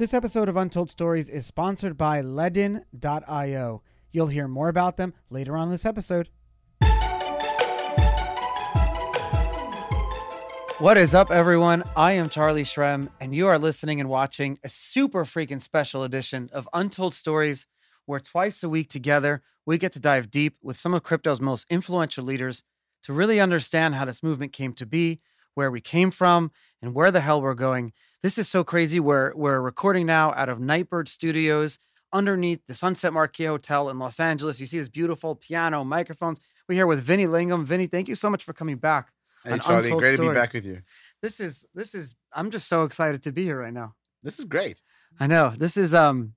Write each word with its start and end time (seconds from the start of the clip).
This 0.00 0.14
episode 0.14 0.48
of 0.48 0.56
Untold 0.56 0.88
Stories 0.88 1.28
is 1.28 1.44
sponsored 1.44 1.98
by 1.98 2.22
Ledn.io. 2.22 3.82
You'll 4.10 4.26
hear 4.28 4.48
more 4.48 4.70
about 4.70 4.96
them 4.96 5.12
later 5.28 5.58
on 5.58 5.68
this 5.68 5.84
episode. 5.84 6.30
What 10.78 10.96
is 10.96 11.14
up, 11.14 11.30
everyone? 11.30 11.84
I 11.94 12.12
am 12.12 12.30
Charlie 12.30 12.64
Shrem, 12.64 13.10
and 13.20 13.34
you 13.34 13.46
are 13.46 13.58
listening 13.58 14.00
and 14.00 14.08
watching 14.08 14.58
a 14.64 14.70
super 14.70 15.26
freaking 15.26 15.60
special 15.60 16.02
edition 16.02 16.48
of 16.50 16.66
Untold 16.72 17.12
Stories, 17.12 17.66
where 18.06 18.20
twice 18.20 18.62
a 18.62 18.70
week 18.70 18.88
together 18.88 19.42
we 19.66 19.76
get 19.76 19.92
to 19.92 20.00
dive 20.00 20.30
deep 20.30 20.56
with 20.62 20.78
some 20.78 20.94
of 20.94 21.02
crypto's 21.02 21.42
most 21.42 21.66
influential 21.68 22.24
leaders 22.24 22.64
to 23.02 23.12
really 23.12 23.38
understand 23.38 23.96
how 23.96 24.06
this 24.06 24.22
movement 24.22 24.54
came 24.54 24.72
to 24.72 24.86
be, 24.86 25.20
where 25.52 25.70
we 25.70 25.82
came 25.82 26.10
from, 26.10 26.52
and 26.80 26.94
where 26.94 27.10
the 27.10 27.20
hell 27.20 27.42
we're 27.42 27.52
going. 27.52 27.92
This 28.22 28.36
is 28.36 28.48
so 28.48 28.64
crazy. 28.64 29.00
We're, 29.00 29.34
we're 29.34 29.62
recording 29.62 30.04
now 30.04 30.34
out 30.34 30.50
of 30.50 30.60
Nightbird 30.60 31.08
Studios 31.08 31.78
underneath 32.12 32.60
the 32.66 32.74
Sunset 32.74 33.14
Marquis 33.14 33.46
Hotel 33.46 33.88
in 33.88 33.98
Los 33.98 34.20
Angeles. 34.20 34.60
You 34.60 34.66
see 34.66 34.78
this 34.78 34.90
beautiful 34.90 35.34
piano, 35.34 35.84
microphones. 35.84 36.38
We're 36.68 36.74
here 36.74 36.86
with 36.86 37.02
Vinny 37.02 37.26
Lingham. 37.26 37.64
Vinny, 37.64 37.86
thank 37.86 38.08
you 38.08 38.14
so 38.14 38.28
much 38.28 38.44
for 38.44 38.52
coming 38.52 38.76
back. 38.76 39.10
Hey 39.42 39.58
Charlie, 39.58 39.84
Untold 39.84 40.02
great 40.02 40.16
to 40.16 40.28
be 40.28 40.34
back 40.34 40.52
with 40.52 40.66
you. 40.66 40.82
This 41.22 41.40
is 41.40 41.66
this 41.74 41.94
is 41.94 42.14
I'm 42.34 42.50
just 42.50 42.68
so 42.68 42.84
excited 42.84 43.22
to 43.22 43.32
be 43.32 43.44
here 43.44 43.58
right 43.58 43.72
now. 43.72 43.94
This 44.22 44.38
is 44.38 44.44
great. 44.44 44.82
I 45.18 45.26
know. 45.26 45.54
This 45.56 45.78
is 45.78 45.94
um 45.94 46.34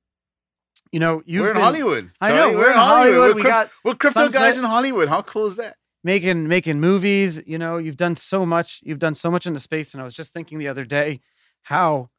you 0.94 1.02
know, 1.02 1.22
you've 1.26 1.42
we're 1.42 1.50
in 1.50 1.56
been 1.56 1.64
Hollywood. 1.64 2.12
I 2.22 2.30
know, 2.30 2.36
Charlie. 2.36 2.56
we're 2.56 2.72
in 2.72 2.78
Hollywood. 2.78 3.30
We're, 3.32 3.36
We 3.36 3.44
got 3.44 3.70
we're 3.84 3.96
crypto 3.96 4.30
guys 4.30 4.58
in 4.58 4.64
Hollywood. 4.64 5.10
How 5.10 5.22
cool 5.22 5.48
is 5.48 5.58
that? 5.58 5.76
making 6.06 6.48
making 6.48 6.80
movies, 6.80 7.44
you 7.46 7.58
know, 7.58 7.78
you've 7.78 7.98
done 7.98 8.16
so 8.16 8.46
much. 8.46 8.80
You've 8.84 9.00
done 9.00 9.16
so 9.16 9.30
much 9.30 9.46
in 9.46 9.54
the 9.54 9.60
space 9.60 9.94
and 9.94 10.02
I 10.02 10.06
was 10.06 10.14
just 10.14 10.34
thinking 10.34 10.60
the 10.60 10.70
other 10.70 10.86
day 10.86 11.20
how 11.64 12.10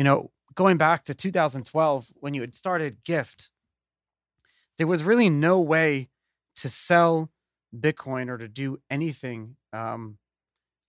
you 0.00 0.04
know, 0.04 0.30
going 0.54 0.78
back 0.78 1.04
to 1.04 1.14
2012 1.14 2.08
when 2.14 2.32
you 2.32 2.40
had 2.40 2.54
started 2.54 3.04
Gyft, 3.04 3.50
there 4.78 4.86
was 4.86 5.04
really 5.04 5.28
no 5.28 5.60
way 5.60 6.08
to 6.56 6.70
sell 6.70 7.30
Bitcoin 7.78 8.28
or 8.28 8.38
to 8.38 8.48
do 8.48 8.80
anything 8.90 9.56
um, 9.74 10.16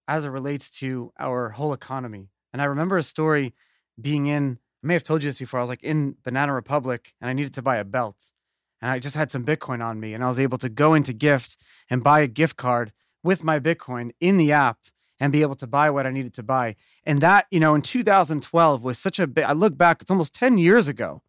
as 0.07 0.23
it 0.23 0.29
relates 0.29 0.69
to 0.79 1.11
our 1.19 1.49
whole 1.49 1.73
economy. 1.73 2.29
And 2.53 2.61
I 2.61 2.65
remember 2.65 2.97
a 2.97 3.03
story 3.03 3.53
being 3.99 4.27
in, 4.27 4.59
I 4.81 4.87
may 4.87 4.93
have 4.93 5.03
told 5.03 5.23
you 5.23 5.29
this 5.29 5.39
before, 5.39 5.59
I 5.59 5.63
was 5.63 5.69
like 5.69 5.83
in 5.83 6.15
Banana 6.23 6.53
Republic 6.53 7.13
and 7.19 7.29
I 7.29 7.33
needed 7.33 7.53
to 7.55 7.61
buy 7.61 7.75
a 7.77 7.83
belt. 7.83 8.31
And 8.81 8.89
I 8.89 8.99
just 8.99 9.17
had 9.17 9.29
some 9.29 9.43
Bitcoin 9.43 9.85
on 9.85 9.99
me 9.99 10.13
and 10.13 10.23
I 10.23 10.29
was 10.29 10.39
able 10.39 10.57
to 10.59 10.69
go 10.69 10.93
into 10.93 11.13
Gyft 11.13 11.57
and 11.89 12.01
buy 12.01 12.21
a 12.21 12.27
gift 12.27 12.55
card 12.55 12.93
with 13.23 13.43
my 13.43 13.59
Bitcoin 13.59 14.11
in 14.21 14.37
the 14.37 14.53
app 14.53 14.77
and 15.21 15.31
be 15.31 15.43
able 15.43 15.55
to 15.55 15.67
buy 15.67 15.91
what 15.91 16.07
I 16.07 16.09
needed 16.09 16.33
to 16.33 16.43
buy. 16.43 16.75
And 17.05 17.21
that, 17.21 17.45
you 17.51 17.59
know, 17.59 17.75
in 17.75 17.83
2012 17.83 18.83
was 18.83 18.97
such 18.97 19.19
a 19.19 19.27
big, 19.27 19.45
I 19.45 19.53
look 19.53 19.77
back, 19.77 20.01
it's 20.01 20.09
almost 20.09 20.33
10 20.33 20.57
years 20.57 20.87
ago. 20.87 21.21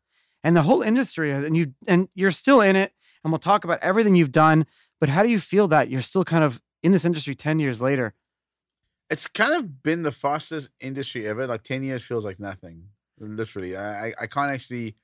And 0.43 0.57
the 0.57 0.63
whole 0.63 0.81
industry, 0.81 1.31
uh, 1.31 1.45
and 1.45 1.55
you, 1.55 1.75
and 1.87 2.09
you're 2.15 2.31
still 2.31 2.63
in 2.63 2.75
it. 2.75 2.93
And 3.23 3.31
we'll 3.31 3.39
talk 3.39 3.65
about 3.65 3.79
everything 3.83 4.17
you've 4.17 4.33
done. 4.33 4.65
But 4.99 5.11
how 5.11 5.23
do 5.23 5.29
you 5.29 5.39
feel 5.39 5.69
that 5.69 5.91
you're 5.91 6.01
still 6.01 6.25
kind 6.25 6.43
of 6.43 6.61
in 6.83 6.91
this 6.91 7.05
industry 7.05 7.35
10 7.35 7.61
years 7.61 7.83
later? 7.83 8.15
It's 9.11 9.27
kind 9.27 9.53
of 9.53 9.83
been 9.83 10.03
the 10.03 10.11
fastest 10.11 10.71
industry 10.81 11.29
ever. 11.29 11.47
Like 11.47 11.63
10 11.63 11.83
years 11.83 12.03
feels 12.03 12.25
like 12.25 12.41
nothing. 12.41 12.89
Literally. 13.21 13.77
I, 13.77 14.07
I, 14.07 14.13
I 14.23 14.27
can't 14.27 14.51
actually 14.51 14.97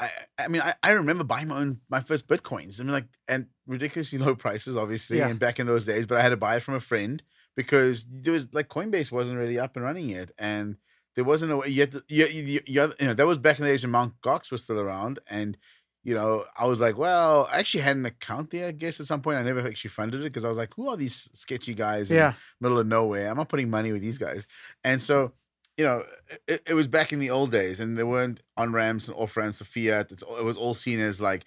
I, 0.00 0.10
I 0.40 0.48
mean, 0.48 0.60
I, 0.62 0.74
I 0.82 0.90
remember 0.90 1.22
buying 1.22 1.46
my 1.48 1.58
own 1.58 1.80
my 1.88 2.00
first 2.00 2.26
bitcoins. 2.26 2.80
I 2.80 2.82
mean, 2.82 2.92
like, 2.92 3.06
and 3.28 3.46
ridiculously 3.68 4.18
low 4.26 4.34
prices, 4.34 4.76
obviously, 4.76 5.18
Yeah. 5.18 5.28
and 5.28 5.38
back 5.38 5.60
in 5.60 5.66
those 5.68 5.86
days. 5.86 6.06
But 6.06 6.18
I 6.18 6.22
had 6.22 6.30
to 6.30 6.36
buy 6.36 6.56
it 6.56 6.62
from 6.62 6.74
a 6.74 6.80
friend 6.80 7.22
because 7.56 8.06
there 8.10 8.32
was 8.32 8.52
like 8.54 8.68
Coinbase 8.68 9.12
wasn't 9.12 9.38
really 9.38 9.58
up 9.58 9.76
and 9.76 9.84
running 9.84 10.08
yet, 10.08 10.30
and 10.38 10.76
there 11.14 11.24
wasn't 11.24 11.52
a 11.52 11.56
way. 11.56 11.72
Had 11.74 11.94
you, 12.08 12.26
you, 12.26 12.60
you, 12.66 12.92
you 12.98 13.06
know, 13.06 13.14
that 13.14 13.26
was 13.26 13.38
back 13.38 13.58
in 13.58 13.64
the 13.64 13.70
days 13.70 13.82
when 13.84 13.90
Mount 13.92 14.14
Gox 14.22 14.50
was 14.50 14.62
still 14.64 14.80
around, 14.80 15.18
and 15.28 15.56
you 16.04 16.14
know, 16.14 16.44
I 16.56 16.66
was 16.66 16.80
like, 16.80 16.98
well, 16.98 17.48
I 17.52 17.60
actually 17.60 17.82
had 17.82 17.96
an 17.96 18.06
account 18.06 18.50
there. 18.50 18.66
I 18.68 18.72
guess 18.72 18.98
at 18.98 19.06
some 19.06 19.20
point, 19.22 19.38
I 19.38 19.42
never 19.44 19.60
actually 19.64 19.90
funded 19.90 20.20
it 20.20 20.24
because 20.24 20.44
I 20.44 20.48
was 20.48 20.56
like, 20.56 20.74
who 20.74 20.88
are 20.88 20.96
these 20.96 21.30
sketchy 21.32 21.74
guys? 21.74 22.10
in 22.10 22.16
Yeah. 22.16 22.32
middle 22.60 22.78
of 22.78 22.88
nowhere. 22.88 23.30
I'm 23.30 23.36
not 23.36 23.48
putting 23.48 23.70
money 23.70 23.92
with 23.92 24.02
these 24.02 24.18
guys. 24.18 24.46
And 24.82 25.00
so, 25.00 25.32
you 25.76 25.84
know, 25.84 26.02
it, 26.48 26.62
it 26.66 26.74
was 26.74 26.88
back 26.88 27.12
in 27.12 27.20
the 27.20 27.30
old 27.30 27.52
days, 27.52 27.78
and 27.78 27.96
there 27.96 28.06
weren't 28.06 28.40
on 28.56 28.72
ramps 28.72 29.06
and 29.06 29.16
off 29.16 29.36
ramps 29.36 29.60
of 29.60 29.68
fiat. 29.68 30.10
It's, 30.10 30.22
it 30.24 30.44
was 30.44 30.56
all 30.56 30.74
seen 30.74 30.98
as 30.98 31.20
like, 31.20 31.44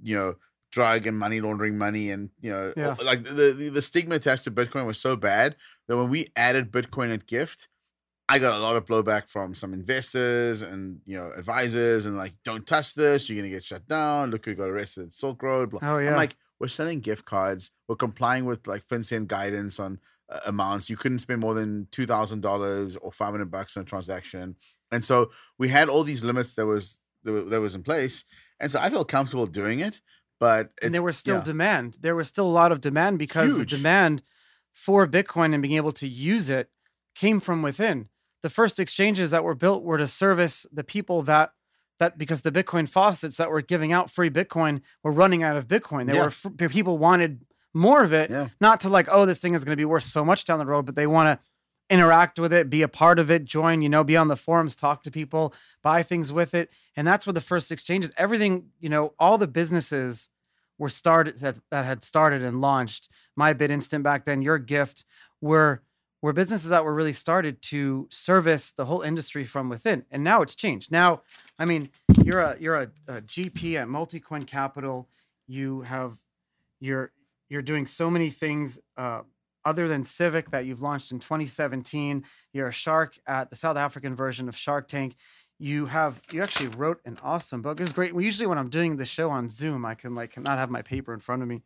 you 0.00 0.14
know, 0.14 0.36
drug 0.76 1.06
and 1.06 1.18
money 1.18 1.40
laundering 1.40 1.76
money, 1.78 2.10
and 2.10 2.28
you 2.40 2.50
know, 2.52 2.72
Yeah. 2.76 2.94
like 3.02 3.22
the, 3.24 3.70
the 3.72 3.82
stigma 3.82 4.16
attached 4.16 4.44
to 4.44 4.50
Bitcoin 4.50 4.84
was 4.86 4.98
so 5.00 5.16
bad 5.16 5.56
that 5.88 5.96
when 5.96 6.10
we 6.10 6.20
added 6.36 6.70
Bitcoin 6.70 7.12
at 7.14 7.26
Gyft. 7.26 7.66
I 8.28 8.40
got 8.40 8.58
a 8.58 8.58
lot 8.58 8.74
of 8.74 8.84
blowback 8.86 9.30
from 9.30 9.54
some 9.54 9.72
investors 9.72 10.60
and 10.62 10.98
you 11.06 11.16
know 11.16 11.30
advisors 11.36 12.06
and 12.06 12.16
like 12.16 12.34
don't 12.44 12.66
touch 12.66 12.94
this 12.94 13.28
you're 13.28 13.38
gonna 13.38 13.54
get 13.54 13.62
shut 13.62 13.86
down 13.86 14.32
look 14.32 14.44
who 14.44 14.54
got 14.56 14.68
arrested 14.68 15.06
at 15.06 15.12
Silk 15.12 15.40
Road 15.44 15.70
blah. 15.70 15.78
Oh, 15.80 15.98
yeah. 15.98 16.10
I'm 16.10 16.16
like 16.16 16.34
we're 16.58 16.66
selling 16.66 16.98
gift 16.98 17.24
cards 17.24 17.70
we're 17.88 17.94
complying 17.94 18.44
with 18.44 18.66
like 18.66 18.84
FinCEN 18.84 19.28
guidance 19.28 19.78
on 19.78 20.00
uh, 20.28 20.40
amounts. 20.44 20.90
You 20.90 20.96
couldn't 20.96 21.20
spend 21.20 21.40
more 21.40 21.54
than 21.54 21.86
two 21.92 22.04
thousand 22.04 22.40
dollars 22.40 22.96
or 22.96 23.12
five 23.12 23.30
hundred 23.30 23.52
bucks 23.52 23.76
on 23.76 23.84
a 23.84 23.86
transaction, 23.86 24.56
and 24.90 25.04
so 25.04 25.30
we 25.56 25.68
had 25.68 25.88
all 25.88 26.02
these 26.02 26.24
limits 26.24 26.54
that 26.54 26.66
was 26.66 26.98
that 27.22 27.60
was 27.60 27.76
in 27.76 27.84
place, 27.84 28.24
and 28.58 28.68
so 28.72 28.80
I 28.80 28.90
felt 28.90 29.06
comfortable 29.06 29.46
doing 29.46 29.78
it. 29.80 30.00
But 30.38 30.70
and 30.82 30.94
there 30.94 31.02
was 31.02 31.16
still 31.16 31.36
yeah. 31.36 31.42
demand. 31.44 31.98
There 32.00 32.16
was 32.16 32.28
still 32.28 32.46
a 32.46 32.48
lot 32.48 32.72
of 32.72 32.80
demand 32.80 33.18
because 33.18 33.52
Huge. 33.56 33.70
the 33.70 33.76
demand 33.76 34.22
for 34.72 35.06
Bitcoin 35.06 35.54
and 35.54 35.62
being 35.62 35.74
able 35.76 35.92
to 35.92 36.06
use 36.06 36.50
it 36.50 36.70
came 37.14 37.40
from 37.40 37.62
within. 37.62 38.08
The 38.42 38.50
first 38.50 38.78
exchanges 38.78 39.30
that 39.30 39.44
were 39.44 39.54
built 39.54 39.82
were 39.82 39.98
to 39.98 40.06
service 40.06 40.66
the 40.72 40.84
people 40.84 41.22
that 41.22 41.50
that 41.98 42.18
because 42.18 42.42
the 42.42 42.52
Bitcoin 42.52 42.86
faucets 42.86 43.38
that 43.38 43.48
were 43.48 43.62
giving 43.62 43.90
out 43.90 44.10
free 44.10 44.28
Bitcoin 44.28 44.82
were 45.02 45.12
running 45.12 45.42
out 45.42 45.56
of 45.56 45.66
Bitcoin. 45.66 46.06
They 46.06 46.14
Yeah. 46.16 46.24
were 46.24 46.30
fr- 46.30 46.50
people 46.50 46.98
wanted 46.98 47.46
more 47.72 48.02
of 48.04 48.12
it, 48.12 48.30
Yeah. 48.30 48.48
not 48.60 48.80
to 48.80 48.90
like, 48.90 49.08
oh, 49.10 49.24
this 49.24 49.40
thing 49.40 49.54
is 49.54 49.64
going 49.64 49.72
to 49.72 49.76
be 49.80 49.84
worth 49.86 50.04
so 50.04 50.22
much 50.22 50.44
down 50.44 50.58
the 50.58 50.66
road, 50.66 50.84
but 50.84 50.94
they 50.94 51.06
want 51.06 51.38
to 51.38 51.44
interact 51.88 52.38
with 52.38 52.52
it, 52.52 52.68
be 52.68 52.82
a 52.82 52.88
part 52.88 53.18
of 53.18 53.30
it, 53.30 53.44
join, 53.44 53.82
you 53.82 53.88
know, 53.88 54.04
be 54.04 54.16
on 54.16 54.28
the 54.28 54.36
forums, 54.36 54.74
talk 54.74 55.02
to 55.04 55.10
people, 55.10 55.54
buy 55.82 56.02
things 56.02 56.32
with 56.32 56.54
it. 56.54 56.70
And 56.96 57.06
that's 57.06 57.26
what 57.26 57.34
the 57.34 57.40
first 57.40 57.70
exchanges, 57.70 58.12
everything, 58.18 58.70
you 58.80 58.88
know, 58.88 59.14
all 59.18 59.38
the 59.38 59.46
businesses 59.46 60.28
were 60.78 60.88
started 60.88 61.38
that, 61.38 61.60
that 61.70 61.84
had 61.84 62.02
started 62.02 62.42
and 62.42 62.60
launched. 62.60 63.08
My 63.36 63.54
BitInstant 63.54 64.02
back 64.02 64.24
then, 64.24 64.42
your 64.42 64.58
Gyft 64.58 65.04
were 65.40 65.82
were 66.22 66.32
businesses 66.32 66.70
that 66.70 66.84
were 66.84 66.94
really 66.94 67.12
started 67.12 67.60
to 67.62 68.08
service 68.10 68.72
the 68.72 68.86
whole 68.86 69.02
industry 69.02 69.44
from 69.44 69.68
within. 69.68 70.04
And 70.10 70.24
now 70.24 70.42
it's 70.42 70.56
changed. 70.56 70.90
Now, 70.90 71.22
I 71.58 71.66
mean, 71.66 71.90
you're 72.24 72.40
a 72.40 72.56
you're 72.58 72.76
a, 72.76 72.90
a 73.06 73.20
GP 73.20 73.74
at 73.74 73.86
Multicoin 73.86 74.46
Capital. 74.46 75.08
You 75.46 75.82
have 75.82 76.18
you're 76.80 77.12
you're 77.48 77.62
doing 77.62 77.86
so 77.86 78.10
many 78.10 78.30
things 78.30 78.80
uh, 78.96 79.22
other 79.66 79.88
than 79.88 80.04
Civic 80.04 80.50
that 80.52 80.64
you've 80.64 80.80
launched 80.80 81.10
in 81.10 81.18
2017. 81.18 82.24
You're 82.52 82.68
a 82.68 82.72
shark 82.72 83.18
at 83.26 83.50
the 83.50 83.56
South 83.56 83.76
African 83.76 84.14
version 84.14 84.48
of 84.48 84.56
Shark 84.56 84.86
Tank. 84.86 85.16
You 85.58 85.86
have 85.86 86.22
you 86.32 86.42
actually 86.42 86.68
wrote 86.68 87.00
an 87.04 87.18
awesome 87.22 87.62
book. 87.62 87.80
It's 87.80 87.92
great. 87.92 88.14
Usually 88.14 88.46
when 88.46 88.58
I'm 88.58 88.70
doing 88.70 88.96
the 88.96 89.04
show 89.04 89.28
on 89.28 89.48
Zoom, 89.48 89.84
I 89.84 89.94
can 89.94 90.14
like 90.14 90.38
not 90.38 90.58
have 90.58 90.70
my 90.70 90.82
paper 90.82 91.12
in 91.12 91.20
front 91.20 91.42
of 91.42 91.48
me. 91.48 91.62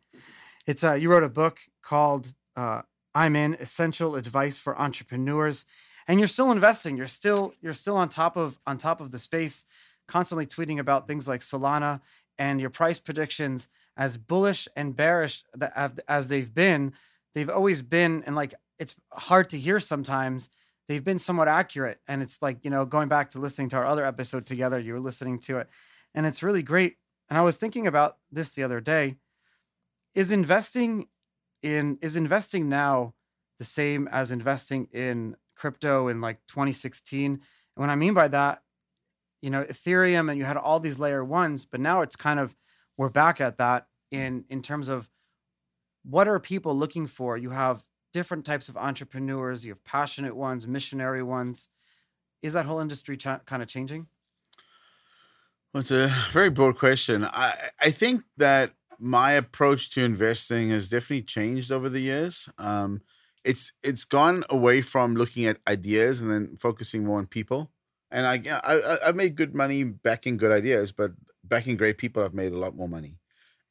It's 0.65 0.83
uh 0.83 0.93
you 0.93 1.11
wrote 1.11 1.23
a 1.23 1.29
book 1.29 1.59
called 1.83 2.33
uh 2.55 2.81
I'm 3.13 3.35
in 3.35 3.53
Essential 3.53 4.15
Advice 4.15 4.59
for 4.59 4.79
Entrepreneurs. 4.79 5.65
And 6.07 6.19
you're 6.19 6.27
still 6.27 6.51
investing. 6.51 6.97
You're 6.97 7.07
still 7.07 7.53
you're 7.61 7.73
still 7.73 7.97
on 7.97 8.09
top 8.09 8.35
of 8.35 8.59
on 8.65 8.79
top 8.79 8.99
of 8.99 9.11
the 9.11 9.19
space, 9.19 9.65
constantly 10.07 10.47
tweeting 10.47 10.79
about 10.79 11.07
things 11.07 11.27
like 11.27 11.41
Solana 11.41 12.01
and 12.39 12.59
your 12.59 12.71
price 12.71 12.97
predictions 12.97 13.69
as 13.95 14.17
bullish 14.17 14.67
and 14.75 14.95
bearish 14.95 15.43
as 16.07 16.27
they've 16.27 16.53
been, 16.53 16.93
they've 17.33 17.49
always 17.49 17.81
been 17.81 18.23
and 18.25 18.35
like 18.35 18.53
it's 18.79 18.95
hard 19.11 19.49
to 19.51 19.59
hear 19.59 19.79
sometimes. 19.79 20.49
They've 20.87 21.03
been 21.03 21.19
somewhat 21.19 21.47
accurate 21.47 21.99
and 22.07 22.21
it's 22.21 22.41
like, 22.41 22.59
you 22.63 22.71
know, 22.71 22.85
going 22.85 23.07
back 23.07 23.29
to 23.31 23.39
listening 23.39 23.69
to 23.69 23.77
our 23.77 23.85
other 23.85 24.05
episode 24.05 24.45
together, 24.45 24.79
you 24.79 24.93
were 24.93 24.99
listening 24.99 25.39
to 25.41 25.57
it 25.59 25.69
and 26.13 26.25
it's 26.25 26.43
really 26.43 26.63
great. 26.63 26.95
And 27.29 27.37
I 27.37 27.41
was 27.41 27.57
thinking 27.57 27.87
about 27.87 28.17
this 28.31 28.51
the 28.51 28.63
other 28.63 28.81
day. 28.81 29.15
Is 30.13 30.31
investing 30.31 31.07
in 31.61 31.97
is 32.01 32.17
investing 32.17 32.67
now 32.67 33.13
the 33.59 33.63
same 33.63 34.09
as 34.11 34.31
investing 34.31 34.87
in 34.91 35.37
crypto 35.55 36.09
in 36.09 36.19
like 36.19 36.39
2016? 36.47 37.31
And 37.33 37.41
what 37.75 37.89
I 37.89 37.95
mean 37.95 38.13
by 38.13 38.27
that, 38.27 38.61
you 39.41 39.49
know, 39.49 39.63
Ethereum 39.63 40.29
and 40.29 40.37
you 40.37 40.43
had 40.43 40.57
all 40.57 40.79
these 40.79 40.99
layer 40.99 41.23
ones, 41.23 41.65
but 41.65 41.79
now 41.79 42.01
it's 42.01 42.17
kind 42.17 42.39
of 42.39 42.53
we're 42.97 43.09
back 43.09 43.39
at 43.39 43.59
that 43.59 43.87
in 44.11 44.43
in 44.49 44.61
terms 44.61 44.89
of 44.89 45.09
what 46.03 46.27
are 46.27 46.39
people 46.39 46.75
looking 46.75 47.07
for? 47.07 47.37
You 47.37 47.51
have 47.51 47.83
different 48.13 48.45
types 48.45 48.69
of 48.69 48.77
entrepreneurs, 48.77 49.65
you 49.65 49.71
have 49.71 49.83
passionate 49.83 50.35
ones, 50.35 50.67
missionary 50.67 51.23
ones. 51.23 51.69
Is 52.41 52.53
that 52.53 52.65
whole 52.67 52.79
industry 52.79 53.17
ch- 53.17 53.45
kind 53.45 53.63
of 53.63 53.67
changing? 53.67 54.09
Well, 55.73 55.81
it's 55.81 55.91
a 55.91 56.09
very 56.31 56.49
broad 56.49 56.77
question. 56.77 57.23
I 57.25 57.53
I 57.79 57.91
think 57.91 58.23
that 58.37 58.73
my 58.99 59.31
approach 59.31 59.89
to 59.91 60.03
investing 60.03 60.69
has 60.69 60.89
definitely 60.89 61.23
changed 61.23 61.71
over 61.71 61.89
the 61.89 62.01
years. 62.01 62.49
Um, 62.57 63.01
it's 63.43 63.73
it's 63.83 64.03
gone 64.05 64.43
away 64.49 64.81
from 64.81 65.15
looking 65.15 65.45
at 65.45 65.59
ideas 65.67 66.21
and 66.21 66.29
then 66.31 66.57
focusing 66.57 67.05
more 67.05 67.17
on 67.19 67.27
people 67.27 67.71
And 68.11 68.25
I, 68.27 68.35
I, 68.59 68.75
I- 68.81 69.07
I've 69.07 69.15
made 69.15 69.35
good 69.35 69.55
money 69.55 69.83
backing 69.85 70.37
good 70.37 70.51
ideas, 70.51 70.91
but 70.91 71.13
backing 71.43 71.77
great 71.77 71.97
people, 71.97 72.21
I've 72.23 72.33
made 72.33 72.51
a 72.51 72.57
lot 72.57 72.75
more 72.75 72.89
money. 72.89 73.17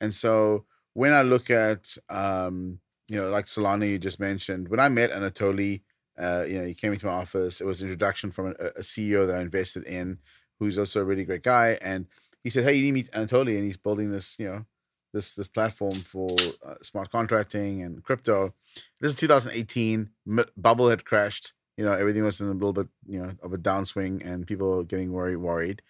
And 0.01 0.15
so 0.15 0.67
when 0.95 1.13
I 1.13 1.23
look 1.23 1.51
at, 1.51 1.97
um, 2.09 2.81
you 3.09 3.17
know, 3.21 3.31
like 3.31 3.47
Solana 3.47 3.89
you 3.89 3.99
just 3.99 4.21
mentioned, 4.21 4.69
when 4.69 4.81
I 4.81 4.89
met 4.89 5.11
Anatoly, 5.13 5.83
uh, 6.19 6.45
you 6.47 6.59
know, 6.59 6.65
he 6.65 6.75
came 6.75 6.93
into 6.93 7.07
my 7.07 7.13
office. 7.13 7.61
It 7.61 7.67
was 7.67 7.81
an 7.81 7.89
introduction 7.89 8.31
from 8.31 8.49
a, 8.49 8.51
a 8.51 8.81
CEO 8.83 9.27
that 9.27 9.37
I 9.37 9.41
invested 9.41 9.85
in, 9.85 10.19
who's 10.59 10.79
also 10.79 11.01
a 11.01 11.05
really 11.05 11.25
great 11.25 11.43
guy. 11.43 11.79
And 11.81 12.07
he 12.43 12.51
said, 12.51 12.65
"Hey, 12.65 12.75
you 12.75 12.83
need 12.93 13.07
to 13.07 13.19
meet 13.19 13.29
Anatoly, 13.29 13.57
and 13.57 13.65
he's 13.65 13.77
building 13.77 14.11
this, 14.13 14.39
you 14.39 14.47
know, 14.47 14.65
this 15.13 15.33
this 15.33 15.49
platform 15.49 15.93
for 15.93 16.29
uh, 16.65 16.75
smart 16.83 17.11
contracting 17.11 17.83
and 17.83 18.03
crypto." 18.03 18.55
This 19.01 19.13
is 19.13 19.17
2018. 19.19 20.11
M- 20.29 20.45
Bubble 20.57 20.91
had 20.91 21.05
crashed. 21.05 21.53
You 21.77 21.85
know, 21.87 21.93
everything 21.95 22.23
was 22.23 22.41
in 22.41 22.49
a 22.49 22.53
little 22.53 22.75
bit, 22.75 22.89
you 23.07 23.23
know, 23.23 23.33
of 23.43 23.55
a 23.55 23.59
downswing, 23.59 24.25
and 24.27 24.47
people 24.47 24.69
were 24.69 24.85
getting 24.85 25.13
worried. 25.13 25.37
Worried, 25.37 25.83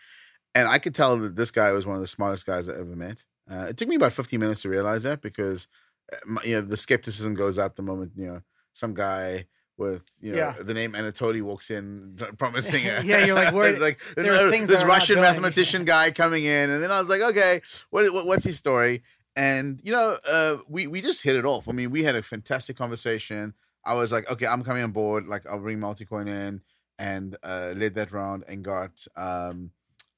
and 0.55 0.69
I 0.69 0.79
could 0.79 0.94
tell 0.94 1.17
that 1.19 1.37
this 1.37 1.50
guy 1.50 1.73
was 1.73 1.87
one 1.87 1.97
of 1.97 2.02
the 2.02 2.06
smartest 2.06 2.47
guys 2.47 2.69
I 2.69 2.75
ever 2.75 2.97
met. 2.97 3.25
Uh, 3.50 3.67
it 3.69 3.76
took 3.76 3.88
me 3.88 3.97
about 3.97 4.12
15 4.12 4.38
minutes 4.38 4.62
to 4.62 4.69
realize 4.69 5.02
that 5.02 5.20
because, 5.23 5.67
uh, 6.12 6.41
you 6.44 6.55
know, 6.55 6.61
the 6.61 6.76
skepticism 6.76 7.35
goes 7.35 7.58
out 7.58 7.76
the 7.76 7.82
moment 7.82 8.12
you 8.17 8.26
know 8.26 8.41
some 8.73 8.94
guy 8.94 9.47
with 9.76 10.02
you 10.20 10.31
know 10.32 10.38
Yeah. 10.38 10.55
the 10.62 10.75
name 10.75 10.93
Anatoly 10.93 11.43
walks 11.43 11.70
in 11.70 12.17
promising. 12.38 12.87
a- 12.87 13.02
Yeah, 13.02 13.25
you're 13.25 13.35
like, 13.35 13.52
where- 13.55 13.79
like 13.88 13.99
things 14.00 14.69
this 14.69 14.79
that 14.81 14.85
are 14.85 14.87
not 14.87 14.94
Russian 14.94 15.17
mathematician 15.20 15.85
guy 15.85 16.11
coming 16.11 16.44
in, 16.44 16.70
and 16.70 16.82
then 16.82 16.91
I 16.93 17.00
was 17.00 17.08
like, 17.08 17.23
okay, 17.23 17.61
what, 17.91 18.12
what 18.12 18.26
what's 18.26 18.44
his 18.44 18.56
story? 18.56 19.02
And 19.37 19.81
you 19.85 19.93
know, 19.93 20.17
uh, 20.31 20.58
we 20.69 20.87
we 20.87 21.00
just 21.00 21.23
hit 21.23 21.37
it 21.37 21.44
off. 21.47 21.69
I 21.69 21.73
mean, 21.73 21.91
we 21.91 22.02
had 22.02 22.14
a 22.17 22.23
fantastic 22.23 22.76
conversation. 22.76 23.55
I 23.85 23.94
was 23.94 24.12
like, 24.12 24.31
okay, 24.31 24.47
I'm 24.47 24.62
coming 24.62 24.82
on 24.82 24.91
board. 24.93 25.26
Like, 25.26 25.47
I'll 25.47 25.58
bring 25.61 25.79
Multicoin 25.79 26.29
in 26.29 26.61
and 26.99 27.37
uh, 27.43 27.73
led 27.75 27.94
that 27.94 28.12
round 28.12 28.44
and 28.47 28.62
got 28.62 29.06
um, 29.17 29.70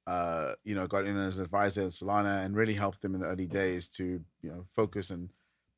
uh, 0.06 0.54
you 0.64 0.74
know, 0.74 0.86
got 0.86 1.06
in 1.06 1.16
as 1.16 1.38
an 1.38 1.44
advisor 1.44 1.82
at 1.82 1.90
Solana 1.90 2.44
and 2.44 2.56
really 2.56 2.74
helped 2.74 3.02
them 3.02 3.14
in 3.14 3.20
the 3.20 3.26
early 3.26 3.46
days 3.46 3.88
to 3.90 4.04
you 4.42 4.50
know 4.50 4.64
focus 4.74 5.10
and 5.10 5.30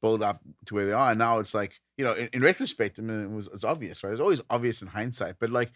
build 0.04 0.22
up 0.22 0.40
to 0.66 0.74
where 0.74 0.84
they 0.86 0.92
are. 0.92 1.10
And 1.10 1.18
now 1.18 1.38
it's 1.38 1.54
like, 1.54 1.80
you 1.96 2.04
know, 2.04 2.12
in, 2.12 2.28
in 2.34 2.42
retrospect, 2.42 2.98
I 2.98 3.02
mean, 3.02 3.22
it 3.22 3.30
was 3.30 3.48
it's 3.52 3.64
obvious, 3.64 4.04
right? 4.04 4.12
It's 4.12 4.20
always 4.20 4.42
obvious 4.50 4.82
in 4.82 4.88
hindsight, 4.88 5.36
but 5.38 5.50
like 5.50 5.72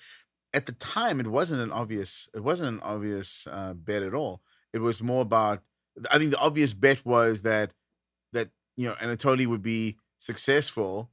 at 0.53 0.67
the 0.67 0.73
time, 0.73 1.21
it 1.21 1.27
wasn't 1.27 1.63
an 1.63 1.73
obvious, 1.73 2.29
it 2.35 2.43
wasn't 2.43 2.75
an 2.75 2.81
obvious 2.81 3.47
uh, 3.51 3.75
bet 3.75 4.03
at 4.03 4.15
all. 4.15 4.43
It 4.73 4.79
was 4.81 5.03
more 5.03 5.23
about, 5.23 5.63
I 6.11 6.19
think 6.19 6.31
the 6.31 6.39
obvious 6.39 6.75
bet 6.75 7.05
was 7.05 7.43
that 7.43 7.73
that 8.33 8.51
you 8.77 8.87
know 8.87 8.95
Anatoly 8.95 9.47
would 9.47 9.63
be 9.63 9.97
successful 10.19 11.11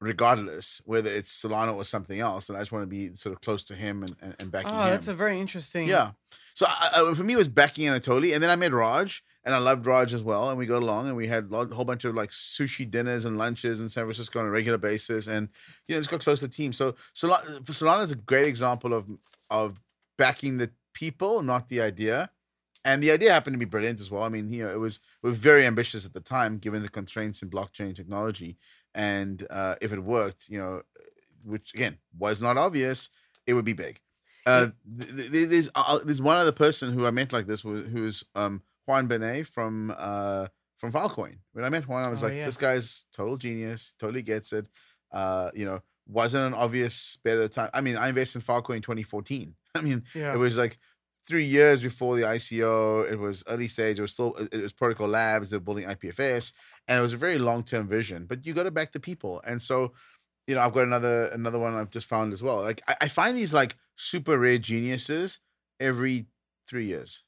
regardless 0.00 0.80
whether 0.86 1.10
it's 1.10 1.42
Solana 1.42 1.74
or 1.74 1.84
something 1.84 2.20
else, 2.20 2.48
and 2.48 2.56
I 2.56 2.60
just 2.62 2.72
want 2.72 2.82
to 2.82 2.86
be 2.86 3.14
sort 3.14 3.34
of 3.34 3.40
close 3.40 3.64
to 3.64 3.74
him 3.74 4.02
and 4.02 4.16
and, 4.22 4.34
and 4.40 4.50
backing 4.50 4.70
Oh, 4.72 4.82
him. 4.84 4.90
that's 4.90 5.08
a 5.08 5.14
very 5.14 5.38
interesting. 5.38 5.86
Yeah. 5.88 6.12
So 6.54 6.66
I, 6.68 6.90
I, 7.10 7.14
for 7.14 7.24
me, 7.24 7.34
it 7.34 7.36
was 7.36 7.48
backing 7.48 7.86
Anatoly, 7.86 8.34
and 8.34 8.42
then 8.42 8.50
I 8.50 8.56
met 8.56 8.72
Raj, 8.72 9.22
and 9.44 9.54
I 9.54 9.58
loved 9.58 9.86
Raj 9.86 10.12
as 10.12 10.22
well, 10.22 10.48
and 10.50 10.58
we 10.58 10.66
got 10.66 10.82
along, 10.82 11.08
and 11.08 11.16
we 11.16 11.26
had 11.26 11.48
a 11.52 11.66
whole 11.66 11.84
bunch 11.84 12.04
of 12.04 12.14
like 12.14 12.30
sushi 12.30 12.90
dinners 12.90 13.24
and 13.24 13.38
lunches 13.38 13.80
in 13.80 13.88
San 13.88 14.04
Francisco 14.04 14.40
on 14.40 14.46
a 14.46 14.50
regular 14.50 14.78
basis, 14.78 15.26
and 15.26 15.48
you 15.86 15.94
know 15.94 16.00
just 16.00 16.10
got 16.10 16.20
close 16.20 16.40
to 16.40 16.46
the 16.48 16.52
team. 16.52 16.72
So 16.72 16.94
Solana, 17.14 18.02
is 18.02 18.12
a 18.12 18.16
great 18.16 18.46
example 18.46 18.94
of 18.94 19.06
of 19.50 19.80
backing 20.18 20.58
the 20.58 20.70
people, 20.94 21.42
not 21.42 21.68
the 21.68 21.80
idea. 21.80 22.30
And 22.82 23.02
the 23.02 23.10
idea 23.10 23.30
happened 23.30 23.52
to 23.52 23.58
be 23.58 23.66
brilliant 23.66 24.00
as 24.00 24.10
well. 24.10 24.22
I 24.22 24.30
mean, 24.30 24.50
you 24.50 24.64
know, 24.64 24.70
it 24.70 24.78
was 24.78 25.00
we 25.22 25.28
were 25.28 25.36
very 25.36 25.66
ambitious 25.66 26.06
at 26.06 26.14
the 26.14 26.20
time, 26.20 26.56
given 26.56 26.82
the 26.82 26.88
constraints 26.88 27.42
in 27.42 27.50
blockchain 27.50 27.94
technology. 27.94 28.56
And 28.94 29.46
uh, 29.50 29.76
if 29.80 29.92
it 29.92 30.00
worked, 30.00 30.48
you 30.48 30.58
know, 30.58 30.82
which 31.44 31.72
again 31.74 31.98
was 32.18 32.40
not 32.42 32.56
obvious, 32.56 33.10
it 33.46 33.54
would 33.54 33.64
be 33.64 33.72
big. 33.72 34.00
Uh, 34.46 34.68
th- 34.98 35.10
th- 35.16 35.30
th- 35.32 35.48
there's 35.48 35.70
uh, 35.74 35.98
there's 36.04 36.22
one 36.22 36.36
other 36.38 36.52
person 36.52 36.92
who 36.92 37.06
I 37.06 37.10
met 37.10 37.32
like 37.32 37.46
this 37.46 37.60
who- 37.60 37.82
who's 37.84 38.24
um, 38.34 38.62
Juan 38.86 39.06
Benet 39.06 39.44
from 39.44 39.94
uh, 39.96 40.46
from 40.78 40.92
Filecoin. 40.92 41.36
When 41.52 41.64
I 41.64 41.68
met 41.68 41.86
Juan, 41.86 42.04
I 42.04 42.08
was 42.10 42.22
Oh, 42.22 42.26
like, 42.26 42.36
yeah. 42.36 42.46
this 42.46 42.56
guy's 42.56 43.06
total 43.12 43.36
genius, 43.36 43.94
totally 43.98 44.22
gets 44.22 44.52
it. 44.52 44.68
Uh, 45.12 45.50
you 45.54 45.64
know, 45.66 45.80
wasn't 46.08 46.46
an 46.46 46.54
obvious 46.54 47.18
bet 47.22 47.36
at 47.36 47.42
the 47.42 47.48
time. 47.48 47.70
I 47.74 47.80
mean, 47.80 47.96
I 47.96 48.08
invested 48.08 48.38
in 48.38 48.42
Filecoin 48.44 48.76
in 48.76 48.82
2014. 48.82 49.54
I 49.74 49.80
mean, 49.82 50.02
Yeah. 50.14 50.34
it 50.34 50.38
was 50.38 50.56
like 50.58 50.78
three 51.28 51.44
years 51.44 51.80
before 51.80 52.16
the 52.16 52.22
ICO. 52.22 53.08
It 53.10 53.18
was 53.18 53.44
early 53.46 53.68
stage. 53.68 53.98
It 53.98 54.02
was 54.02 54.12
still 54.14 54.34
it 54.36 54.48
it 54.54 54.62
was 54.62 54.72
Protocol 54.72 55.08
Labs. 55.08 55.50
They're 55.50 55.60
building 55.60 55.84
IPFS, 55.86 56.54
and 56.90 56.98
it 56.98 57.02
was 57.02 57.14
a 57.14 57.16
very 57.16 57.38
long 57.38 57.62
term 57.62 57.88
vision. 57.88 58.26
But 58.26 58.44
you 58.44 58.52
got 58.52 58.64
to 58.64 58.70
back 58.70 58.92
the 58.92 59.00
people, 59.00 59.40
and 59.46 59.62
so 59.62 59.92
you 60.46 60.54
know 60.56 60.60
I've 60.60 60.74
got 60.74 60.82
another 60.82 61.26
another 61.26 61.58
one 61.58 61.72
I've 61.74 61.90
just 61.90 62.06
found 62.06 62.32
as 62.34 62.42
well. 62.42 62.60
Like 62.60 62.82
I, 62.86 62.96
I 63.02 63.08
find 63.08 63.36
these 63.38 63.54
like 63.54 63.76
super 63.96 64.38
rare 64.38 64.58
geniuses 64.58 65.40
every 65.78 66.26
three 66.68 66.84
years. 66.84 67.22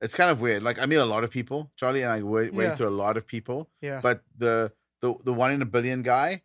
It's 0.00 0.14
kind 0.14 0.30
of 0.30 0.40
weird. 0.40 0.62
Like 0.62 0.78
I 0.78 0.86
meet 0.86 0.96
a 0.96 1.04
lot 1.04 1.24
of 1.24 1.30
people, 1.30 1.70
Charlie, 1.76 2.02
and 2.02 2.12
I 2.12 2.22
wait, 2.22 2.52
Yeah. 2.54 2.74
to 2.76 2.88
a 2.88 2.90
lot 2.90 3.16
of 3.16 3.26
people, 3.26 3.68
yeah. 3.80 4.00
but 4.02 4.22
the 4.38 4.72
the 5.00 5.14
the 5.24 5.32
one 5.34 5.52
in 5.52 5.60
a 5.62 5.66
billion 5.66 6.02
guy 6.02 6.42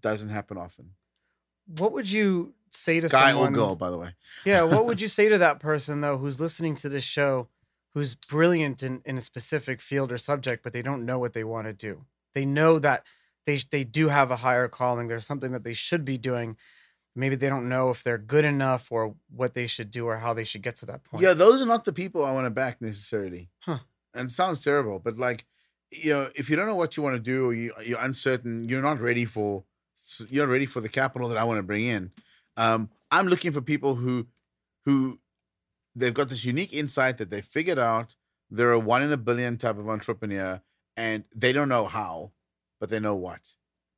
doesn't 0.00 0.28
happen 0.30 0.56
often. 0.56 0.92
what 1.78 1.92
would 1.92 2.10
you 2.10 2.54
say 2.70 3.00
to 3.00 3.08
Guy 3.08 3.30
someone? 3.30 3.52
or 3.54 3.56
girl, 3.56 3.74
by 3.76 3.90
the 3.90 3.96
way. 3.98 4.10
Yeah, 4.44 4.62
what 4.62 4.84
would 4.86 5.00
you 5.04 5.08
say 5.08 5.28
to 5.30 5.38
that 5.38 5.58
person 5.58 6.00
though 6.02 6.18
who's 6.18 6.40
listening 6.40 6.74
to 6.76 6.88
this 6.88 7.04
show, 7.04 7.48
who's 7.94 8.14
brilliant 8.14 8.82
in, 8.82 9.02
in 9.04 9.18
a 9.18 9.22
specific 9.22 9.80
field 9.80 10.12
or 10.12 10.18
subject, 10.18 10.62
but 10.62 10.72
they 10.72 10.82
don't 10.82 11.06
know 11.06 11.18
what 11.18 11.32
they 11.32 11.44
want 11.44 11.66
to 11.66 11.72
do? 11.72 12.04
They 12.34 12.44
know 12.44 12.78
that 12.78 13.04
they 13.46 13.60
they 13.70 13.84
do 13.84 14.08
have 14.08 14.30
a 14.30 14.36
higher 14.36 14.68
calling. 14.68 15.08
There's 15.08 15.26
something 15.26 15.52
that 15.52 15.64
they 15.64 15.74
should 15.74 16.04
be 16.04 16.18
doing. 16.18 16.56
Maybe 17.16 17.34
they 17.34 17.48
don't 17.48 17.68
know 17.68 17.90
if 17.90 18.04
they're 18.04 18.18
good 18.18 18.44
enough 18.44 18.92
or 18.92 19.14
what 19.34 19.54
they 19.54 19.66
should 19.66 19.90
do 19.90 20.06
or 20.06 20.18
how 20.18 20.34
they 20.34 20.44
should 20.44 20.62
get 20.62 20.76
to 20.76 20.86
that 20.86 21.02
point. 21.02 21.22
Yeah, 21.22 21.32
those 21.32 21.60
are 21.60 21.66
not 21.66 21.84
the 21.84 21.92
people 21.92 22.24
I 22.24 22.32
want 22.32 22.46
to 22.46 22.50
back 22.50 22.80
necessarily. 22.80 23.48
Huh. 23.60 23.78
And 24.14 24.28
it 24.28 24.32
sounds 24.32 24.62
terrible, 24.62 24.98
but 24.98 25.18
like, 25.18 25.44
you 25.90 26.12
know, 26.12 26.30
if 26.36 26.48
you 26.48 26.56
don't 26.56 26.66
know 26.66 26.76
what 26.76 26.96
you 26.96 27.02
want 27.02 27.16
to 27.16 27.20
do 27.20 27.46
or 27.46 27.54
you, 27.54 27.72
you're 27.84 28.00
uncertain, 28.00 28.68
you're 28.68 28.82
not 28.82 29.00
ready 29.00 29.24
for 29.24 29.64
you're 30.28 30.46
not 30.46 30.52
ready 30.52 30.66
for 30.66 30.80
the 30.80 30.88
capital 30.88 31.28
that 31.28 31.38
I 31.38 31.44
want 31.44 31.58
to 31.58 31.62
bring 31.62 31.86
in. 31.86 32.12
Um, 32.56 32.90
I'm 33.10 33.26
looking 33.26 33.52
for 33.52 33.62
people 33.62 33.94
who 33.94 34.26
who 34.84 35.18
they've 35.98 36.14
got 36.14 36.28
this 36.28 36.44
unique 36.44 36.72
insight 36.72 37.18
that 37.18 37.30
they 37.30 37.40
figured 37.40 37.78
out. 37.78 38.14
They're 38.50 38.72
a 38.72 38.78
one 38.78 39.02
in 39.02 39.12
a 39.12 39.16
billion 39.16 39.56
type 39.58 39.78
of 39.78 39.88
entrepreneur, 39.88 40.60
and 40.96 41.24
they 41.34 41.52
don't 41.52 41.68
know 41.68 41.86
how, 41.86 42.32
but 42.80 42.88
they 42.88 43.00
know 43.00 43.14
what. 43.14 43.54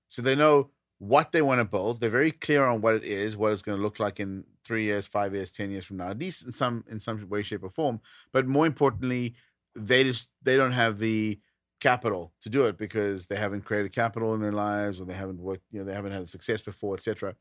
So 0.08 0.22
they 0.22 0.34
know 0.34 0.70
what 0.98 1.32
they 1.32 1.42
want 1.42 1.60
to 1.60 1.64
build. 1.64 2.00
They're 2.00 2.10
very 2.10 2.32
clear 2.32 2.64
on 2.64 2.80
what 2.80 2.94
it 2.94 3.04
is, 3.04 3.36
what 3.36 3.52
it's 3.52 3.62
going 3.62 3.78
to 3.78 3.82
look 3.82 4.00
like 4.00 4.18
in 4.18 4.44
three 4.64 4.84
years, 4.84 5.06
five 5.06 5.34
years, 5.34 5.52
ten 5.52 5.70
years 5.70 5.84
from 5.84 5.98
now, 5.98 6.08
at 6.08 6.18
least 6.18 6.44
in 6.44 6.52
some 6.52 6.84
in 6.88 6.98
some 6.98 7.28
way, 7.28 7.42
shape, 7.42 7.62
or 7.62 7.70
form. 7.70 8.00
But 8.32 8.46
more 8.46 8.66
importantly, 8.66 9.34
they 9.76 10.02
just 10.02 10.30
they 10.42 10.56
don't 10.56 10.72
have 10.72 10.98
the 10.98 11.38
capital 11.80 12.32
to 12.42 12.50
do 12.50 12.64
it 12.66 12.76
because 12.76 13.26
they 13.26 13.36
haven't 13.36 13.64
created 13.64 13.92
capital 13.92 14.34
in 14.34 14.40
their 14.40 14.52
lives 14.52 15.00
or 15.00 15.06
they 15.06 15.14
haven't 15.14 15.40
worked, 15.40 15.64
you 15.70 15.78
know, 15.78 15.86
they 15.86 15.94
haven't 15.94 16.12
had 16.12 16.28
success 16.28 16.60
before, 16.60 16.94
etc. 16.94 17.34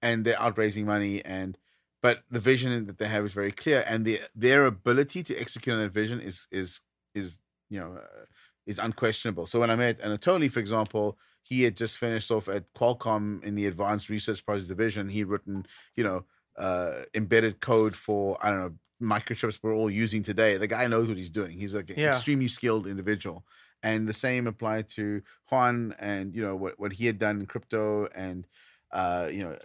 And 0.00 0.24
they're 0.24 0.40
out 0.40 0.56
raising 0.56 0.86
money 0.86 1.22
and 1.24 1.58
but 2.02 2.24
the 2.30 2.40
vision 2.40 2.86
that 2.86 2.98
they 2.98 3.08
have 3.08 3.24
is 3.24 3.32
very 3.32 3.52
clear 3.52 3.84
and 3.86 4.04
the, 4.04 4.20
their 4.34 4.66
ability 4.66 5.22
to 5.24 5.36
execute 5.38 5.74
on 5.74 5.80
that 5.82 5.92
vision 5.92 6.20
is 6.20 6.46
is 6.50 6.80
is 7.14 7.40
you 7.70 7.80
know 7.80 7.94
uh, 7.96 8.24
is 8.66 8.78
unquestionable. 8.78 9.46
So 9.46 9.60
when 9.60 9.70
I 9.70 9.76
met 9.76 10.00
Anatoly, 10.00 10.50
for 10.50 10.60
example, 10.60 11.18
he 11.42 11.62
had 11.62 11.76
just 11.76 11.98
finished 11.98 12.30
off 12.30 12.48
at 12.48 12.72
Qualcomm 12.74 13.42
in 13.42 13.54
the 13.56 13.66
Advanced 13.66 14.08
Research 14.08 14.44
Projects 14.46 14.68
Division. 14.68 15.08
He'd 15.08 15.24
written, 15.24 15.66
you 15.96 16.04
know, 16.04 16.24
uh, 16.56 17.02
embedded 17.14 17.60
code 17.60 17.96
for 17.96 18.38
I 18.44 18.50
don't 18.50 18.60
know 18.60 18.74
microchips 19.00 19.58
we're 19.62 19.74
all 19.74 19.90
using 19.90 20.22
today. 20.22 20.56
The 20.58 20.68
guy 20.68 20.86
knows 20.86 21.08
what 21.08 21.18
he's 21.18 21.30
doing. 21.30 21.58
He's 21.58 21.74
like 21.74 21.90
an 21.90 21.96
Yeah. 21.98 22.12
extremely 22.12 22.46
skilled 22.48 22.86
individual. 22.86 23.44
And 23.82 24.06
the 24.08 24.12
same 24.12 24.46
applied 24.46 24.88
to 24.90 25.22
Juan 25.50 25.94
and 25.98 26.34
you 26.36 26.42
know 26.42 26.54
what 26.54 26.78
what 26.78 26.92
he 26.92 27.06
had 27.06 27.18
done 27.18 27.40
in 27.40 27.46
crypto 27.46 28.06
and 28.14 28.46
uh, 28.92 29.28
you 29.30 29.42
know 29.42 29.56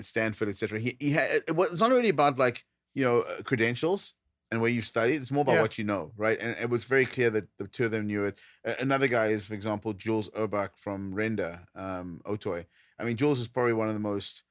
Stanford, 0.00 0.48
etc. 0.48 0.78
He 0.78 0.96
he 1.00 1.10
had 1.10 1.42
it 1.48 1.56
was 1.56 1.72
it's 1.72 1.80
not 1.80 1.90
really 1.90 2.08
about 2.10 2.38
like 2.38 2.64
you 2.94 3.04
know 3.04 3.20
uh, 3.22 3.42
credentials 3.42 4.14
and 4.50 4.60
where 4.60 4.70
you 4.70 4.82
studied. 4.82 5.16
It's 5.20 5.30
more 5.30 5.42
about 5.42 5.54
Yeah. 5.54 5.60
what 5.62 5.78
you 5.78 5.84
know, 5.84 6.12
right? 6.16 6.38
And 6.40 6.56
it 6.60 6.68
was 6.68 6.84
very 6.84 7.06
clear 7.06 7.30
that 7.30 7.46
the 7.58 7.68
two 7.68 7.84
of 7.84 7.92
them 7.92 8.06
knew 8.08 8.24
it. 8.24 8.38
Another 8.80 9.06
guy 9.06 9.28
is, 9.28 9.46
for 9.46 9.54
example, 9.54 9.92
Jules 9.92 10.28
Urbach 10.30 10.70
from 10.76 11.14
Render, 11.14 11.60
um, 11.76 12.20
Otoy. 12.24 12.66
I 12.98 13.04
mean, 13.04 13.16
Jules 13.16 13.38
is 13.38 13.46
probably 13.46 13.74
one 13.74 13.86
of 13.86 13.94
the 13.94 14.00
most, 14.00 14.42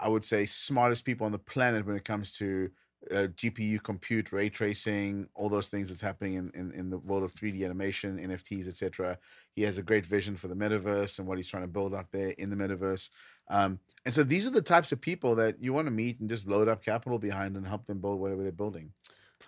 I 0.00 0.08
would 0.08 0.24
say, 0.24 0.46
smartest 0.46 1.04
people 1.04 1.26
on 1.26 1.32
the 1.32 1.38
planet 1.38 1.86
when 1.86 1.94
it 1.96 2.04
comes 2.04 2.32
to 2.34 2.70
uh, 3.12 3.28
GPU 3.36 3.80
compute, 3.84 4.32
ray 4.32 4.48
tracing, 4.48 5.28
all 5.34 5.48
those 5.48 5.68
things 5.68 5.90
that's 5.90 6.00
happening 6.00 6.34
in, 6.34 6.50
in, 6.54 6.72
in 6.72 6.90
the 6.90 6.98
world 6.98 7.22
of 7.22 7.32
3D 7.32 7.64
animation, 7.64 8.18
NFTs, 8.18 8.66
etc. 8.66 9.16
He 9.52 9.62
has 9.62 9.78
a 9.78 9.82
great 9.82 10.04
vision 10.04 10.36
for 10.36 10.48
the 10.48 10.56
metaverse 10.56 11.20
and 11.20 11.28
what 11.28 11.38
he's 11.38 11.46
trying 11.48 11.62
to 11.62 11.68
build 11.68 11.94
out 11.94 12.10
there 12.10 12.30
in 12.30 12.50
the 12.50 12.56
metaverse. 12.56 13.10
Um, 13.48 13.78
and 14.04 14.14
so 14.14 14.22
these 14.22 14.46
are 14.46 14.50
the 14.50 14.62
types 14.62 14.92
of 14.92 15.00
people 15.00 15.34
that 15.36 15.62
you 15.62 15.72
want 15.72 15.86
to 15.86 15.92
meet 15.92 16.20
and 16.20 16.28
just 16.28 16.46
load 16.46 16.68
up 16.68 16.84
capital 16.84 17.18
behind 17.18 17.56
and 17.56 17.66
help 17.66 17.86
them 17.86 18.00
build 18.00 18.20
whatever 18.20 18.42
they're 18.42 18.52
building. 18.52 18.92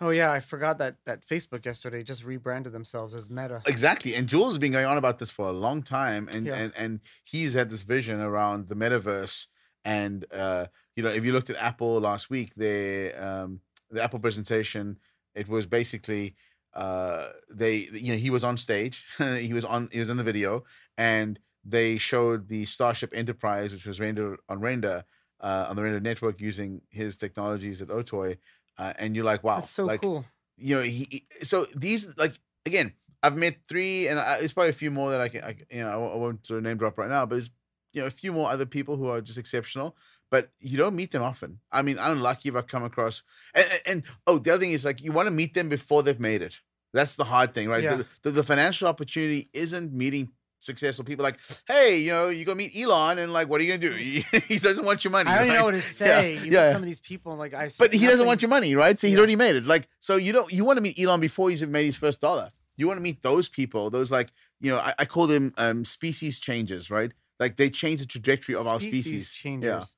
Oh 0.00 0.10
yeah, 0.10 0.30
I 0.30 0.40
forgot 0.40 0.78
that 0.78 0.96
that 1.06 1.26
Facebook 1.26 1.64
yesterday 1.64 2.02
just 2.04 2.24
rebranded 2.24 2.72
themselves 2.72 3.14
as 3.14 3.28
Meta. 3.28 3.62
Exactly. 3.66 4.14
And 4.14 4.28
Jules 4.28 4.50
has 4.50 4.58
been 4.58 4.72
going 4.72 4.86
on 4.86 4.96
about 4.96 5.18
this 5.18 5.30
for 5.30 5.48
a 5.48 5.52
long 5.52 5.82
time. 5.82 6.28
And 6.28 6.46
Yeah. 6.46 6.54
and 6.54 6.72
and 6.76 7.00
he's 7.24 7.54
had 7.54 7.68
this 7.70 7.82
vision 7.82 8.20
around 8.20 8.68
the 8.68 8.76
metaverse 8.76 9.48
and 9.84 10.24
uh 10.32 10.66
you 10.98 11.04
know, 11.04 11.10
if 11.10 11.24
you 11.24 11.32
looked 11.32 11.48
at 11.48 11.54
Apple 11.58 12.00
last 12.00 12.28
week, 12.28 12.54
their 12.56 13.22
um, 13.22 13.60
the 13.88 14.02
Apple 14.02 14.18
presentation, 14.18 14.98
it 15.36 15.48
was 15.48 15.64
basically 15.64 16.34
uh, 16.74 17.28
they 17.48 17.88
you 17.92 18.12
know 18.12 18.18
he 18.18 18.30
was 18.30 18.42
on 18.42 18.56
stage, 18.56 19.06
he 19.18 19.52
was 19.52 19.64
on 19.64 19.88
he 19.92 20.00
was 20.00 20.08
in 20.08 20.16
the 20.16 20.24
video, 20.24 20.64
and 20.96 21.38
they 21.68 21.98
showed 21.98 22.48
the 22.48 22.64
Starship 22.64 23.12
Enterprise, 23.14 23.72
which 23.72 23.86
was 23.86 24.00
rendered 24.00 24.38
on 24.48 24.60
render 24.60 25.04
uh, 25.40 25.66
on 25.68 25.76
the 25.76 25.82
render 25.82 26.00
network 26.00 26.40
using 26.40 26.80
his 26.88 27.16
technologies 27.16 27.80
at 27.82 27.88
Otoy, 27.88 28.38
uh, 28.78 28.92
and 28.98 29.14
you're 29.14 29.24
like, 29.24 29.44
wow, 29.44 29.56
That's 29.56 29.70
so 29.70 29.84
like, 29.84 30.00
cool. 30.00 30.24
You 30.56 30.76
know, 30.76 30.82
he 30.82 31.06
he- 31.10 31.26
so 31.44 31.66
these 31.76 32.16
like 32.16 32.32
again, 32.66 32.92
I've 33.22 33.36
met 33.36 33.56
three, 33.68 34.08
and 34.08 34.18
I, 34.18 34.38
it's 34.40 34.52
probably 34.52 34.70
a 34.70 34.72
few 34.84 34.90
more 34.90 35.10
that 35.12 35.20
I 35.20 35.28
can, 35.28 35.44
I, 35.44 35.56
you 35.70 35.82
know, 35.82 35.88
I 35.90 35.96
won't- 35.96 36.14
I 36.14 36.16
won't 36.16 36.46
sort 36.46 36.58
of 36.58 36.64
name 36.64 36.78
drop 36.78 36.98
right 36.98 37.08
now, 37.08 37.26
but 37.26 37.38
it's 37.38 37.50
you 37.92 38.00
know 38.00 38.06
a 38.06 38.10
few 38.10 38.32
more 38.32 38.50
other 38.50 38.66
people 38.66 38.96
who 38.96 39.06
are 39.08 39.20
just 39.20 39.38
exceptional, 39.38 39.96
but 40.30 40.50
you 40.58 40.76
don't 40.76 40.96
meet 40.96 41.10
them 41.12 41.22
often. 41.22 41.60
I 41.70 41.82
mean, 41.82 41.98
I'm 41.98 42.20
lucky 42.20 42.48
if 42.48 42.56
I 42.56 42.62
come 42.62 42.84
across, 42.84 43.22
and, 43.54 43.66
and, 43.70 43.80
and 43.86 44.02
oh, 44.26 44.38
the 44.38 44.50
other 44.52 44.60
thing 44.60 44.72
is 44.72 44.84
like 44.84 45.02
you 45.02 45.12
want 45.12 45.26
to 45.26 45.30
meet 45.32 45.54
them 45.54 45.68
before 45.68 46.02
they've 46.02 46.18
made 46.20 46.42
it. 46.42 46.58
That's 46.94 47.16
the 47.16 47.24
hard 47.24 47.54
thing, 47.54 47.68
right? 47.68 47.82
Yeah. 47.84 47.96
The, 47.96 48.06
the, 48.22 48.30
the 48.30 48.42
financial 48.44 48.88
opportunity 48.88 49.50
isn't 49.52 49.92
meeting 49.92 50.30
successful 50.68 51.04
people 51.04 51.22
like, 51.24 51.38
hey, 51.66 51.98
you 51.98 52.10
know, 52.12 52.28
you 52.28 52.44
go 52.44 52.54
meet 52.54 52.72
Elon, 52.80 53.18
and 53.18 53.32
like, 53.32 53.48
what 53.48 53.60
are 53.60 53.64
you 53.64 53.76
gonna 53.76 53.90
do? 53.90 53.96
he 54.48 54.58
doesn't 54.58 54.84
want 54.84 55.02
your 55.02 55.10
money. 55.10 55.28
I 55.28 55.38
don't 55.38 55.48
right? 55.48 55.58
know 55.58 55.64
what 55.64 55.72
to 55.74 55.80
say. 56.00 56.34
Yeah, 56.34 56.42
you 56.44 56.50
yeah. 56.52 56.66
meet 56.66 56.72
some 56.74 56.82
of 56.82 56.86
these 56.86 57.00
people, 57.00 57.32
and 57.32 57.38
like 57.38 57.54
I. 57.54 57.70
But 57.78 57.92
he 57.92 58.06
doesn't 58.06 58.26
want 58.26 58.40
your 58.42 58.48
money, 58.50 58.74
right? 58.76 58.98
So 58.98 59.06
he's 59.06 59.14
Yeah. 59.16 59.18
already 59.20 59.36
made 59.36 59.56
it. 59.56 59.66
Like, 59.66 59.88
so 60.00 60.16
you 60.16 60.32
don't 60.32 60.52
you 60.52 60.64
want 60.64 60.76
to 60.76 60.80
meet 60.82 60.98
Elon 61.00 61.20
before 61.20 61.50
he's 61.50 61.62
even 61.62 61.72
made 61.72 61.86
his 61.86 61.96
first 61.96 62.20
dollar. 62.20 62.50
You 62.76 62.86
want 62.86 62.98
to 62.98 63.02
meet 63.02 63.22
those 63.22 63.48
people, 63.48 63.90
those 63.90 64.12
like, 64.12 64.30
you 64.60 64.70
know, 64.70 64.78
I, 64.78 64.94
I 65.00 65.04
call 65.04 65.26
them 65.26 65.52
um 65.58 65.84
species 65.84 66.38
changes, 66.38 66.90
right? 66.90 67.12
Like 67.40 67.56
they 67.56 67.70
change 67.70 68.00
the 68.00 68.06
trajectory 68.06 68.54
of 68.54 68.66
our 68.66 68.80
species. 68.80 69.32
changers. 69.32 69.96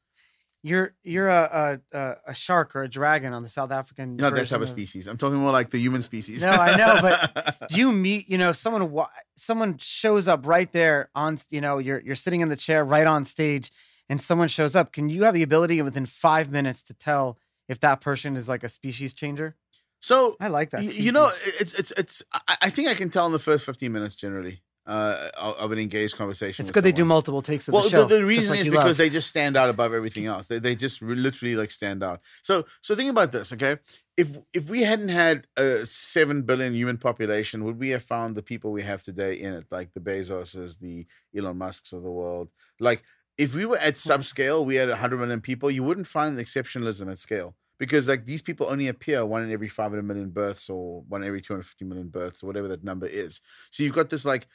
You're 0.62 0.95
you're 1.02 1.29
a, 1.29 1.81
a 1.93 2.14
a 2.26 2.35
shark 2.35 2.76
or 2.76 2.83
a 2.83 2.88
dragon 2.88 3.33
on 3.33 3.43
the 3.43 3.49
South 3.49 3.71
African. 3.73 4.19
You're 4.19 4.31
not 4.31 4.35
that 4.37 4.49
type 4.49 4.61
of 4.61 4.69
species. 4.69 5.07
I'm 5.07 5.17
talking 5.17 5.38
more 5.38 5.52
like 5.52 5.71
the 5.71 5.79
human 5.79 6.02
species. 6.02 6.45
No, 6.45 6.50
I 6.50 6.76
know, 6.76 6.99
but 7.00 7.69
Do 7.71 7.76
you 7.76 7.93
meet? 7.93 8.29
You 8.29 8.37
know, 8.37 8.52
someone 8.52 8.93
someone 9.37 9.79
shows 9.79 10.29
up 10.29 10.47
right 10.47 10.71
there 10.73 11.09
on. 11.14 11.38
You 11.49 11.62
know, 11.62 11.79
you're 11.79 12.00
you're 12.00 12.14
sitting 12.14 12.40
in 12.43 12.50
the 12.50 12.57
chair 12.57 12.85
right 12.85 13.07
on 13.07 13.25
stage, 13.25 13.71
and 14.11 14.21
someone 14.21 14.49
shows 14.49 14.76
up. 14.76 14.93
Can 14.93 15.09
you 15.09 15.23
have 15.25 15.33
the 15.33 15.43
ability 15.43 15.81
within 15.81 16.05
five 16.05 16.50
minutes 16.50 16.83
to 16.85 16.95
tell 16.95 17.38
if 17.69 17.81
that 17.81 18.02
person 18.02 18.37
is 18.37 18.49
like 18.49 18.62
a 18.62 18.69
species 18.69 19.14
changer? 19.14 19.57
so 20.02 20.35
I 20.40 20.49
like 20.49 20.71
that. 20.71 20.81
y- 20.81 20.90
you 20.93 21.12
know, 21.12 21.31
it's 21.61 21.73
it's 21.75 21.90
it's. 21.93 22.23
I, 22.33 22.57
I 22.62 22.71
think 22.71 22.88
I 22.88 22.95
can 22.95 23.09
tell 23.11 23.25
in 23.26 23.33
the 23.33 23.38
first 23.38 23.64
15 23.67 23.93
minutes 23.93 24.14
generally 24.14 24.62
uh, 24.87 25.31
of 25.37 25.73
an 25.73 25.79
engaged 25.79 26.17
conversation. 26.17 26.63
it's 26.63 26.73
good 26.73 26.85
they 26.85 26.93
do 26.93 27.05
multiple 27.05 27.43
takes 27.43 27.69
of 27.69 27.75
well, 27.75 27.85
the 27.85 27.91
show. 27.91 28.05
the, 28.05 28.17
the 28.17 28.25
reason 28.25 28.51
like 28.51 28.61
is 28.61 28.69
because 28.69 28.85
love. 28.85 28.97
they 28.97 29.11
just 29.11 29.29
stand 29.29 29.57
out 29.57 29.69
above 29.69 29.93
everything 29.93 30.27
else. 30.27 30.47
They, 30.47 30.59
they 30.59 30.75
just 30.75 31.03
literally 31.03 31.55
like 31.55 31.71
stand 31.71 32.03
out. 32.03 32.21
So 32.43 32.65
so 32.81 32.97
think 32.97 33.11
about 33.11 33.33
this, 33.33 33.53
okay? 33.53 33.77
If 34.17 34.39
if 34.53 34.69
we 34.69 34.83
hadn't 34.83 35.11
had 35.11 35.47
a 35.57 35.85
seven 35.85 36.43
billion 36.43 36.75
human 36.75 36.97
population, 36.97 37.65
would 37.65 37.79
we 37.79 37.91
have 37.91 38.03
found 38.03 38.37
the 38.37 38.43
people 38.43 38.73
we 38.73 38.83
have 38.83 39.03
today 39.03 39.35
in 39.35 39.55
it, 39.55 39.67
like 39.71 39.93
the 39.95 40.01
Bezoses, 40.01 40.79
the 40.79 41.07
Elon 41.37 41.59
Musk's 41.59 41.93
of 41.93 42.03
the 42.03 42.11
world? 42.11 42.49
Like 42.81 43.03
if 43.39 43.55
we 43.55 43.67
were 43.67 43.79
at 43.79 43.95
subscale, 43.95 44.65
we 44.65 44.75
had 44.75 44.91
hundred 44.91 45.19
million 45.19 45.41
people, 45.41 45.71
you 45.71 45.83
wouldn't 45.83 46.07
find 46.07 46.39
exceptionalism 46.39 47.11
at 47.11 47.19
scale. 47.19 47.55
Because 47.79 48.09
like 48.09 48.27
these 48.27 48.43
people 48.43 48.67
only 48.69 48.89
appear 48.89 49.25
one 49.25 49.43
in 49.43 49.51
every 49.51 49.69
500 49.69 50.03
million 50.03 50.29
births 50.29 50.69
or 50.69 51.03
one 51.09 51.23
in 51.23 51.29
every 51.29 51.41
250 51.41 51.87
million 51.87 52.09
births 52.09 52.43
or 52.43 52.47
whatever 52.47 52.69
that 52.69 52.85
number 52.85 53.07
is. 53.07 53.41
So 53.71 53.83
you've 53.83 53.95
got 53.95 54.11
this 54.11 54.27
like 54.27 54.47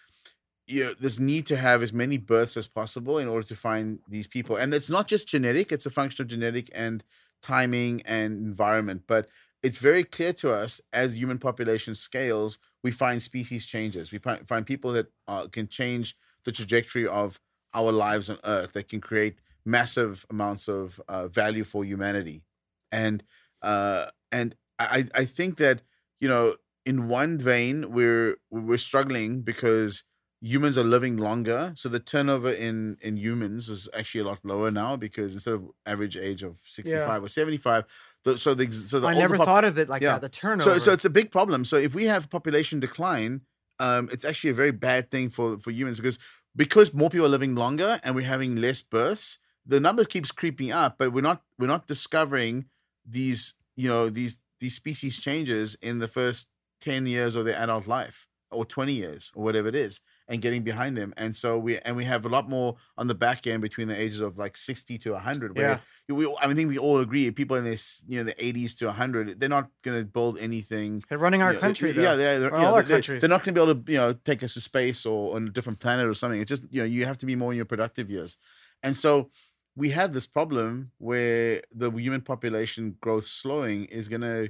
you 0.67 0.83
know, 0.83 0.93
this 0.93 1.19
need 1.19 1.45
to 1.47 1.55
have 1.55 1.83
as 1.83 1.93
many 1.93 2.17
births 2.17 2.57
as 2.57 2.67
possible 2.67 3.19
in 3.19 3.27
order 3.27 3.47
to 3.47 3.55
find 3.55 3.99
these 4.07 4.27
people. 4.27 4.55
And 4.55 4.73
it's 4.73 4.89
not 4.89 5.07
just 5.07 5.27
genetic, 5.27 5.71
it's 5.71 5.85
a 5.85 5.91
function 5.91 6.23
of 6.23 6.27
genetic 6.27 6.69
and 6.73 7.03
timing 7.41 8.01
and 8.05 8.37
environment. 8.45 9.03
But 9.07 9.27
it's 9.61 9.77
very 9.77 10.03
clear 10.03 10.33
to 10.33 10.51
us 10.51 10.81
as 10.93 11.15
human 11.15 11.37
population 11.37 11.95
scales, 11.95 12.57
we 12.83 12.91
find 12.91 13.21
species 13.21 13.65
changes. 13.65 14.11
We 14.11 14.19
find, 14.19 14.65
people 14.65 14.91
that 14.93 15.07
uh, 15.27 15.47
can 15.47 15.67
change 15.67 16.15
the 16.43 16.51
trajectory 16.51 17.07
of 17.07 17.39
our 17.73 17.91
lives 17.91 18.29
on 18.29 18.37
Earth, 18.43 18.73
that 18.73 18.87
can 18.87 19.01
create 19.01 19.39
massive 19.65 20.25
amounts 20.29 20.67
of 20.67 21.01
uh, 21.07 21.27
value 21.27 21.63
for 21.63 21.83
humanity. 21.83 22.43
And 22.91 23.23
uh, 23.61 24.07
and 24.31 24.55
I, 24.77 25.05
I 25.15 25.25
think 25.25 25.57
that, 25.57 25.81
you 26.19 26.27
know, 26.27 26.53
in 26.85 27.07
one 27.07 27.37
vein, 27.39 27.91
we're 27.91 28.37
we're 28.51 28.77
struggling 28.77 29.41
because 29.41 30.03
humans 30.41 30.77
are 30.77 30.83
living 30.83 31.17
longer 31.17 31.71
so 31.75 31.89
the 31.89 31.99
turnover 31.99 32.51
in 32.51 32.97
in 33.01 33.17
humans 33.17 33.69
is 33.69 33.87
actually 33.93 34.21
a 34.21 34.25
lot 34.25 34.39
lower 34.43 34.69
now 34.69 34.95
because 34.95 35.33
instead 35.33 35.53
of 35.53 35.63
average 35.85 36.17
age 36.17 36.43
of 36.43 36.59
65 36.65 37.23
or 37.23 37.27
75 37.29 37.85
the, 38.23 38.37
so 38.37 38.53
the 38.53 38.71
so 38.71 38.99
the 38.99 39.07
I 39.07 39.13
never 39.13 39.37
pop- 39.37 39.45
thought 39.45 39.65
of 39.65 39.79
it 39.79 39.87
like 39.87 40.01
yeah. 40.01 40.13
that. 40.13 40.21
The 40.21 40.29
turnover. 40.29 40.73
so 40.73 40.77
so 40.77 40.91
it's 40.91 41.05
a 41.05 41.09
big 41.09 41.31
problem 41.31 41.63
so 41.63 41.77
if 41.77 41.95
we 41.95 42.05
have 42.05 42.29
population 42.29 42.79
decline 42.79 43.41
um 43.79 44.09
it's 44.11 44.25
actually 44.25 44.49
a 44.49 44.55
very 44.55 44.71
bad 44.71 45.09
thing 45.09 45.29
for 45.29 45.57
for 45.57 45.71
humans 45.71 45.99
because 45.99 46.19
because 46.55 46.93
more 46.93 47.09
people 47.09 47.25
are 47.25 47.29
living 47.29 47.55
longer 47.55 47.99
and 48.03 48.13
we're 48.15 48.27
having 48.27 48.55
less 48.55 48.81
births 48.81 49.39
the 49.65 49.79
number 49.79 50.03
keeps 50.03 50.31
creeping 50.31 50.71
up 50.71 50.97
but 50.97 51.13
we're 51.13 51.21
not 51.21 51.41
we're 51.57 51.67
not 51.67 51.87
discovering 51.87 52.65
these 53.05 53.55
you 53.75 53.87
know 53.87 54.09
these 54.09 54.43
these 54.59 54.75
species 54.75 55.19
changes 55.19 55.75
in 55.81 55.99
the 55.99 56.07
first 56.07 56.49
10 56.81 57.07
years 57.07 57.35
of 57.35 57.45
their 57.45 57.57
adult 57.57 57.87
life 57.87 58.27
or 58.51 58.65
20 58.65 58.93
years 58.93 59.31
or 59.35 59.43
whatever 59.43 59.67
it 59.67 59.75
is 59.75 60.01
and 60.27 60.41
getting 60.41 60.63
behind 60.63 60.97
them 60.97 61.13
and 61.17 61.35
so 61.35 61.57
we 61.57 61.77
and 61.79 61.95
we 61.95 62.03
have 62.03 62.25
a 62.25 62.29
lot 62.29 62.49
more 62.49 62.75
on 62.97 63.07
the 63.07 63.13
back 63.13 63.45
end 63.45 63.61
between 63.61 63.87
the 63.87 63.95
ages 63.99 64.21
of 64.21 64.37
like 64.39 64.57
60 64.57 64.97
to 64.97 65.11
100 65.11 65.55
where 65.55 65.79
Yeah. 66.09 66.15
we, 66.15 66.25
I 66.41 66.51
think 66.53 66.67
we 66.69 66.79
all 66.79 66.99
agree 66.99 67.29
people 67.31 67.57
in 67.57 67.63
this 67.63 68.03
you 68.07 68.17
know 68.17 68.23
the 68.23 68.33
80s 68.33 68.75
to 68.79 68.87
100 68.87 69.39
they're 69.39 69.49
not 69.49 69.69
going 69.83 69.99
to 69.99 70.05
build 70.05 70.39
anything 70.39 71.01
They're 71.07 71.19
running 71.19 71.41
our 71.43 71.53
yeah, 71.53 71.59
country. 71.59 71.89
yeah, 71.91 72.01
though. 72.01 72.17
they're, 72.17 72.39
they're, 72.39 72.49
yeah, 72.59 72.65
all 72.65 72.73
our 72.73 72.81
they- 72.81 72.93
countries. 72.95 73.21
They're 73.21 73.29
not 73.29 73.43
going 73.43 73.53
to 73.53 73.61
be 73.65 73.69
able 73.71 73.81
to, 73.83 73.91
you 73.91 73.97
know, 73.99 74.13
take 74.13 74.41
us 74.41 74.53
to 74.55 74.61
space 74.61 75.05
or 75.05 75.35
on 75.35 75.47
a 75.47 75.51
different 75.51 75.79
planet 75.79 76.07
or 76.07 76.13
something. 76.15 76.41
It's 76.41 76.49
just, 76.49 76.65
you 76.73 76.81
know, 76.81 76.85
you 76.85 77.05
have 77.05 77.17
to 77.19 77.25
be 77.27 77.35
more 77.35 77.51
in 77.51 77.57
your 77.57 77.65
productive 77.65 78.09
years, 78.09 78.37
and 78.81 78.95
so 78.97 79.29
we 79.75 79.89
have 79.91 80.11
this 80.13 80.25
problem 80.25 80.89
where 80.97 81.61
the 81.73 81.91
human 81.91 82.21
population 82.21 82.95
growth 83.01 83.25
slowing 83.25 83.85
is 83.85 84.07
going 84.09 84.21
to, 84.21 84.49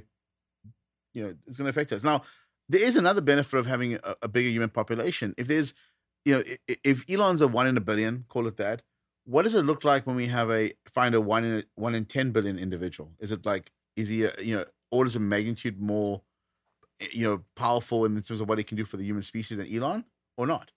you 1.14 1.22
know, 1.24 1.34
it's 1.46 1.56
going 1.58 1.64
to 1.66 1.70
affect 1.70 1.92
us. 1.92 2.04
Now, 2.04 2.22
there 2.68 2.82
is 2.82 2.96
another 2.96 3.20
benefit 3.20 3.58
of 3.58 3.66
having 3.66 3.94
a, 3.94 4.16
a 4.22 4.28
bigger 4.28 4.48
human 4.48 4.68
population. 4.70 5.34
If 5.38 5.46
there's, 5.48 5.74
you 6.24 6.34
know, 6.34 6.40
i- 6.46 6.58
i- 6.70 6.76
if 6.84 7.04
Elon's 7.10 7.40
a 7.40 7.48
one 7.48 7.66
in 7.66 7.76
a 7.76 7.80
billion, 7.80 8.24
call 8.28 8.46
it 8.46 8.56
that. 8.56 8.82
What 9.24 9.42
does 9.42 9.54
it 9.54 9.62
look 9.62 9.84
like 9.84 10.06
when 10.06 10.14
we 10.16 10.26
have 10.26 10.50
a 10.50 10.72
find 10.92 11.14
a 11.14 11.20
one 11.20 11.44
in 11.44 11.58
a, 11.58 11.62
one 11.74 11.94
in 11.94 12.04
ten 12.04 12.30
billion 12.32 12.58
individual? 12.58 13.12
Is 13.18 13.32
it 13.32 13.44
like 13.46 13.72
is 13.96 14.08
he 14.08 14.24
a, 14.24 14.32
you 14.40 14.56
know 14.56 14.64
orders 14.92 15.16
of 15.16 15.22
magnitude 15.22 15.80
more 15.80 16.22
eh, 17.00 17.06
you 17.12 17.24
know 17.24 17.42
powerful 17.56 18.04
in 18.04 18.14
terms 18.22 18.40
of 18.40 18.48
what 18.48 18.58
he 18.58 18.64
can 18.64 18.76
do 18.76 18.84
for 18.84 18.96
the 18.96 19.04
human 19.04 19.22
species 19.22 19.56
than 19.58 19.72
Elon 19.72 20.04
or 20.36 20.46
not? 20.46 20.70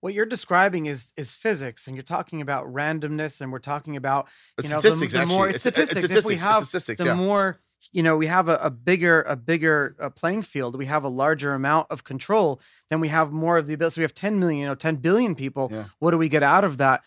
what 0.00 0.12
you're 0.14 0.26
describing 0.26 0.86
is 0.86 1.12
is 1.16 1.34
physics, 1.34 1.86
and 1.86 1.96
you're 1.96 2.02
talking 2.02 2.40
about 2.40 2.66
randomness, 2.72 3.40
and 3.40 3.50
we're 3.50 3.58
talking 3.58 3.96
about 3.96 4.28
It's 4.56 4.68
You 4.68 4.74
know, 4.76 4.80
the- 4.80 4.90
statistics, 4.90 5.12
the 5.14 5.26
more- 5.26 5.46
actually. 5.48 5.54
it's 5.54 5.62
statistics. 5.62 6.14
If 6.14 6.24
we 6.26 6.36
have 6.36 6.60
it's 6.60 6.68
statistics. 6.68 7.00
the 7.00 7.06
yeah. 7.08 7.14
more 7.14 7.58
you 7.92 8.02
know 8.02 8.16
we 8.16 8.26
have 8.26 8.48
a, 8.48 8.56
a 8.56 8.70
bigger 8.70 9.22
a 9.22 9.36
bigger 9.36 9.96
uh, 10.00 10.10
playing 10.10 10.42
field 10.42 10.76
we 10.76 10.86
have 10.86 11.04
a 11.04 11.08
larger 11.08 11.52
amount 11.54 11.86
of 11.90 12.04
control 12.04 12.60
then 12.90 13.00
we 13.00 13.08
have 13.08 13.32
more 13.32 13.58
of 13.58 13.66
the 13.66 13.74
ability 13.74 13.94
so 13.94 14.00
we 14.00 14.04
have 14.04 14.14
10 14.14 14.38
million 14.38 14.60
you 14.60 14.66
know 14.66 14.74
10 14.74 14.96
billion 14.96 15.34
people 15.34 15.68
Yeah. 15.70 15.84
what 15.98 16.10
do 16.10 16.18
we 16.18 16.28
get 16.28 16.42
out 16.42 16.64
of 16.64 16.78
that 16.78 17.02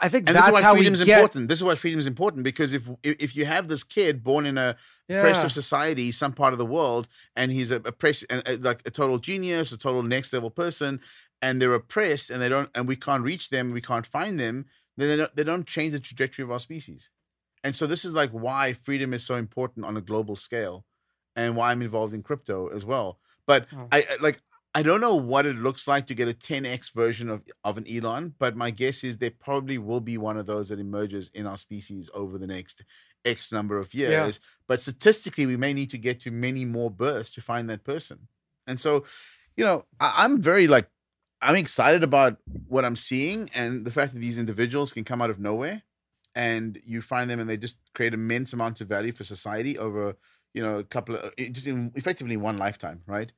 i 0.00 0.08
think 0.08 0.28
and 0.28 0.36
this 0.36 0.46
is 0.46 0.52
why 0.52 0.62
how 0.62 0.74
is 0.74 1.04
get 1.04 1.18
important. 1.18 1.48
This 1.48 1.58
is 1.58 1.64
why 1.64 1.74
freedom 1.74 1.98
is 2.00 2.06
important 2.06 2.44
because 2.44 2.72
if 2.72 2.88
if 3.02 3.36
you 3.36 3.46
have 3.46 3.68
this 3.68 3.82
kid 3.84 4.22
born 4.22 4.44
in 4.46 4.58
a 4.58 4.76
yeah. 5.08 5.18
oppressive 5.18 5.52
society, 5.52 6.12
some 6.12 6.32
part 6.32 6.52
of 6.52 6.58
the 6.58 6.66
world, 6.66 7.08
and 7.34 7.50
he's 7.50 7.70
a 7.70 7.76
oppressed, 7.76 8.26
uh, 8.30 8.42
like 8.60 8.82
a 8.86 8.90
total 8.90 9.18
genius, 9.18 9.72
a 9.72 9.78
total 9.78 10.02
next 10.02 10.32
level 10.32 10.50
person, 10.50 11.00
and 11.40 11.60
they're 11.60 11.74
oppressed, 11.74 12.30
and 12.30 12.40
they 12.42 12.48
don't, 12.48 12.68
and 12.74 12.86
we 12.86 12.96
can't 12.96 13.24
reach 13.24 13.48
them, 13.50 13.72
we 13.72 13.80
can't 13.80 14.06
find 14.06 14.38
them, 14.38 14.66
then 14.96 15.08
they 15.08 15.16
don't, 15.16 15.34
they 15.36 15.44
don't 15.44 15.66
change 15.66 15.92
the 15.92 16.00
trajectory 16.00 16.42
of 16.42 16.50
our 16.50 16.58
species. 16.58 17.10
And 17.64 17.74
so 17.74 17.86
this 17.86 18.04
is 18.04 18.12
like 18.12 18.30
why 18.30 18.72
freedom 18.72 19.12
is 19.14 19.24
so 19.24 19.34
important 19.36 19.84
on 19.86 19.96
a 19.96 20.00
global 20.00 20.36
scale, 20.36 20.84
and 21.36 21.56
why 21.56 21.70
I'm 21.72 21.82
involved 21.82 22.14
in 22.14 22.22
crypto 22.22 22.68
as 22.68 22.84
well. 22.84 23.18
But 23.46 23.66
Oh. 23.72 23.88
I 23.92 23.98
I- 24.10 24.16
like. 24.20 24.40
I 24.74 24.82
don't 24.82 25.00
know 25.00 25.16
what 25.16 25.46
it 25.46 25.56
looks 25.56 25.88
like 25.88 26.06
to 26.06 26.14
get 26.14 26.28
a 26.28 26.34
10x 26.34 26.92
version 26.92 27.30
of, 27.30 27.42
of 27.64 27.78
an 27.78 27.86
Elon, 27.88 28.34
but 28.38 28.54
my 28.54 28.70
guess 28.70 29.02
is 29.02 29.16
there 29.16 29.30
probably 29.30 29.78
will 29.78 30.00
be 30.02 30.18
one 30.18 30.36
of 30.36 30.44
those 30.44 30.68
that 30.68 30.78
emerges 30.78 31.30
in 31.32 31.46
our 31.46 31.56
species 31.56 32.10
over 32.12 32.36
the 32.38 32.46
next 32.46 32.84
X 33.24 33.50
number 33.50 33.78
of 33.78 33.92
years 33.94 34.12
Yeah. 34.40 34.46
but 34.68 34.80
statistically 34.82 35.46
we 35.46 35.56
may 35.56 35.72
need 35.72 35.90
to 35.90 35.98
get 35.98 36.20
to 36.20 36.30
many 36.30 36.64
more 36.66 36.90
births 36.90 37.32
to 37.32 37.40
find 37.40 37.68
that 37.70 37.82
person 37.82 38.28
and 38.66 38.78
so 38.78 39.04
you 39.56 39.64
know 39.64 39.86
I, 39.98 40.12
i'm 40.18 40.40
very 40.40 40.68
like 40.68 40.88
i'm 41.42 41.56
excited 41.56 42.04
about 42.04 42.36
what 42.68 42.84
i'm 42.84 42.94
seeing 42.94 43.50
and 43.54 43.84
the 43.84 43.90
fact 43.90 44.12
that 44.12 44.20
these 44.20 44.38
individuals 44.38 44.92
can 44.92 45.02
come 45.02 45.20
out 45.20 45.30
of 45.30 45.40
nowhere 45.40 45.82
and 46.38 46.80
you 46.84 47.02
find 47.02 47.28
them 47.28 47.40
and 47.40 47.50
they 47.50 47.56
just 47.56 47.78
create 47.94 48.14
immense 48.14 48.52
amounts 48.52 48.80
of 48.80 48.88
value 48.88 49.12
for 49.12 49.24
society 49.24 49.76
over 49.76 50.16
you 50.54 50.62
know 50.62 50.78
a 50.78 50.84
couple 50.84 51.16
of 51.16 51.36
just 51.36 51.66
in 51.66 51.92
effectively 51.96 52.36
one 52.36 52.56
lifetime 52.56 53.02
right 53.06 53.32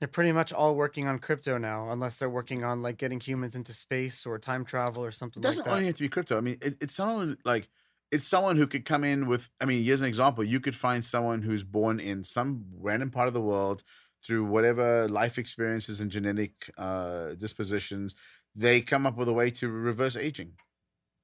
they're 0.00 0.08
pretty 0.08 0.32
much 0.32 0.52
all 0.52 0.74
working 0.74 1.06
on 1.06 1.18
crypto 1.18 1.56
now 1.56 1.88
unless 1.90 2.18
they're 2.18 2.28
working 2.28 2.64
on 2.64 2.82
like 2.82 2.98
getting 2.98 3.20
humans 3.20 3.54
into 3.54 3.72
space 3.72 4.26
or 4.26 4.38
time 4.38 4.64
travel 4.64 5.04
or 5.04 5.12
something 5.12 5.40
it 5.40 5.44
doesn't 5.44 5.64
like 5.64 5.70
that 5.70 5.76
only 5.76 5.86
have 5.86 5.94
to 5.94 6.02
be 6.02 6.08
crypto 6.08 6.36
i 6.36 6.40
mean 6.40 6.58
it, 6.60 6.76
it's 6.80 6.94
someone 6.94 7.38
like 7.44 7.68
it's 8.12 8.28
someone 8.28 8.58
who 8.58 8.66
could 8.66 8.84
come 8.84 9.04
in 9.04 9.26
with. 9.26 9.48
I 9.58 9.64
mean, 9.64 9.82
here's 9.82 10.02
an 10.02 10.06
example. 10.06 10.44
You 10.44 10.60
could 10.60 10.76
find 10.76 11.02
someone 11.02 11.40
who's 11.40 11.64
born 11.64 11.98
in 11.98 12.22
some 12.22 12.66
random 12.78 13.10
part 13.10 13.26
of 13.26 13.32
the 13.32 13.40
world 13.40 13.82
through 14.22 14.44
whatever 14.44 15.08
life 15.08 15.38
experiences 15.38 16.00
and 16.00 16.10
genetic 16.10 16.70
uh, 16.76 17.30
dispositions. 17.38 18.14
They 18.54 18.82
come 18.82 19.06
up 19.06 19.16
with 19.16 19.28
a 19.28 19.32
way 19.32 19.50
to 19.52 19.68
reverse 19.68 20.16
aging, 20.16 20.52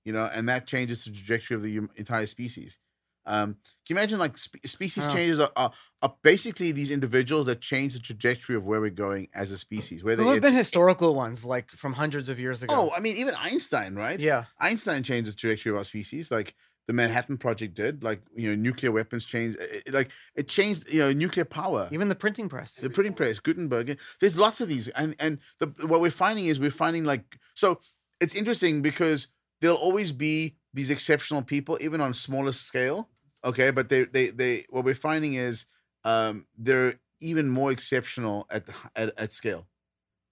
you 0.08 0.14
know, 0.14 0.24
and 0.32 0.48
that 0.48 0.66
changes 0.66 1.04
the 1.04 1.10
trajectory 1.12 1.54
of 1.54 1.62
the 1.62 1.74
entire 1.96 2.24
species. 2.26 2.78
Um, 3.26 3.56
can 3.86 3.94
you 3.94 3.96
imagine 3.96 4.18
like 4.18 4.38
spe- 4.38 4.64
species 4.66 5.06
Wow. 5.06 5.12
changes 5.16 5.38
are, 5.38 5.52
are, 5.54 5.70
are 6.00 6.14
basically 6.22 6.72
these 6.72 6.90
individuals 6.90 7.44
that 7.44 7.60
change 7.60 7.92
the 7.92 7.98
trajectory 8.00 8.56
of 8.56 8.64
where 8.66 8.80
we're 8.80 8.88
going 9.06 9.28
as 9.34 9.52
a 9.52 9.58
species. 9.58 10.02
Whether 10.02 10.24
There 10.24 10.32
have 10.32 10.42
been 10.42 10.54
historical 10.54 11.14
ones, 11.14 11.44
like 11.44 11.70
from 11.72 11.92
hundreds 11.92 12.30
of 12.30 12.40
years 12.40 12.62
ago. 12.62 12.74
oh, 12.74 12.90
I 12.96 13.00
mean, 13.00 13.16
even 13.16 13.34
Einstein, 13.38 13.96
right? 13.96 14.18
yeah. 14.18 14.44
Einstein 14.58 15.02
changed 15.02 15.30
the 15.30 15.36
trajectory 15.36 15.70
of 15.72 15.76
our 15.76 15.84
species, 15.84 16.30
like 16.30 16.54
the 16.86 16.94
Manhattan 16.94 17.36
Project 17.36 17.74
did. 17.74 18.02
Like 18.02 18.22
you 18.34 18.48
know, 18.48 18.54
nuclear 18.56 18.92
weapons 18.92 19.26
changed. 19.26 19.58
it- 19.60 19.92
like 19.92 20.10
it 20.34 20.48
changed, 20.48 20.88
you 20.90 21.00
know, 21.00 21.12
nuclear 21.12 21.44
power. 21.44 21.86
Even 21.92 22.08
the 22.08 22.14
printing 22.24 22.48
press. 22.48 22.76
The 22.76 22.88
printing 22.88 23.12
press, 23.12 23.40
Gutenberg. 23.40 23.98
There's 24.20 24.38
lots 24.38 24.62
of 24.62 24.68
these, 24.72 24.88
and 24.88 25.14
and 25.18 25.32
the 25.60 25.66
what 25.86 26.00
we're 26.00 26.10
finding 26.26 26.46
is 26.46 26.58
we're 26.58 26.70
finding 26.70 27.04
like 27.04 27.24
so. 27.52 27.80
It's 28.20 28.34
interesting 28.34 28.80
because 28.82 29.28
there'll 29.60 29.76
always 29.76 30.12
be 30.12 30.56
these 30.74 30.90
exceptional 30.90 31.42
people, 31.42 31.78
even 31.80 32.00
on 32.00 32.14
smaller 32.14 32.52
scale. 32.52 33.08
Okay, 33.44 33.70
but 33.70 33.88
they 33.88 34.04
they 34.04 34.28
they 34.28 34.64
what 34.70 34.84
we're 34.84 34.94
finding 34.94 35.34
is 35.34 35.66
um 36.04 36.46
they're 36.56 36.94
even 37.20 37.48
more 37.48 37.70
exceptional 37.72 38.46
at 38.50 38.64
at, 38.96 39.12
at 39.18 39.32
scale. 39.32 39.66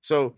So, 0.01 0.37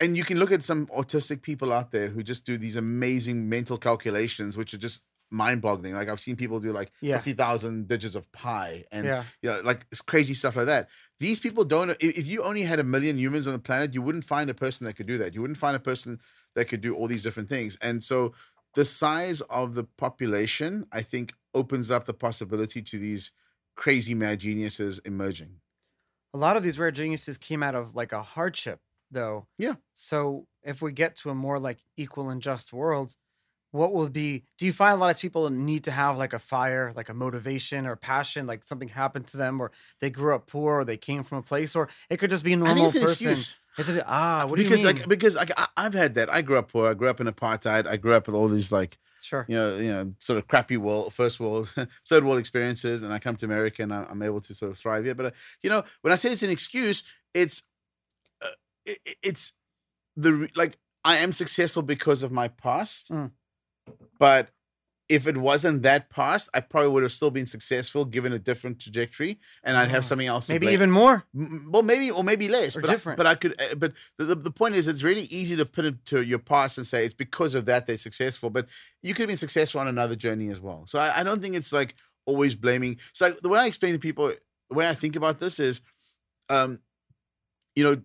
and 0.00 0.16
you 0.16 0.24
can 0.24 0.38
look 0.38 0.52
at 0.52 0.62
some 0.62 0.86
autistic 0.88 1.42
people 1.42 1.72
out 1.72 1.90
there 1.90 2.08
who 2.08 2.22
just 2.22 2.46
do 2.46 2.56
these 2.58 2.76
amazing 2.76 3.48
mental 3.48 3.76
calculations, 3.78 4.56
which 4.56 4.72
are 4.74 4.78
just 4.78 5.04
mind-boggling. 5.30 5.94
Like 5.94 6.08
I've 6.08 6.20
seen 6.20 6.36
people 6.36 6.60
do 6.60 6.72
like 6.72 6.92
Yeah. 7.00 7.16
fifty 7.16 7.32
thousand 7.32 7.88
digits 7.88 8.14
of 8.14 8.30
pi, 8.32 8.84
and 8.92 9.04
yeah. 9.06 9.24
you 9.42 9.50
know, 9.50 9.60
like 9.64 9.86
it's 9.90 10.00
crazy 10.00 10.34
stuff 10.34 10.56
like 10.56 10.66
that. 10.66 10.88
These 11.18 11.40
people 11.40 11.64
don't. 11.64 11.96
If 12.00 12.26
you 12.26 12.42
only 12.42 12.62
had 12.62 12.78
a 12.78 12.84
million 12.84 13.18
humans 13.18 13.46
on 13.46 13.52
the 13.52 13.58
planet, 13.58 13.94
you 13.94 14.02
wouldn't 14.02 14.24
find 14.24 14.48
a 14.50 14.54
person 14.54 14.86
that 14.86 14.94
could 14.96 15.06
do 15.06 15.18
that. 15.18 15.34
You 15.34 15.40
wouldn't 15.40 15.58
find 15.58 15.76
a 15.76 15.80
person 15.80 16.20
that 16.56 16.66
could 16.66 16.80
do 16.80 16.96
all 16.96 17.06
these 17.06 17.22
different 17.22 17.48
things. 17.48 17.78
And 17.80 18.02
so, 18.02 18.34
the 18.74 18.84
size 18.84 19.40
of 19.42 19.74
the 19.74 19.84
population, 19.84 20.86
I 20.92 21.02
think, 21.02 21.32
opens 21.54 21.90
up 21.90 22.04
the 22.04 22.12
possibility 22.12 22.82
to 22.82 22.98
these 22.98 23.32
crazy 23.76 24.14
mad 24.14 24.40
geniuses 24.40 24.98
emerging. 25.00 25.60
A 26.34 26.38
lot 26.38 26.56
of 26.56 26.62
these 26.62 26.78
rare 26.78 26.90
geniuses 26.90 27.38
came 27.38 27.62
out 27.62 27.74
of 27.74 27.94
like 27.94 28.12
a 28.12 28.22
hardship, 28.22 28.80
though. 29.10 29.46
Yeah. 29.56 29.76
So 29.94 30.46
if 30.62 30.82
we 30.82 30.92
get 30.92 31.16
to 31.16 31.30
a 31.30 31.34
more 31.34 31.58
like 31.58 31.78
equal 31.96 32.28
and 32.28 32.42
just 32.42 32.72
world, 32.72 33.16
what 33.76 33.92
will 33.92 34.08
be? 34.08 34.44
Do 34.58 34.66
you 34.66 34.72
find 34.72 34.94
a 34.94 34.96
lot 34.96 35.14
of 35.14 35.20
people 35.20 35.48
need 35.50 35.84
to 35.84 35.90
have 35.90 36.16
like 36.18 36.32
a 36.32 36.38
fire, 36.38 36.92
like 36.96 37.08
a 37.08 37.14
motivation 37.14 37.86
or 37.86 37.94
passion, 37.96 38.46
like 38.46 38.64
something 38.64 38.88
happened 38.88 39.26
to 39.28 39.36
them, 39.36 39.60
or 39.60 39.70
they 40.00 40.10
grew 40.10 40.34
up 40.34 40.46
poor, 40.46 40.80
or 40.80 40.84
they 40.84 40.96
came 40.96 41.22
from 41.24 41.38
a 41.38 41.42
place, 41.42 41.76
or 41.76 41.88
it 42.10 42.16
could 42.18 42.30
just 42.30 42.44
be 42.44 42.52
a 42.54 42.56
normal 42.56 42.86
it's 42.86 42.94
an 42.96 43.02
person. 43.02 43.30
excuse. 43.30 43.56
Is 43.78 43.88
it? 43.90 44.04
Ah, 44.06 44.46
what 44.48 44.56
do 44.56 44.62
because 44.62 44.80
you 44.80 44.86
mean? 44.86 44.96
like 44.96 45.08
because 45.08 45.36
like 45.36 45.50
I, 45.56 45.66
I've 45.76 45.92
had 45.94 46.14
that. 46.14 46.32
I 46.32 46.40
grew 46.42 46.56
up 46.58 46.72
poor. 46.72 46.88
I 46.88 46.94
grew 46.94 47.08
up 47.08 47.20
in 47.20 47.26
apartheid. 47.26 47.86
I 47.86 47.96
grew 47.98 48.14
up 48.14 48.26
with 48.26 48.34
all 48.34 48.48
these 48.48 48.72
like 48.72 48.96
sure. 49.22 49.44
you 49.48 49.54
know, 49.54 49.76
you 49.76 49.92
know, 49.92 50.12
sort 50.18 50.38
of 50.38 50.48
crappy 50.48 50.78
world, 50.78 51.12
first 51.12 51.38
world, 51.40 51.68
third 52.08 52.24
world 52.24 52.38
experiences, 52.38 53.02
and 53.02 53.12
I 53.12 53.18
come 53.18 53.36
to 53.36 53.44
America 53.44 53.82
and 53.82 53.92
I- 53.92 54.06
I'm 54.08 54.22
able 54.22 54.40
to 54.40 54.54
sort 54.54 54.70
of 54.72 54.78
thrive 54.78 55.04
here. 55.04 55.14
But 55.14 55.26
uh, 55.26 55.30
you 55.62 55.68
know, 55.68 55.84
when 56.00 56.10
I 56.12 56.16
say 56.16 56.32
it's 56.32 56.42
an 56.42 56.48
excuse, 56.50 57.04
it's 57.34 57.64
uh, 58.42 58.46
it- 58.86 59.16
it's 59.22 59.52
the 60.16 60.48
like 60.56 60.78
I 61.04 61.18
am 61.18 61.32
successful 61.32 61.82
because 61.82 62.22
of 62.22 62.32
my 62.32 62.48
past, 62.48 63.10
Mm. 63.10 63.30
But 64.18 64.48
if 65.08 65.28
it 65.28 65.36
wasn't 65.36 65.82
that 65.84 66.10
past, 66.10 66.50
I 66.52 66.58
probably 66.60 66.90
would 66.90 67.04
have 67.04 67.12
still 67.12 67.30
been 67.30 67.46
successful 67.46 68.04
given 68.04 68.32
a 68.32 68.40
different 68.40 68.80
trajectory, 68.80 69.38
and 69.62 69.76
I'd 69.76 69.88
have 69.88 70.02
Ah, 70.02 70.06
something 70.08 70.26
else. 70.26 70.48
Maybe 70.48 70.66
even 70.68 70.90
more. 70.90 71.24
Well 71.32 71.84
maybe 71.84 72.10
or 72.10 72.24
maybe 72.24 72.48
less 72.48 72.76
Or 72.76 72.80
but 72.80 72.90
I- 72.90 72.92
different. 72.94 73.16
but 73.16 73.26
i 73.28 73.34
could 73.36 73.60
uh, 73.60 73.76
but 73.76 73.92
the, 74.18 74.24
the, 74.24 74.34
the 74.34 74.50
point 74.50 74.74
is 74.74 74.88
it's 74.88 75.04
really 75.04 75.22
easy 75.30 75.54
to 75.56 75.64
put 75.64 75.84
it 75.84 76.04
to 76.06 76.22
your 76.22 76.40
past 76.40 76.78
and 76.78 76.86
say 76.86 77.04
it's 77.04 77.14
because 77.14 77.54
of 77.54 77.66
that 77.66 77.86
they're 77.86 77.96
successful 77.98 78.50
but 78.50 78.66
you 79.04 79.14
could 79.14 79.22
have 79.22 79.28
been 79.28 79.36
successful 79.36 79.80
on 79.80 79.86
another 79.86 80.16
journey 80.16 80.50
as 80.50 80.60
well 80.60 80.82
so 80.86 80.98
i, 80.98 81.20
I 81.20 81.22
don't 81.22 81.40
think 81.40 81.54
it's 81.54 81.72
like 81.72 81.94
always 82.26 82.56
blaming 82.56 82.98
so 83.12 83.30
the 83.30 83.48
way 83.48 83.60
i 83.60 83.66
explain 83.66 83.92
to 83.92 84.00
people 84.00 84.32
the 84.70 84.74
way 84.74 84.88
i 84.88 84.94
think 84.94 85.14
about 85.14 85.38
this 85.38 85.60
is 85.60 85.82
um 86.48 86.80
you 87.76 87.84
know 87.84 88.02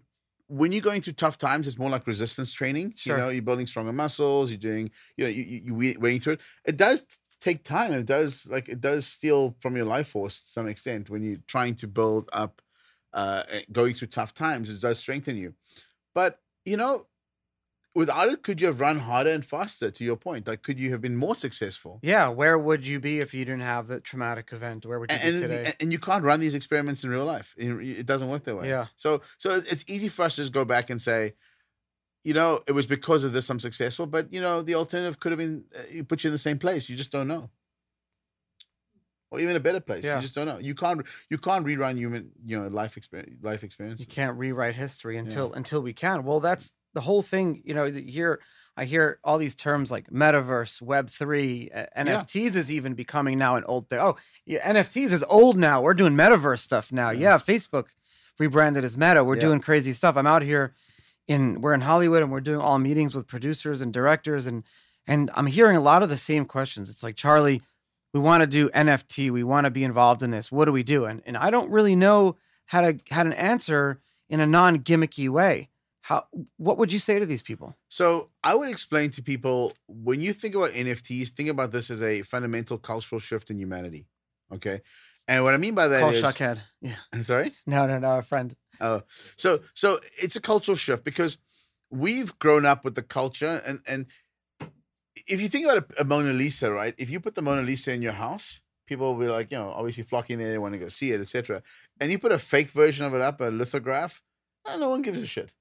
when 0.51 0.73
you're 0.73 0.81
going 0.81 1.01
through 1.01 1.13
tough 1.13 1.37
times 1.37 1.65
it's 1.65 1.79
more 1.79 1.89
like 1.89 2.05
resistance 2.05 2.51
training 2.51 2.93
Sure. 2.97 3.15
you 3.15 3.23
know 3.23 3.29
you're 3.29 3.41
building 3.41 3.65
stronger 3.65 3.93
muscles 3.93 4.51
you're 4.51 4.57
doing 4.57 4.91
you 5.15 5.23
know 5.23 5.29
you, 5.29 5.43
you, 5.43 5.81
you 5.81 6.19
through 6.19 6.33
it 6.33 6.41
it 6.65 6.75
does 6.77 7.19
take 7.39 7.63
time 7.63 7.91
and 7.91 8.01
it 8.01 8.05
does 8.05 8.49
like 8.51 8.67
it 8.67 8.81
does 8.81 9.07
steal 9.07 9.55
from 9.61 9.77
your 9.77 9.85
life 9.85 10.09
force 10.09 10.41
to 10.41 10.49
some 10.49 10.67
extent 10.67 11.09
when 11.09 11.23
you're 11.23 11.39
trying 11.47 11.73
to 11.73 11.87
build 11.87 12.29
up 12.33 12.61
uh 13.13 13.43
eh, 13.49 13.61
going 13.71 13.93
through 13.93 14.09
tough 14.09 14.33
times 14.33 14.69
it 14.69 14.81
does 14.81 14.99
strengthen 14.99 15.37
you 15.37 15.53
but 16.13 16.39
you 16.65 16.75
know 16.75 17.07
without 17.93 18.29
it 18.29 18.41
could 18.43 18.61
you 18.61 18.67
have 18.67 18.79
run 18.79 18.99
harder 18.99 19.29
and 19.31 19.43
faster 19.45 19.91
to 19.91 20.03
your 20.03 20.15
point 20.15 20.47
like 20.47 20.61
could 20.63 20.79
you 20.79 20.91
have 20.91 21.01
been 21.01 21.15
more 21.15 21.35
successful 21.35 21.99
Yeah. 22.01 22.29
Where 22.29 22.57
would 22.57 22.87
you 22.87 22.99
be 22.99 23.19
if 23.19 23.33
you 23.33 23.43
didn't 23.43 23.61
have 23.61 23.87
the 23.87 23.99
traumatic 23.99 24.53
event? 24.53 24.85
Where 24.85 24.99
would 24.99 25.11
you 25.11 25.17
and, 25.21 25.35
be 25.35 25.41
today? 25.41 25.73
and 25.79 25.91
you 25.91 25.99
can't 25.99 26.23
run 26.23 26.39
these 26.39 26.55
experiments 26.55 27.03
in 27.03 27.09
real 27.09 27.25
life 27.25 27.53
it, 27.57 28.05
doesn't 28.05 28.29
work 28.29 28.43
that 28.45 28.55
way 28.55 28.69
Yeah. 28.69 28.85
so 28.95 29.21
so 29.37 29.61
it's 29.69 29.83
easy 29.87 30.07
for 30.07 30.23
us 30.23 30.35
to 30.35 30.41
just 30.41 30.53
go 30.53 30.65
back 30.65 30.89
and 30.89 31.01
say 31.01 31.33
you 32.23 32.33
know 32.33 32.61
it 32.67 32.71
was 32.71 32.87
because 32.87 33.23
of 33.23 33.33
this 33.33 33.49
i'm 33.49 33.59
successful 33.59 34.05
but 34.05 34.31
you 34.31 34.41
know 34.41 34.61
the 34.61 34.75
alternative 34.75 35.19
could 35.19 35.31
have 35.31 35.39
been 35.39 35.63
uh, 35.77 35.81
you 35.89 36.03
put 36.03 36.23
you 36.23 36.29
in 36.29 36.31
the 36.33 36.37
same 36.37 36.59
place 36.59 36.87
you 36.89 36.95
just 36.95 37.11
don't 37.11 37.27
know 37.27 37.49
or 39.31 39.39
even 39.39 39.55
a 39.55 39.59
better 39.59 39.79
place. 39.79 40.03
Yeah. 40.03 40.17
you 40.17 40.21
just 40.21 40.35
don't 40.35 40.45
know. 40.45 40.59
You 40.59 40.75
can't 40.75 41.01
you 41.29 41.37
can't 41.37 41.65
rerun 41.65 41.97
human 41.97 42.31
you 42.45 42.59
know 42.59 42.67
life 42.67 42.97
experience 42.97 43.37
life 43.41 43.63
experiences. 43.63 44.05
You 44.05 44.13
can't 44.13 44.37
rewrite 44.37 44.75
history 44.75 45.17
until 45.17 45.53
until 45.53 45.81
we 45.81 45.93
can. 45.93 46.23
Well 46.23 46.39
that's 46.39 46.75
the 46.93 47.01
whole 47.01 47.21
thing 47.21 47.61
you 47.63 47.73
know 47.73 47.85
here 47.85 48.41
i 48.75 48.83
hear 48.83 49.17
all 49.23 49.37
these 49.37 49.55
terms 49.55 49.89
like 49.91 50.09
metaverse 50.09 50.81
web 50.81 51.09
3 51.09 51.69
uh, 51.73 51.85
nfts 51.97 52.55
is 52.57 52.69
even 52.69 52.95
becoming 52.95 53.37
now 53.39 53.55
an 53.55 53.63
old 53.63 53.89
thing. 53.89 53.99
Oh 53.99 54.17
yeah, 54.45 54.59
nfts 54.73 55.11
is 55.13 55.23
old 55.29 55.57
now. 55.57 55.81
We're 55.81 55.93
doing 55.93 56.13
metaverse 56.13 56.59
stuff 56.59 56.91
now. 56.91 57.09
Yeah. 57.11 57.31
yeah, 57.31 57.37
facebook 57.37 57.85
rebranded 58.39 58.83
as 58.83 58.97
meta. 58.97 59.23
We're 59.23 59.35
Yeah. 59.35 59.41
doing 59.41 59.59
crazy 59.61 59.93
stuff. 59.93 60.17
I'm 60.17 60.27
out 60.27 60.41
here 60.41 60.73
in 61.27 61.61
we're 61.61 61.73
in 61.73 61.81
hollywood 61.81 62.23
and 62.23 62.31
we're 62.31 62.41
doing 62.41 62.59
all 62.59 62.77
meetings 62.79 63.15
with 63.15 63.27
producers 63.27 63.81
and 63.81 63.93
directors 63.93 64.47
and 64.47 64.63
and 65.07 65.29
i'm 65.35 65.45
hearing 65.47 65.77
a 65.77 65.81
lot 65.81 66.03
of 66.03 66.09
the 66.09 66.17
same 66.17 66.43
questions. 66.45 66.89
It's 66.89 67.03
like 67.03 67.15
charlie 67.15 67.61
we 68.13 68.19
want 68.19 68.41
to 68.41 68.47
do 68.47 68.69
nft 68.69 69.31
we 69.31 69.43
want 69.43 69.65
to 69.65 69.71
be 69.71 69.83
involved 69.83 70.21
in 70.23 70.31
this 70.31 70.51
what 70.51 70.65
do 70.65 70.71
we 70.71 70.83
do 70.83 71.05
and, 71.05 71.21
and 71.25 71.37
i 71.37 71.49
don't 71.49 71.69
really 71.71 71.95
know 71.95 72.35
how 72.65 72.81
to 72.81 72.99
how 73.09 73.23
to 73.23 73.39
answer 73.41 73.99
in 74.29 74.39
a 74.39 74.45
non-gimmicky 74.45 75.29
way 75.29 75.69
how 76.01 76.25
what 76.57 76.77
would 76.77 76.91
you 76.91 76.99
say 76.99 77.19
to 77.19 77.25
these 77.25 77.41
people 77.43 77.75
So 77.89 78.29
I 78.43 78.55
would 78.55 78.69
explain 78.69 79.11
to 79.11 79.21
people 79.21 79.73
when 79.87 80.19
you 80.19 80.33
think 80.33 80.55
about 80.55 80.71
NFTs, 80.71 81.29
think 81.29 81.49
about 81.49 81.71
this 81.71 81.91
as 81.91 82.01
a 82.01 82.23
fundamental 82.23 82.77
cultural 82.79 83.19
shift 83.19 83.51
in 83.51 83.59
humanity. 83.59 84.07
Okay. 84.51 84.81
And 85.27 85.43
what 85.43 85.53
I 85.53 85.57
mean 85.57 85.75
by 85.75 85.87
that 85.89 85.99
call 86.01 86.09
is 86.09 86.23
Shuckhead. 86.23 86.57
yeah 86.81 86.95
sorry? 87.21 87.51
no 87.67 87.85
no 87.85 87.99
no 87.99 88.17
a 88.17 88.23
friend 88.23 88.55
Oh, 88.79 89.03
so 89.37 89.59
so 89.75 89.99
it's 90.23 90.35
a 90.35 90.41
cultural 90.41 90.75
shift 90.75 91.03
because 91.03 91.37
we've 91.91 92.37
grown 92.39 92.65
up 92.65 92.83
with 92.83 92.95
the 92.95 93.03
culture 93.03 93.61
and 93.65 93.79
and 93.85 94.05
if 95.27 95.41
you 95.41 95.49
think 95.49 95.65
about 95.65 95.77
a, 95.97 96.01
a 96.01 96.03
Mona 96.03 96.33
Lisa, 96.33 96.71
right? 96.71 96.95
If 96.97 97.09
you 97.09 97.19
put 97.19 97.35
the 97.35 97.41
Mona 97.41 97.61
Lisa 97.61 97.93
in 97.93 98.01
your 98.01 98.13
house, 98.13 98.61
people 98.87 99.13
will 99.13 99.19
be 99.25 99.29
like, 99.31 99.51
you 99.51 99.57
know, 99.57 99.69
obviously 99.71 100.03
flocking 100.03 100.37
there, 100.37 100.51
they 100.51 100.57
want 100.57 100.73
to 100.73 100.79
go 100.79 100.87
see 100.89 101.11
it, 101.11 101.21
etc. 101.21 101.61
And 101.99 102.11
you 102.11 102.19
put 102.19 102.31
a 102.31 102.39
fake 102.39 102.69
version 102.69 103.05
of 103.05 103.13
it 103.13 103.21
up, 103.21 103.41
a 103.41 103.45
lithograph, 103.45 104.21
eh, 104.67 104.77
no 104.77 104.89
one 104.89 105.01
gives 105.01 105.21
a 105.21 105.27
shit. 105.27 105.53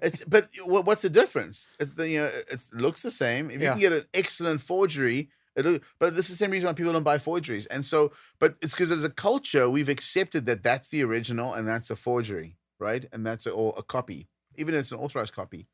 It's 0.00 0.24
but 0.28 0.48
what, 0.64 0.84
what's 0.86 1.02
the 1.02 1.10
difference? 1.10 1.68
It's 1.78 1.90
the 1.90 2.08
you 2.08 2.18
know, 2.20 2.30
it 2.50 2.60
looks 2.72 3.02
the 3.02 3.10
same. 3.10 3.50
If 3.50 3.56
you 3.58 3.64
Yeah. 3.64 3.72
can 3.72 3.80
get 3.80 3.92
an 3.92 4.04
excellent 4.14 4.60
forgery, 4.60 5.30
it 5.54 5.82
but 5.98 6.14
this 6.14 6.28
is 6.28 6.38
the 6.38 6.44
same 6.44 6.50
reason 6.50 6.66
why 6.66 6.74
people 6.74 6.92
don't 6.92 7.02
buy 7.02 7.18
forgeries. 7.18 7.66
And 7.66 7.84
so, 7.84 8.12
but 8.38 8.56
it's 8.60 8.74
because 8.74 8.90
as 8.90 9.04
a 9.04 9.10
culture, 9.10 9.70
we've 9.70 9.88
accepted 9.88 10.44
that 10.46 10.62
that's 10.62 10.88
the 10.90 11.02
original 11.02 11.54
and 11.54 11.66
that's 11.66 11.90
a 11.90 11.96
forgery, 11.96 12.58
right? 12.78 13.06
And 13.12 13.24
that's 13.26 13.46
a, 13.46 13.52
or 13.52 13.74
a 13.76 13.82
copy, 13.82 14.28
even 14.56 14.74
if 14.74 14.80
it's 14.80 14.92
an 14.92 14.98
authorized 14.98 15.34
copy. 15.34 15.66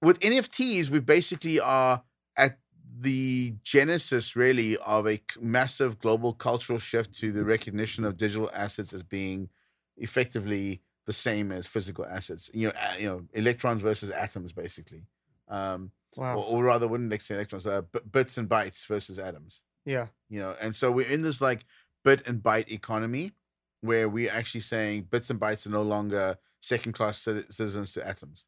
With 0.00 0.20
NFTs, 0.20 0.88
we 0.88 1.00
basically 1.00 1.58
are 1.58 2.02
at 2.36 2.58
the 2.98 3.52
genesis, 3.62 4.36
really, 4.36 4.76
of 4.78 5.06
a 5.08 5.20
massive 5.40 5.98
global 5.98 6.32
cultural 6.32 6.78
shift 6.78 7.14
to 7.18 7.32
the 7.32 7.44
recognition 7.44 8.04
of 8.04 8.16
digital 8.16 8.50
assets 8.52 8.92
as 8.92 9.02
being 9.02 9.48
effectively 9.96 10.82
the 11.06 11.12
same 11.12 11.50
as 11.50 11.66
physical 11.66 12.04
assets. 12.06 12.50
You 12.54 12.68
know, 12.68 12.74
you 12.98 13.06
know, 13.06 13.22
electrons 13.32 13.82
versus 13.82 14.10
atoms, 14.10 14.52
basically. 14.52 15.04
Um, 15.48 15.90
wow 16.16 16.36
or, 16.36 16.44
or 16.44 16.64
rather, 16.64 16.88
wouldn't 16.88 17.20
say 17.20 17.34
electrons, 17.34 17.66
uh, 17.66 17.82
b- 17.82 18.00
bits 18.10 18.38
and 18.38 18.48
bytes 18.48 18.86
versus 18.86 19.18
atoms 19.18 19.62
yeah 19.84 20.06
you 20.28 20.40
know 20.40 20.54
and 20.60 20.74
so 20.74 20.90
we're 20.90 21.06
in 21.06 21.22
this 21.22 21.40
like 21.40 21.64
bit 22.04 22.22
and 22.26 22.42
byte 22.42 22.70
economy 22.70 23.32
where 23.80 24.08
we're 24.08 24.30
actually 24.30 24.60
saying 24.60 25.02
bits 25.10 25.30
and 25.30 25.40
bytes 25.40 25.66
are 25.66 25.70
no 25.70 25.82
longer 25.82 26.36
second 26.60 26.92
class 26.92 27.18
citizens 27.18 27.92
to 27.92 28.06
atoms 28.06 28.46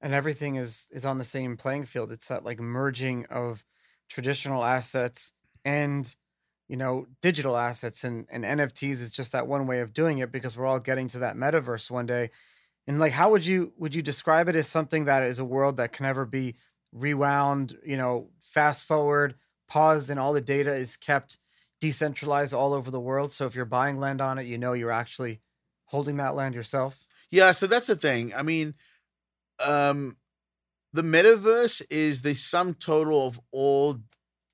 and 0.00 0.14
everything 0.14 0.56
is 0.56 0.88
is 0.90 1.04
on 1.04 1.18
the 1.18 1.24
same 1.24 1.56
playing 1.56 1.84
field. 1.84 2.12
It's 2.12 2.28
that 2.28 2.44
like 2.44 2.60
merging 2.60 3.26
of 3.26 3.64
traditional 4.08 4.64
assets 4.64 5.32
and 5.64 6.14
you 6.68 6.76
know 6.76 7.06
digital 7.20 7.56
assets 7.56 8.04
and, 8.04 8.26
and 8.30 8.44
nfts 8.44 9.02
is 9.02 9.12
just 9.12 9.32
that 9.32 9.46
one 9.46 9.66
way 9.66 9.80
of 9.80 9.92
doing 9.92 10.18
it 10.18 10.32
because 10.32 10.56
we're 10.56 10.66
all 10.66 10.80
getting 10.80 11.08
to 11.08 11.18
that 11.20 11.36
metaverse 11.36 11.90
one 11.90 12.06
day. 12.06 12.30
And 12.86 12.98
like 12.98 13.12
how 13.12 13.30
would 13.30 13.46
you 13.46 13.72
would 13.76 13.94
you 13.94 14.02
describe 14.02 14.48
it 14.48 14.56
as 14.56 14.68
something 14.68 15.04
that 15.04 15.22
is 15.22 15.38
a 15.38 15.44
world 15.44 15.76
that 15.76 15.92
can 15.92 16.04
never 16.04 16.24
be 16.24 16.56
rewound 16.92 17.76
you 17.84 17.96
know 17.96 18.30
fast 18.40 18.86
forward 18.86 19.34
paused 19.68 20.10
and 20.10 20.18
all 20.18 20.32
the 20.32 20.40
data 20.40 20.74
is 20.74 20.96
kept 20.96 21.38
decentralized 21.80 22.54
all 22.54 22.72
over 22.72 22.90
the 22.90 23.00
world? 23.00 23.32
So 23.32 23.46
if 23.46 23.54
you're 23.54 23.64
buying 23.64 23.98
land 23.98 24.20
on 24.20 24.38
it 24.38 24.46
you 24.46 24.58
know 24.58 24.72
you're 24.72 24.90
actually 24.90 25.40
holding 25.90 26.16
that 26.16 26.34
land 26.34 26.54
yourself? 26.54 27.06
Yeah, 27.30 27.52
so 27.52 27.66
that's 27.66 27.86
the 27.86 27.96
thing. 27.96 28.32
I 28.34 28.42
mean, 28.42 28.74
um, 29.64 30.16
the 30.92 31.02
metaverse 31.02 31.82
is 31.90 32.22
the 32.22 32.34
sum 32.34 32.74
total 32.74 33.26
of 33.26 33.40
all 33.52 33.98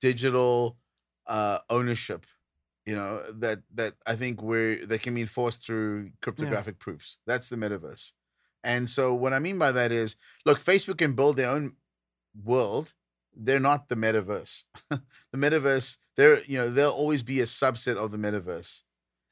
digital 0.01 0.77
uh 1.25 1.59
ownership. 1.69 2.25
You 2.85 2.95
know 2.95 3.23
that 3.39 3.59
that 3.75 3.95
I 4.05 4.15
think 4.15 4.41
we're 4.41 4.85
that 4.85 5.01
can 5.01 5.15
be 5.15 5.21
enforced 5.21 5.65
through 5.65 6.11
cryptographic 6.21 6.79
proofs. 6.79 7.17
That's 7.25 7.49
the 7.49 7.57
metaverse. 7.57 8.13
And 8.63 8.89
so 8.89 9.13
what 9.13 9.33
I 9.33 9.39
mean 9.39 9.57
by 9.57 9.71
that 9.71 9.91
is, 9.91 10.15
look, 10.45 10.59
Facebook 10.59 10.97
can 10.97 11.13
build 11.13 11.37
their 11.37 11.49
own 11.49 11.75
world. 12.43 12.93
They're 13.35 13.59
not 13.59 13.87
the 13.87 13.95
metaverse. 13.95 14.63
the 14.89 15.01
metaverse, 15.35 15.97
they're 16.15 16.43
you 16.43 16.57
know 16.57 16.69
they'll 16.69 16.89
always 16.91 17.23
be 17.23 17.41
a 17.41 17.45
subset 17.45 17.97
of 17.97 18.11
the 18.11 18.17
metaverse. 18.17 18.83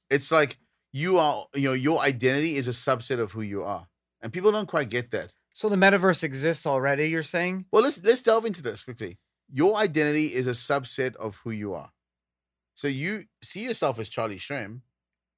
It's 0.09 0.31
like 0.31 0.57
you 0.91 1.17
are 1.17 1.45
you 1.53 1.67
know 1.67 1.73
your 1.73 2.01
identity 2.01 2.55
is 2.55 2.67
a 2.67 2.71
subset 2.71 3.19
of 3.19 3.31
who 3.33 3.41
you 3.41 3.63
are 3.63 3.87
and 4.21 4.31
people 4.31 4.51
don't 4.51 4.67
quite 4.67 4.89
get 4.89 5.11
that 5.11 5.33
so 5.55 5.69
the 5.69 5.75
metaverse 5.77 6.23
exists 6.23 6.65
already 6.67 7.07
you're 7.07 7.23
saying 7.23 7.65
well 7.71 7.81
let's 7.81 8.03
let's 8.03 8.21
delve 8.21 8.45
into 8.45 8.61
this 8.61 8.83
quickly 8.83 9.17
your 9.49 9.77
identity 9.77 10.33
is 10.33 10.47
a 10.47 10.51
subset 10.51 11.15
of 11.15 11.37
who 11.43 11.51
you 11.51 11.73
are 11.73 11.91
so 12.75 12.87
you 12.87 13.23
see 13.41 13.63
yourself 13.63 13.97
as 13.99 14.09
charlie 14.09 14.37
shrem 14.37 14.81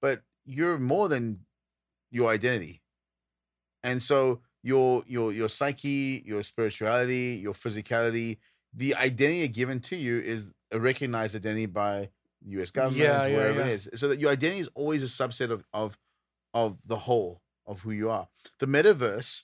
but 0.01 0.21
you're 0.45 0.79
more 0.79 1.07
than 1.07 1.39
your 2.09 2.29
identity 2.29 2.81
and 3.83 4.01
so 4.01 4.41
your 4.63 5.03
your 5.07 5.31
your 5.31 5.49
psyche 5.49 6.23
your 6.25 6.41
spirituality 6.41 7.39
your 7.41 7.53
physicality 7.53 8.37
the 8.73 8.95
identity 8.95 9.47
given 9.47 9.79
to 9.79 9.95
you 9.95 10.19
is 10.19 10.51
a 10.71 10.79
recognized 10.79 11.35
identity 11.35 11.65
by 11.67 12.09
U.S. 12.45 12.71
government, 12.71 13.01
Yeah, 13.01 13.25
yeah, 13.25 13.35
wherever 13.35 13.59
yeah. 13.59 13.67
it 13.67 13.73
is. 13.73 13.89
So 13.95 14.09
that 14.09 14.19
your 14.19 14.31
identity 14.31 14.59
is 14.59 14.69
always 14.75 15.03
a 15.03 15.07
subset 15.07 15.51
of 15.51 15.63
of 15.73 15.97
of 16.53 16.77
the 16.85 16.95
whole 16.97 17.41
of 17.65 17.81
who 17.81 17.91
you 17.91 18.09
are. 18.09 18.27
The 18.59 18.67
metaverse 18.67 19.43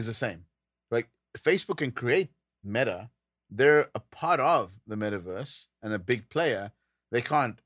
is 0.00 0.06
the 0.06 0.12
same. 0.12 0.44
Like 0.90 1.08
Facebook 1.38 1.78
can 1.78 1.92
create 1.92 2.30
Meta, 2.64 3.10
they're 3.50 3.88
a 3.94 4.00
part 4.00 4.40
of 4.40 4.72
the 4.86 4.96
metaverse 4.96 5.66
and 5.82 5.92
a 5.92 5.98
big 5.98 6.28
player. 6.28 6.72
They 7.10 7.22
can't, 7.22 7.58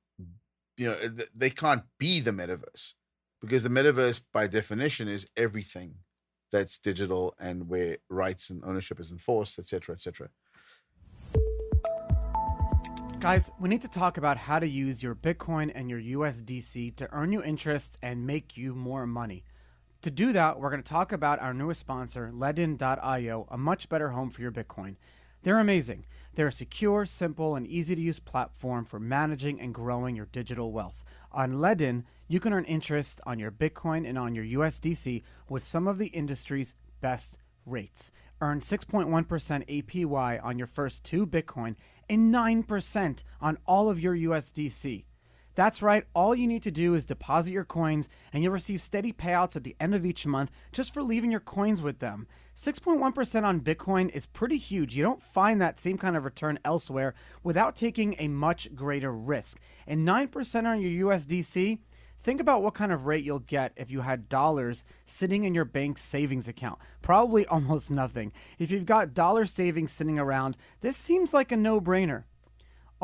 you 0.77 0.87
know, 0.87 0.97
they 1.35 1.51
can't 1.51 1.83
be 1.99 2.21
the 2.21 2.31
metaverse 2.31 2.95
because 3.41 3.63
the 3.63 3.69
metaverse, 3.69 4.25
by 4.33 4.47
definition, 4.47 5.09
is 5.09 5.27
everything 5.37 5.95
that's 6.51 6.79
digital 6.79 7.35
and 7.39 7.69
where 7.69 7.99
rights 8.09 8.51
and 8.51 8.65
ownership 8.65 9.01
is 9.01 9.11
enforced, 9.11 9.59
etc., 9.59 9.95
etc. 9.95 10.29
Guys, 13.21 13.51
we 13.59 13.69
need 13.69 13.83
to 13.83 13.89
talk 13.89 14.19
about 14.19 14.37
how 14.37 14.59
to 14.59 14.69
use 14.69 15.03
your 15.03 15.15
Bitcoin 15.15 15.73
and 15.75 15.89
your 15.91 16.01
USDC 16.01 16.95
to 16.97 17.09
earn 17.13 17.33
you 17.33 17.43
interest 17.43 17.99
and 18.03 18.27
make 18.27 18.57
you 18.57 18.75
more 18.75 19.07
money. 19.07 19.45
To 20.05 20.11
do 20.11 20.35
that, 20.35 20.61
we're 20.61 20.69
going 20.69 20.83
to 20.83 20.87
talk 20.87 21.13
about 21.13 21.41
our 21.41 21.55
newest 21.55 21.81
sponsor, 21.81 22.31
Ledn.io, 22.31 23.49
a 23.51 23.57
much 23.57 23.89
better 23.89 24.11
home 24.11 24.29
for 24.29 24.43
your 24.43 24.53
Bitcoin. 24.53 24.97
They're 25.43 25.59
amazing. 25.59 26.05
They're 26.35 26.49
a 26.49 26.53
secure, 26.53 27.07
simple, 27.07 27.57
and 27.57 27.67
easy 27.67 27.95
to 27.95 28.03
use 28.03 28.21
platform 28.21 28.85
for 28.85 29.01
managing 29.01 29.59
and 29.59 29.73
growing 29.73 30.15
your 30.15 30.27
digital 30.27 30.73
wealth. 30.73 31.05
On 31.33 31.55
Ledin, 31.55 32.05
you 32.29 32.39
can 32.39 32.53
earn 32.53 32.67
interest 32.67 33.23
on 33.25 33.39
your 33.39 33.51
Bitcoin 33.51 34.07
and 34.07 34.19
on 34.19 34.35
your 34.35 34.45
USDC 34.45 35.23
with 35.49 35.65
some 35.65 35.89
of 35.89 35.97
the 35.97 36.09
industry's 36.09 36.75
best 37.01 37.39
rates. 37.65 38.13
Earn 38.43 38.61
6.1% 38.61 39.07
APY 39.09 40.45
on 40.45 40.59
your 40.59 40.67
first 40.67 41.03
two 41.03 41.27
Bitcoin 41.27 41.77
and 42.11 42.31
9% 42.31 43.25
on 43.41 43.57
all 43.67 43.89
of 43.89 43.99
your 43.99 44.15
USDC. 44.15 45.07
That's 45.55 45.83
right, 45.83 46.05
all 46.15 46.35
you 46.35 46.47
need 46.47 46.63
to 46.65 46.71
do 46.71 46.95
is 46.95 47.07
deposit 47.07 47.53
your 47.53 47.65
coins 47.65 48.09
and 48.33 48.43
you'll 48.43 48.53
receive 48.53 48.81
steady 48.81 49.13
payouts 49.13 49.57
at 49.57 49.65
the 49.65 49.77
end 49.79 49.95
of 49.95 50.05
each 50.05 50.27
month 50.27 50.51
just 50.73 50.93
for 50.93 51.03
leaving 51.03 51.31
your 51.31 51.41
coins 51.41 51.81
with 51.81 52.01
them. 52.01 52.27
6.1% 52.57 53.45
on 53.45 53.61
Bitcoin 53.61 54.11
is 54.11 54.27
pretty 54.27 54.59
huge. 54.59 54.95
You 54.95 55.03
don't 55.03 55.23
find 55.23 55.61
that 55.61 55.81
same 55.81 55.99
kind 55.99 56.17
of 56.17 56.25
return 56.25 56.59
elsewhere 56.65 57.15
without 57.43 57.75
taking 57.75 58.15
a 58.19 58.29
much 58.29 58.75
greater 58.75 59.13
risk. 59.13 59.59
And 59.87 60.07
9% 60.07 60.65
on 60.65 60.81
your 60.81 61.09
USDC, 61.09 61.79
Think 62.25 62.41
about 62.41 62.63
what 62.63 62.73
kind 62.73 62.91
of 62.91 63.07
rate 63.07 63.23
you'll 63.23 63.41
get 63.41 63.75
if 63.77 63.91
you 63.91 64.01
had 64.01 64.31
dollars 64.31 64.83
sitting 65.05 65.45
in 65.45 65.53
your 65.55 65.67
bank's 65.67 66.01
savings 66.01 66.49
account. 66.49 66.79
Probably 67.03 67.45
almost 67.49 67.91
nothing. 67.91 68.33
If 68.59 68.71
you've 68.71 68.87
got 68.87 69.13
dollar 69.13 69.45
savings 69.45 69.93
sitting 69.93 70.19
around, 70.19 70.57
this 70.81 70.97
seems 70.97 71.35
like 71.35 71.53
a 71.53 71.57
no 71.59 71.83
brainer. 71.83 72.25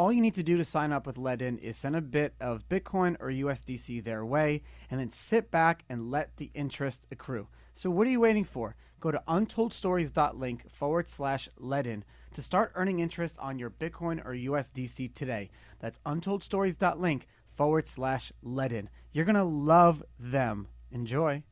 All 0.00 0.10
you 0.10 0.22
need 0.22 0.36
to 0.36 0.42
do 0.42 0.56
to 0.56 0.64
sign 0.64 0.92
up 0.92 1.06
with 1.06 1.18
Ledn 1.18 1.58
is 1.58 1.76
send 1.76 1.94
a 1.94 2.00
bit 2.00 2.32
of 2.40 2.66
Bitcoin 2.70 3.18
or 3.20 3.28
USDC 3.28 4.02
their 4.02 4.24
way 4.24 4.62
and 4.90 4.98
then 4.98 5.10
sit 5.10 5.50
back 5.50 5.84
and 5.90 6.10
let 6.10 6.38
the 6.38 6.50
interest 6.54 7.06
accrue. 7.10 7.48
So, 7.74 7.90
what 7.90 8.06
are 8.06 8.10
you 8.10 8.20
waiting 8.20 8.44
for? 8.44 8.76
Go 8.98 9.10
to 9.10 9.22
untoldstories.link 9.28 10.70
forward 10.70 11.06
slash 11.06 11.50
Ledn 11.60 12.04
to 12.32 12.40
start 12.40 12.72
earning 12.76 13.00
interest 13.00 13.38
on 13.40 13.58
your 13.58 13.68
Bitcoin 13.68 14.24
or 14.24 14.32
USDC 14.32 15.12
today. 15.12 15.50
That's 15.80 15.98
untoldstories.link 16.06 17.26
forward 17.44 17.86
slash 17.86 18.32
Ledn. 18.42 18.86
You're 19.12 19.26
going 19.26 19.34
to 19.34 19.44
love 19.44 20.02
them. 20.18 20.68
Enjoy. 20.90 21.42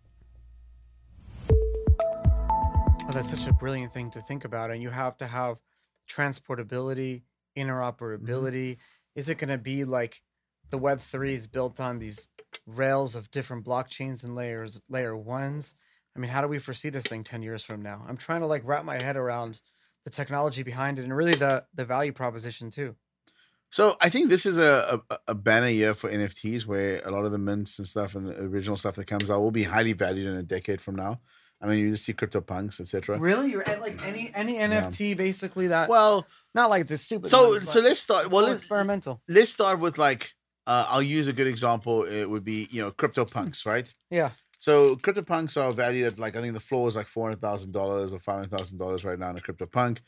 Oh, 1.51 3.13
that's 3.13 3.29
such 3.29 3.47
a 3.47 3.53
brilliant 3.53 3.93
thing 3.93 4.11
to 4.13 4.23
think 4.23 4.47
about. 4.47 4.71
And 4.71 4.83
you 4.83 4.89
have 4.89 5.19
to 5.19 5.27
have 5.27 5.59
transportability, 6.09 7.25
interoperability. 7.57 8.73
Mm-hmm. 8.73 9.17
Is 9.17 9.29
it 9.29 9.39
going 9.39 9.51
to 9.51 9.59
be 9.59 9.85
like 9.85 10.21
the 10.71 10.79
Web3 10.79 11.33
is 11.33 11.47
built 11.47 11.81
on 11.81 11.99
these 11.99 12.29
rails 12.67 13.15
of 13.15 13.31
different 13.31 13.65
blockchains 13.65 14.25
and 14.25 14.35
layers, 14.35 14.81
layer 14.89 15.17
ones? 15.17 15.75
I 16.17 16.21
mean, 16.21 16.31
how 16.31 16.43
do 16.43 16.49
we 16.49 16.59
foresee 16.59 16.91
this 16.91 17.07
thing 17.07 17.25
10 17.25 17.43
years 17.43 17.63
from 17.63 17.83
now? 17.83 18.05
I'm 18.09 18.17
trying 18.17 18.41
to 18.41 18.47
like 18.47 18.63
wrap 18.65 18.85
my 18.85 19.01
head 19.01 19.17
around 19.17 19.61
the 20.05 20.11
technology 20.11 20.63
behind 20.63 20.99
it 20.99 21.03
and 21.03 21.15
really 21.15 21.35
the 21.35 21.65
the 21.75 21.85
value 21.85 22.13
proposition 22.13 22.71
too. 22.71 22.97
So 23.71 23.97
I 24.01 24.09
think 24.09 24.31
this 24.31 24.47
is 24.47 24.59
a, 24.59 25.03
a 25.11 25.19
a 25.29 25.35
banner 25.35 25.69
year 25.69 25.95
for 25.95 26.11
NFTs, 26.11 26.67
where 26.67 27.03
a 27.05 27.11
lot 27.11 27.27
of 27.27 27.33
the 27.33 27.39
mints 27.39 27.79
and 27.79 27.87
stuff 27.87 28.15
and 28.15 28.27
the 28.27 28.41
original 28.41 28.77
stuff 28.77 28.95
that 28.95 29.07
comes 29.07 29.31
out 29.31 29.43
will 29.43 29.51
be 29.51 29.65
highly 29.65 29.93
valued 29.93 30.27
in 30.27 30.37
a 30.37 30.43
decade 30.43 30.81
from 30.81 30.97
now. 30.97 31.21
I 31.61 31.67
mean, 31.67 31.79
you 31.81 31.91
just 31.91 32.05
see 32.05 32.13
CryptoPunks, 32.13 32.81
etc. 32.81 33.19
Really, 33.19 33.51
you're 33.51 33.69
at 33.69 33.81
like 33.81 34.05
any 34.07 34.31
any 34.35 34.55
NFT 34.55 35.17
basically 35.17 35.69
that 35.69 35.89
Well, 35.89 36.27
not 36.55 36.71
like 36.71 36.87
the 36.87 36.97
stupid. 36.97 37.31
so 37.31 37.51
ones, 37.51 37.71
so 37.71 37.81
let's 37.81 38.01
start. 38.01 38.31
Well, 38.31 38.45
let's, 38.45 38.59
experimental. 38.59 39.21
let's 39.29 39.51
start 39.51 39.81
with 39.81 39.99
like 39.99 40.35
uh, 40.67 40.87
I'll 40.89 41.03
use 41.03 41.29
a 41.29 41.33
good 41.33 41.47
example. 41.47 42.05
It 42.05 42.29
would 42.29 42.45
be 42.45 42.69
you 42.71 42.83
know 42.83 42.91
CryptoPunks, 42.93 43.67
right? 43.67 43.93
Yeah. 44.11 44.31
So 44.59 44.97
CryptoPunks 44.97 45.61
are 45.61 45.71
valued 45.73 46.07
at 46.07 46.19
like 46.19 46.37
I 46.37 46.41
think 46.41 46.55
the 46.55 46.61
floor 46.61 46.89
is 46.89 46.97
like 46.97 47.07
four 47.07 47.27
hundred 47.29 47.41
thousand 47.41 47.73
dollars 47.73 48.13
or 48.13 48.19
five 48.19 48.37
hundred 48.37 48.57
thousand 48.57 48.79
dollars 48.79 49.05
right 49.05 49.19
now 49.19 49.31
in 49.31 49.39
a 49.39 49.41
CryptoPunk. 49.41 49.99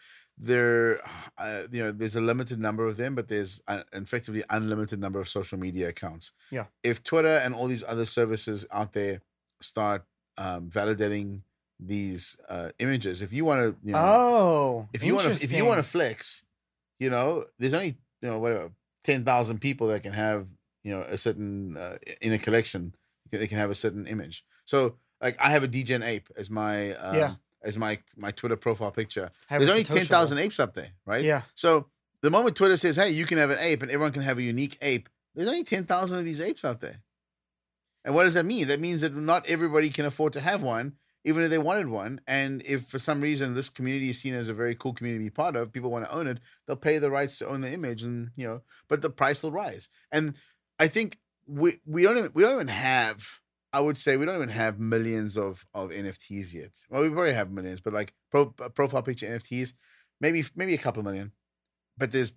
There, 0.42 1.00
uh, 1.36 1.64
you 1.70 1.84
know, 1.84 1.92
there's 1.92 2.16
a 2.16 2.20
limited 2.20 2.58
number 2.58 2.86
of 2.86 2.96
them, 2.96 3.14
but 3.14 3.28
there's 3.28 3.60
an 3.68 3.84
effectively 3.92 4.42
unlimited 4.48 4.98
number 4.98 5.20
of 5.20 5.28
social 5.28 5.58
media 5.58 5.88
accounts. 5.88 6.32
Yeah. 6.50 6.66
If 6.82 7.02
Twitter 7.02 7.28
and 7.44 7.54
all 7.54 7.66
these 7.66 7.84
other 7.86 8.06
services 8.06 8.66
out 8.72 8.92
there 8.92 9.20
start 9.60 10.04
um, 10.38 10.70
validating 10.70 11.42
these 11.78 12.36
uh, 12.48 12.70
images, 12.78 13.22
if 13.22 13.32
you 13.32 13.44
want 13.44 13.60
to, 13.60 13.76
you 13.86 13.92
know, 13.92 13.98
Oh, 13.98 14.88
if 14.92 15.02
you 15.02 15.14
want 15.14 15.26
to, 15.26 15.44
if 15.44 15.52
you 15.52 15.64
want 15.64 15.78
to 15.78 15.82
flex, 15.82 16.44
you 16.98 17.08
know, 17.10 17.44
there's 17.58 17.74
only 17.74 17.96
you 18.20 18.28
know 18.28 18.38
whatever 18.38 18.70
ten 19.04 19.24
thousand 19.24 19.60
people 19.60 19.88
that 19.88 20.02
can 20.02 20.12
have 20.12 20.46
you 20.84 20.92
know 20.92 21.02
a 21.02 21.16
certain 21.16 21.76
uh, 21.76 21.96
in 22.20 22.32
a 22.32 22.38
collection. 22.38 22.94
They 23.30 23.46
can 23.46 23.58
have 23.58 23.70
a 23.70 23.74
certain 23.74 24.06
image. 24.06 24.44
So 24.64 24.96
like 25.22 25.36
I 25.40 25.50
have 25.50 25.62
a 25.62 25.68
Degen 25.68 26.02
ape 26.02 26.28
as 26.36 26.50
my 26.50 26.94
um, 26.96 27.14
Yeah. 27.16 27.34
as 27.62 27.78
my 27.78 27.98
my 28.16 28.30
Twitter 28.32 28.56
profile 28.56 28.90
picture. 28.90 29.30
Have 29.46 29.60
There's 29.60 29.70
only 29.70 29.84
ten 29.84 30.04
thousand 30.04 30.38
apes 30.38 30.58
up 30.60 30.74
there, 30.74 30.90
right? 31.06 31.24
Yeah. 31.24 31.42
So 31.54 31.86
the 32.22 32.30
moment 32.30 32.56
Twitter 32.56 32.76
says, 32.76 32.96
"Hey, 32.96 33.10
you 33.10 33.24
can 33.24 33.38
have 33.38 33.50
an 33.50 33.58
ape," 33.60 33.82
and 33.82 33.90
everyone 33.90 34.12
can 34.12 34.22
have 34.22 34.36
a 34.38 34.42
unique 34.42 34.76
ape, 34.82 35.08
there's 35.34 35.48
only 35.48 35.64
ten 35.64 35.84
thousand 35.84 36.18
of 36.18 36.24
these 36.24 36.40
apes 36.40 36.64
out 36.64 36.80
there. 36.80 36.96
And 38.04 38.14
what 38.14 38.24
does 38.24 38.34
that 38.34 38.46
mean? 38.46 38.68
That 38.68 38.80
means 38.80 39.02
that 39.02 39.14
not 39.14 39.46
everybody 39.46 39.90
can 39.90 40.06
afford 40.06 40.32
to 40.34 40.40
have 40.40 40.62
one, 40.62 40.94
even 41.24 41.42
if 41.42 41.50
they 41.50 41.58
wanted 41.58 41.88
one. 41.88 42.20
And 42.26 42.62
if 42.64 42.86
for 42.86 42.98
some 42.98 43.20
reason 43.20 43.54
this 43.54 43.68
community 43.68 44.10
is 44.10 44.20
seen 44.20 44.34
as 44.34 44.48
a 44.48 44.54
very 44.54 44.74
cool 44.74 44.94
community 44.94 45.24
to 45.24 45.30
be 45.30 45.34
part 45.34 45.56
of, 45.56 45.72
people 45.72 45.90
want 45.90 46.06
to 46.06 46.14
own 46.14 46.26
it, 46.26 46.40
they'll 46.66 46.76
pay 46.76 46.98
the 46.98 47.10
rights 47.10 47.38
to 47.38 47.48
own 47.48 47.60
the 47.60 47.72
image, 47.72 48.02
and 48.02 48.30
you 48.36 48.46
know, 48.46 48.62
but 48.88 49.02
the 49.02 49.10
price 49.10 49.42
will 49.42 49.52
rise. 49.52 49.88
And 50.12 50.34
I 50.78 50.88
think 50.88 51.18
we 51.46 51.80
we 51.84 52.02
don't 52.02 52.18
even 52.18 52.30
we 52.34 52.42
don't 52.42 52.54
even 52.54 52.68
have. 52.68 53.22
I 53.72 53.80
would 53.80 53.96
say 53.98 54.16
we 54.16 54.24
don't 54.24 54.36
even 54.36 54.48
have 54.48 54.80
millions 54.80 55.36
of 55.36 55.64
of 55.74 55.90
NFTs 55.90 56.54
yet. 56.54 56.72
Well, 56.90 57.02
we 57.02 57.10
probably 57.10 57.34
have 57.34 57.50
millions, 57.52 57.80
but 57.80 57.92
like 57.92 58.14
pro, 58.30 58.46
profile 58.46 59.02
picture 59.02 59.26
NFTs, 59.26 59.74
maybe 60.20 60.44
maybe 60.56 60.74
a 60.74 60.78
couple 60.78 61.02
million. 61.02 61.32
but 61.98 62.12
there's 62.12 62.32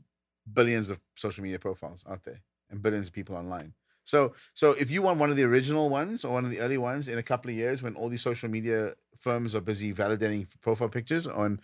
billions 0.51 0.89
of 0.89 0.99
social 1.15 1.43
media 1.43 1.59
profiles 1.59 2.05
out 2.09 2.23
there 2.23 2.41
and 2.69 2.81
billions 2.81 3.07
of 3.07 3.13
people 3.13 3.35
online. 3.35 3.73
So 4.05 4.33
so 4.53 4.71
if 4.71 4.91
you 4.91 5.01
want 5.01 5.19
one 5.19 5.29
of 5.29 5.35
the 5.37 5.43
original 5.43 5.89
ones 5.89 6.25
or 6.25 6.33
one 6.33 6.45
of 6.45 6.51
the 6.51 6.59
early 6.59 6.77
ones 6.77 7.07
in 7.07 7.17
a 7.17 7.23
couple 7.23 7.49
of 7.51 7.55
years 7.57 7.81
when 7.81 7.95
all 7.95 8.09
these 8.09 8.21
social 8.21 8.49
media 8.49 8.93
firms 9.17 9.55
are 9.55 9.61
busy 9.61 9.93
validating 9.93 10.47
profile 10.61 10.89
pictures 10.89 11.25
on 11.27 11.59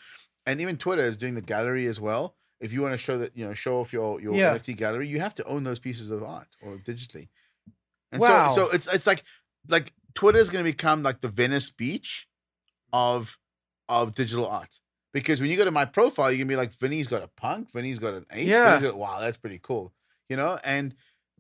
and 0.46 0.62
even 0.62 0.78
Twitter 0.78 1.02
is 1.04 1.18
doing 1.18 1.36
the 1.36 1.42
gallery 1.42 1.86
as 1.88 2.00
well. 2.00 2.36
If 2.62 2.74
you 2.74 2.82
want 2.82 2.94
to 2.94 2.98
show 2.98 3.18
that, 3.20 3.36
you 3.38 3.46
know, 3.46 3.54
show 3.54 3.80
off 3.80 3.92
your 3.94 4.20
your 4.22 4.34
Yeah. 4.36 4.54
NFT 4.58 4.76
gallery, 4.78 5.08
you 5.08 5.20
have 5.20 5.36
to 5.36 5.44
own 5.46 5.64
those 5.64 5.80
pieces 5.80 6.10
of 6.12 6.24
art 6.24 6.48
or 6.62 6.78
digitally. 6.78 7.28
And 8.12 8.22
Wow. 8.22 8.50
so 8.50 8.68
so 8.68 8.72
it's 8.72 8.88
it's 8.94 9.06
like 9.08 9.24
like 9.68 9.94
Twitter 10.14 10.40
is 10.40 10.50
going 10.50 10.64
to 10.66 10.70
become 10.72 11.04
like 11.04 11.22
the 11.22 11.28
Venice 11.30 11.70
Beach 11.70 12.28
of 12.94 13.38
of 13.88 14.16
digital 14.16 14.46
art. 14.48 14.80
Because 15.14 15.42
when 15.42 15.50
you 15.50 15.58
go 15.58 15.66
to 15.66 15.72
my 15.72 15.86
profile, 15.86 16.32
you 16.32 16.38
can 16.38 16.48
be 16.48 16.56
like, 16.56 16.72
Vinny's 16.74 17.08
got 17.08 17.24
a 17.24 17.28
punk, 17.28 17.72
Vinny's 17.72 17.98
got 17.98 18.14
an 18.14 18.26
eight. 18.32 18.48
Yeah. 18.48 18.80
Got- 18.80 18.96
wow, 18.98 19.20
that's 19.20 19.38
pretty 19.38 19.60
cool. 19.62 19.92
You 20.30 20.38
know, 20.38 20.60
and 20.64 20.94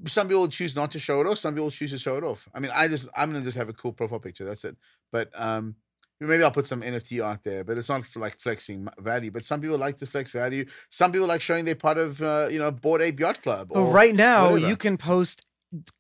some 0.07 0.27
people 0.27 0.47
choose 0.47 0.75
not 0.75 0.91
to 0.91 0.99
show 0.99 1.21
it 1.21 1.27
off, 1.27 1.37
some 1.37 1.53
people 1.53 1.71
choose 1.71 1.91
to 1.91 1.97
show 1.97 2.17
it 2.17 2.23
off. 2.23 2.47
I 2.53 2.59
mean, 2.59 2.71
I 2.73 2.87
just 2.87 3.09
I'm 3.15 3.31
gonna 3.31 3.43
just 3.43 3.57
have 3.57 3.69
a 3.69 3.73
cool 3.73 3.91
profile 3.93 4.19
picture. 4.19 4.45
That's 4.45 4.65
it. 4.65 4.75
But 5.11 5.29
um 5.35 5.75
maybe 6.21 6.43
I'll 6.43 6.51
put 6.51 6.65
some 6.67 6.81
NFT 6.81 7.25
art 7.25 7.41
there, 7.43 7.63
but 7.63 7.77
it's 7.77 7.87
not 7.89 8.05
for 8.05 8.19
like 8.19 8.39
flexing 8.39 8.87
value. 8.99 9.31
But 9.31 9.45
some 9.45 9.61
people 9.61 9.77
like 9.77 9.97
to 9.97 10.05
flex 10.05 10.31
value. 10.31 10.65
Some 10.89 11.11
people 11.11 11.27
like 11.27 11.41
showing 11.41 11.63
they're 11.65 11.75
part 11.75 11.97
of 11.97 12.21
uh, 12.21 12.49
you 12.51 12.59
know, 12.59 12.71
Bored 12.71 13.01
Ape 13.01 13.19
Yacht 13.19 13.41
Club. 13.41 13.69
But 13.73 13.79
or 13.79 13.91
right 13.93 14.13
now, 14.13 14.51
whatever. 14.51 14.67
you 14.67 14.75
can 14.75 14.97
post 14.97 15.45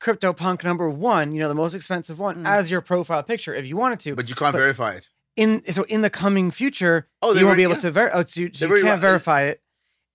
CryptoPunk 0.01 0.63
number 0.63 0.89
one, 0.89 1.33
you 1.33 1.39
know, 1.41 1.47
the 1.47 1.55
most 1.55 1.73
expensive 1.73 2.19
one, 2.19 2.43
Mm. 2.43 2.47
as 2.47 2.69
your 2.71 2.81
profile 2.81 3.23
picture 3.23 3.53
if 3.53 3.65
you 3.67 3.77
wanted 3.77 3.99
to. 4.01 4.15
but 4.15 4.27
you 4.29 4.35
can't 4.35 4.53
but- 4.53 4.59
verify 4.59 4.93
it. 4.93 5.09
in 5.35 5.61
so 5.63 5.83
in 5.83 6.01
the 6.01 6.09
coming 6.09 6.51
future, 6.51 7.07
Oh, 7.21 7.33
you 7.33 7.45
won't 7.45 7.57
be 7.57 7.63
already- 7.65 7.73
able 7.73 7.81
to 7.81 7.91
verify. 7.91 8.17
oh, 8.19 8.23
so 8.25 8.41
you, 8.41 8.49
so 8.53 8.65
you 8.65 8.73
can't 8.75 8.85
run- 8.85 8.99
verify 8.99 9.43
it, 9.43 9.61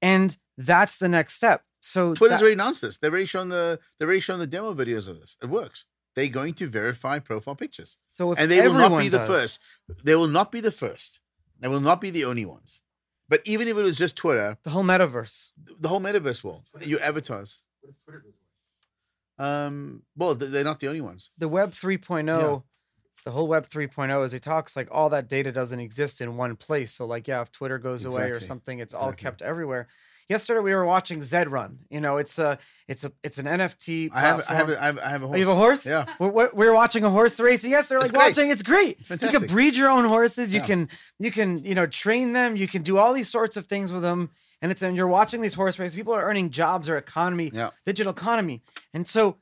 and 0.03 0.37
that's 0.59 0.97
the 0.97 1.09
next 1.09 1.35
step. 1.35 1.62
So 1.85 2.14
Twitter's 2.14 2.38
that- 2.38 2.42
already 2.42 2.55
announced 2.55 2.81
this. 2.83 2.99
They've 2.99 3.11
already 3.12 3.27
shown 3.27 3.49
the 3.51 3.79
they've 3.99 4.07
already 4.07 4.20
shown 4.20 4.38
the 4.38 4.47
demo 4.47 4.73
videos 4.75 5.07
of 5.09 5.20
this. 5.20 5.37
It 5.42 5.47
works. 5.51 5.87
They're 6.14 6.29
going 6.29 6.55
to 6.55 6.66
verify 6.68 7.18
profile 7.18 7.57
pictures. 7.57 7.99
so 8.12 8.33
if 8.33 8.38
and 8.38 8.51
they 8.51 8.61
will 8.66 8.75
not 8.75 8.99
be 9.01 9.09
the 9.09 9.20
first. 9.20 9.61
They 10.05 10.14
will 10.14 10.29
not 10.29 10.51
be 10.53 10.61
the 10.61 10.70
first. 10.70 11.20
They 11.61 11.68
will 11.68 11.81
not 11.81 12.01
be 12.01 12.11
the 12.11 12.25
only 12.25 12.47
ones. 12.47 12.83
But 13.29 13.40
even 13.44 13.68
if 13.68 13.77
it 13.77 13.83
was 13.83 13.99
just 13.99 14.16
Twitter, 14.16 14.57
the 14.64 14.70
whole 14.70 14.85
metaverse. 14.85 15.53
the 15.81 15.88
whole 15.88 16.01
metaverse 16.01 16.42
will. 16.44 16.64
Your 16.81 17.03
avatars. 17.03 17.59
Um. 19.38 20.03
Well, 20.16 20.35
they're 20.35 20.62
not 20.64 20.79
the 20.81 20.88
only 20.88 21.01
ones. 21.01 21.31
the 21.38 21.49
web 21.49 21.73
3.0 21.73 22.62
the 23.25 23.31
whole 23.31 23.49
web 23.49 23.66
3.0 23.66 24.23
as 24.23 24.35
it 24.35 24.42
talks 24.42 24.77
like 24.77 24.88
all 24.92 25.09
that 25.09 25.29
data 25.29 25.51
doesn't 25.51 25.81
exist 25.81 26.20
in 26.20 26.37
one 26.37 26.55
place 26.57 26.92
so 26.92 27.07
like 27.07 27.27
yeah 27.27 27.40
if 27.40 27.51
twitter 27.51 27.79
goes 27.79 28.05
away 28.05 28.29
or 28.31 28.38
something 28.38 28.81
it's 28.81 28.92
all 28.92 29.09
Exactly. 29.09 29.25
kept 29.25 29.42
everywhere 29.42 29.88
yesterday 30.28 30.60
we 30.60 30.74
were 30.74 30.84
watching 30.84 31.22
zed 31.22 31.48
run 31.48 31.78
you 31.90 32.00
know 32.00 32.16
it's 32.18 32.38
a 32.38 32.58
it's 32.88 33.04
a 33.04 33.12
it's 33.22 33.38
an 33.38 33.46
nft 33.46 34.10
I 34.12 34.20
have. 34.20 34.44
I 34.48 34.54
have. 34.54 34.66
platform. 34.66 34.70
A, 34.70 34.80
I 34.80 34.87
have. 34.87 34.98
I 34.98 35.08
have 35.08 35.22
a 35.22 35.26
Oh, 35.26 35.28
horse. 35.28 35.38
you 35.38 35.46
have 35.46 35.56
a 35.56 35.60
horse? 35.60 35.87
Yeah. 35.87 36.04
We're, 36.18 36.30
we're, 36.30 36.50
we're 36.54 36.74
watching 36.74 37.04
a 37.04 37.10
horse 37.10 37.38
race. 37.40 37.64
Yes, 37.64 37.88
they're 37.88 37.98
like 37.98 38.10
It's 38.10 38.16
watching. 38.16 38.50
It's 38.50 38.62
great. 38.62 38.98
You 39.10 39.16
can 39.16 39.46
breed 39.46 39.76
your 39.76 39.90
own 39.90 40.04
horses. 40.04 40.52
You 40.52 40.60
Yeah. 40.60 40.66
can 40.66 40.88
you 41.18 41.30
can 41.30 41.64
you 41.64 41.74
know 41.74 41.87
train 41.87 42.32
them. 42.32 42.56
You 42.56 42.66
can 42.68 42.82
do 42.82 42.98
all 42.98 43.12
these 43.12 43.28
sorts 43.28 43.56
of 43.56 43.66
things 43.66 43.92
with 43.92 44.02
them. 44.02 44.30
And 44.62 44.70
it's 44.72 44.82
and 44.82 44.96
you're 44.96 45.08
watching 45.08 45.40
these 45.42 45.54
horse 45.54 45.78
races. 45.78 45.96
People 45.96 46.14
are 46.14 46.22
earning 46.24 46.50
jobs 46.50 46.88
or 46.88 46.96
economy, 46.96 47.50
Yeah. 47.52 47.70
digital 47.84 48.12
economy. 48.12 48.62
And 48.94 49.06
so, 49.06 49.37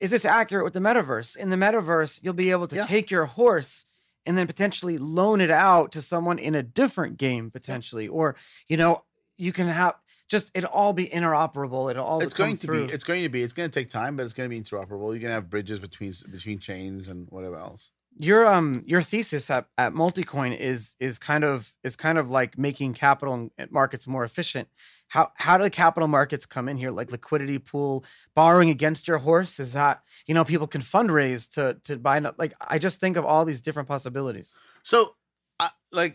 is 0.00 0.10
this 0.12 0.24
accurate 0.24 0.64
with 0.64 0.74
the 0.74 0.80
metaverse? 0.80 1.36
In 1.36 1.50
the 1.50 1.56
metaverse, 1.56 2.20
you'll 2.22 2.32
be 2.34 2.50
able 2.52 2.68
to 2.68 2.76
Yeah. 2.76 2.84
take 2.86 3.10
your 3.10 3.24
horse 3.26 3.86
and 4.26 4.36
then 4.38 4.46
potentially 4.46 4.98
loan 4.98 5.40
it 5.40 5.50
out 5.50 5.90
to 5.92 6.02
someone 6.02 6.38
in 6.38 6.54
a 6.54 6.62
different 6.62 7.16
game 7.16 7.50
potentially, 7.50 8.06
or 8.08 8.36
you 8.68 8.76
know 8.76 9.04
you 9.36 9.52
can 9.52 9.66
have 9.68 9.94
just 10.28 10.50
it'll 10.54 10.70
all 10.70 10.92
be 10.92 11.06
interoperable. 11.06 11.90
It'll 11.90 12.04
all 12.04 12.22
It's 12.22 12.34
going 12.34 12.56
to 12.58 12.66
through. 12.66 12.86
be. 12.88 12.92
It's 12.92 13.04
going 13.04 13.22
to 13.22 13.28
be. 13.28 13.42
It's 13.42 13.52
going 13.52 13.70
to 13.70 13.80
take 13.80 13.90
time, 13.90 14.16
but 14.16 14.24
it's 14.24 14.34
going 14.34 14.48
to 14.48 14.54
be 14.54 14.60
interoperable. 14.60 15.10
You're 15.12 15.20
going 15.20 15.22
to 15.22 15.30
have 15.32 15.50
bridges 15.50 15.80
between 15.80 16.12
between 16.30 16.58
chains 16.58 17.08
and 17.08 17.26
whatever 17.30 17.56
else. 17.56 17.90
your 18.20 18.46
um 18.46 18.82
your 18.86 19.02
thesis 19.02 19.48
at, 19.50 19.66
at 19.76 19.92
multicoin 19.92 20.56
is 20.58 20.96
is 20.98 21.18
kind 21.18 21.44
of 21.44 21.74
is 21.84 21.94
kind 21.96 22.18
of 22.18 22.28
like 22.30 22.58
making 22.58 22.92
capital 22.94 23.50
markets 23.70 24.06
more 24.06 24.24
efficient 24.24 24.66
how 25.08 25.24
how 25.36 25.56
do 25.58 25.62
the 25.64 25.70
capital 25.70 26.08
markets 26.08 26.44
come 26.46 26.68
in 26.70 26.76
here 26.76 26.90
like 26.90 27.12
liquidity 27.12 27.58
pool 27.58 28.04
borrowing 28.34 28.70
against 28.70 29.06
your 29.06 29.18
horse 29.18 29.60
is 29.60 29.72
that 29.74 30.02
you 30.26 30.34
know 30.34 30.44
people 30.44 30.66
can 30.66 30.82
fundraise 30.82 31.48
to 31.56 31.62
to 31.86 31.96
buy 31.96 32.18
like 32.38 32.54
i 32.74 32.76
just 32.78 32.98
think 32.98 33.16
of 33.16 33.24
all 33.24 33.44
these 33.44 33.60
different 33.60 33.88
possibilities 33.88 34.58
So, 34.82 35.14
uh, 35.60 35.68
like, 35.92 36.14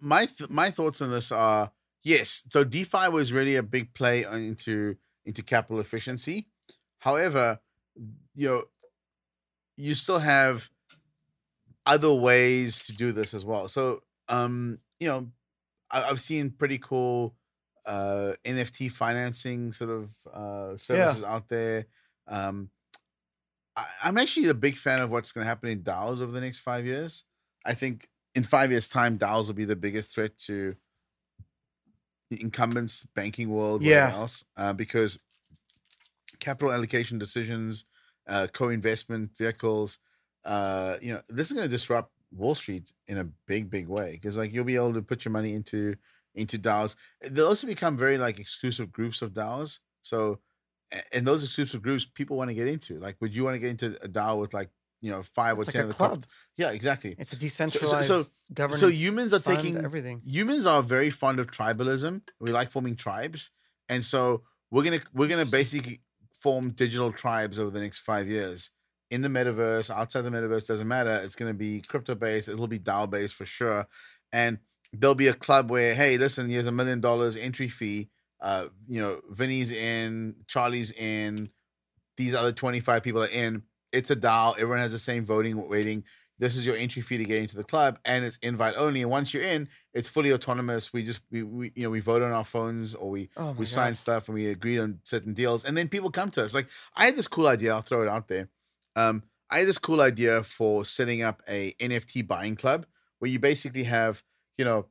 my 0.00 0.26
th- 0.26 0.50
my 0.50 0.70
thoughts 0.70 1.00
on 1.02 1.10
this 1.10 1.32
are 1.32 1.70
yes. 2.08 2.46
So 2.50 2.64
DeFi 2.64 3.08
was 3.08 3.32
really 3.32 3.56
a 3.56 3.62
big 3.62 3.94
play 3.94 4.24
into 4.24 4.96
into 5.24 5.42
capital 5.42 5.80
efficiency. 5.80 6.48
However, 6.98 7.60
you 8.34 8.48
know, 8.48 8.64
you 9.76 9.94
still 9.94 10.18
have 10.18 10.70
other 11.86 12.12
ways 12.12 12.86
to 12.86 12.92
do 12.92 13.12
this 13.12 13.34
as 13.34 13.44
well. 13.44 13.68
So, 13.68 14.02
um, 14.28 14.78
you 15.00 15.08
know, 15.08 15.32
I- 15.90 16.04
I've 16.04 16.20
seen 16.20 16.50
pretty 16.52 16.78
cool 16.78 17.36
uh 17.86 18.34
NFT 18.44 18.90
financing 18.90 19.72
sort 19.72 19.90
of 19.90 20.10
uh 20.26 20.76
services 20.76 21.22
out 21.22 21.48
there. 21.48 21.86
Um 22.26 22.70
I, 23.76 23.86
I'm 24.04 24.18
actually 24.18 24.48
a 24.48 24.54
big 24.54 24.76
fan 24.76 25.00
of 25.00 25.10
what's 25.10 25.32
going 25.32 25.44
to 25.44 25.48
happen 25.48 25.68
in 25.70 25.82
DAOs 25.82 26.20
over 26.20 26.32
the 26.32 26.40
next 26.40 26.60
five 26.60 26.84
years. 26.86 27.24
I 27.64 27.74
think 27.74 28.08
in 28.34 28.44
five 28.44 28.70
years' 28.70 28.88
time, 28.88 29.18
DAOs 29.18 29.46
will 29.46 29.54
be 29.54 29.64
the 29.64 29.76
biggest 29.76 30.12
threat 30.14 30.36
to 30.38 30.76
incumbents, 32.30 33.06
banking 33.14 33.48
world, 33.48 33.82
Yeah. 33.82 34.10
else, 34.12 34.44
uh, 34.56 34.72
because 34.72 35.18
capital 36.40 36.72
allocation 36.72 37.18
decisions, 37.18 37.84
uh, 38.26 38.46
co-investment 38.52 39.36
vehicles, 39.36 39.98
uh, 40.44 40.96
you 41.00 41.12
know, 41.12 41.22
this 41.28 41.48
is 41.48 41.54
going 41.54 41.64
to 41.66 41.70
disrupt 41.70 42.12
Wall 42.32 42.54
Street 42.54 42.92
in 43.06 43.18
a 43.18 43.24
big, 43.46 43.70
big 43.70 43.88
way 43.88 44.12
because 44.12 44.36
like 44.36 44.52
you'll 44.52 44.64
be 44.64 44.76
able 44.76 44.92
to 44.94 45.02
put 45.02 45.24
your 45.24 45.32
money 45.32 45.54
into 45.54 45.94
into 46.34 46.58
DAOs. 46.58 46.94
They'll 47.22 47.46
also 47.48 47.66
become 47.66 47.96
very 47.96 48.18
like 48.18 48.38
exclusive 48.38 48.92
groups 48.92 49.22
of 49.22 49.32
DAOs. 49.32 49.80
So, 50.02 50.40
and 51.12 51.26
those 51.26 51.42
exclusive 51.42 51.82
groups 51.82 52.04
people 52.04 52.36
want 52.36 52.48
to 52.50 52.54
get 52.54 52.68
into. 52.68 52.98
Like, 53.00 53.16
would 53.20 53.34
you 53.34 53.44
want 53.44 53.54
to 53.54 53.58
get 53.58 53.70
into 53.70 54.02
a 54.04 54.08
DAO 54.08 54.38
with 54.40 54.54
like 54.54 54.70
you 55.00 55.10
know 55.10 55.22
five 55.22 55.58
it's 55.58 55.68
or 55.68 55.70
like 55.70 55.72
ten 55.72 55.82
of 55.82 55.88
the 55.88 55.94
club 55.94 56.26
Yeah, 56.56 56.70
exactly. 56.70 57.14
it's 57.18 57.32
a 57.32 57.36
decentralized 57.36 58.06
so 58.08 58.24
governance 58.52 58.80
So 58.80 58.88
humans 58.88 59.32
are 59.32 59.38
taking 59.38 59.76
everything 59.76 60.22
humans 60.24 60.66
are 60.66 60.82
very 60.82 61.10
fond 61.10 61.38
of 61.38 61.48
tribalism. 61.48 62.22
We 62.40 62.50
like 62.50 62.70
forming 62.70 62.96
tribes, 62.96 63.52
and 63.88 64.02
so 64.04 64.42
we're 64.70 64.84
gonna 64.84 65.00
we're 65.14 65.28
gonna 65.28 65.46
basically 65.46 66.00
form 66.40 66.70
digital 66.70 67.12
tribes 67.12 67.58
over 67.58 67.70
the 67.70 67.80
next 67.80 68.00
five 68.00 68.28
years 68.28 68.70
in 69.10 69.22
the 69.22 69.28
metaverse, 69.28 69.90
outside 69.90 70.22
the 70.22 70.30
metaverse. 70.30 70.66
Doesn't 70.66 70.88
matter. 70.88 71.20
It's 71.24 71.36
gonna 71.36 71.54
be 71.54 71.80
crypto 71.80 72.14
based. 72.14 72.48
It'll 72.48 72.66
be 72.66 72.78
DAO 72.78 73.08
based 73.08 73.34
for 73.34 73.44
sure, 73.44 73.86
and 74.32 74.58
there'll 74.92 75.14
be 75.14 75.28
a 75.28 75.34
club 75.34 75.70
where 75.70 75.94
hey, 75.94 76.18
listen, 76.18 76.48
here's 76.48 76.66
a 76.66 76.72
million 76.72 77.00
dollars 77.00 77.36
entry 77.36 77.68
fee. 77.68 78.10
Uh, 78.40 78.66
you 78.86 79.00
know, 79.00 79.20
Vinny's 79.30 79.72
in, 79.72 80.36
Charlie's 80.46 80.92
in, 80.92 81.50
these 82.16 82.34
other 82.34 82.52
25 82.52 83.02
people 83.02 83.22
are 83.22 83.26
in. 83.28 83.62
It's 83.92 84.10
a 84.10 84.16
DAO. 84.16 84.52
Everyone 84.54 84.78
has 84.78 84.92
the 84.92 84.98
same 84.98 85.24
voting 85.26 85.68
weighting 85.68 86.04
this 86.38 86.56
is 86.56 86.64
your 86.64 86.76
entry 86.76 87.02
fee 87.02 87.18
to 87.18 87.24
get 87.24 87.40
into 87.42 87.56
the 87.56 87.64
club 87.64 87.98
and 88.04 88.24
it's 88.24 88.36
invite 88.38 88.74
only 88.76 89.02
and 89.02 89.10
once 89.10 89.34
you're 89.34 89.42
in 89.42 89.68
it's 89.92 90.08
fully 90.08 90.32
autonomous 90.32 90.92
we 90.92 91.02
just 91.02 91.22
we, 91.30 91.42
we 91.42 91.72
you 91.74 91.82
know 91.82 91.90
we 91.90 92.00
vote 92.00 92.22
on 92.22 92.32
our 92.32 92.44
phones 92.44 92.94
or 92.94 93.10
we 93.10 93.28
oh 93.36 93.52
we 93.54 93.66
God. 93.66 93.66
sign 93.66 93.94
stuff 93.94 94.28
and 94.28 94.34
we 94.34 94.48
agree 94.48 94.78
on 94.78 95.00
certain 95.04 95.34
deals 95.34 95.64
and 95.64 95.76
then 95.76 95.88
people 95.88 96.10
come 96.10 96.30
to 96.30 96.42
us 96.44 96.54
like 96.54 96.68
i 96.96 97.04
had 97.04 97.16
this 97.16 97.28
cool 97.28 97.46
idea 97.48 97.72
i'll 97.72 97.82
throw 97.82 98.02
it 98.02 98.08
out 98.08 98.28
there 98.28 98.48
um 98.96 99.22
i 99.50 99.58
had 99.58 99.68
this 99.68 99.78
cool 99.78 100.00
idea 100.00 100.42
for 100.42 100.84
setting 100.84 101.22
up 101.22 101.42
a 101.48 101.72
nft 101.74 102.26
buying 102.26 102.56
club 102.56 102.86
where 103.18 103.30
you 103.30 103.38
basically 103.38 103.84
have 103.84 104.22
you 104.56 104.64
know 104.64 104.86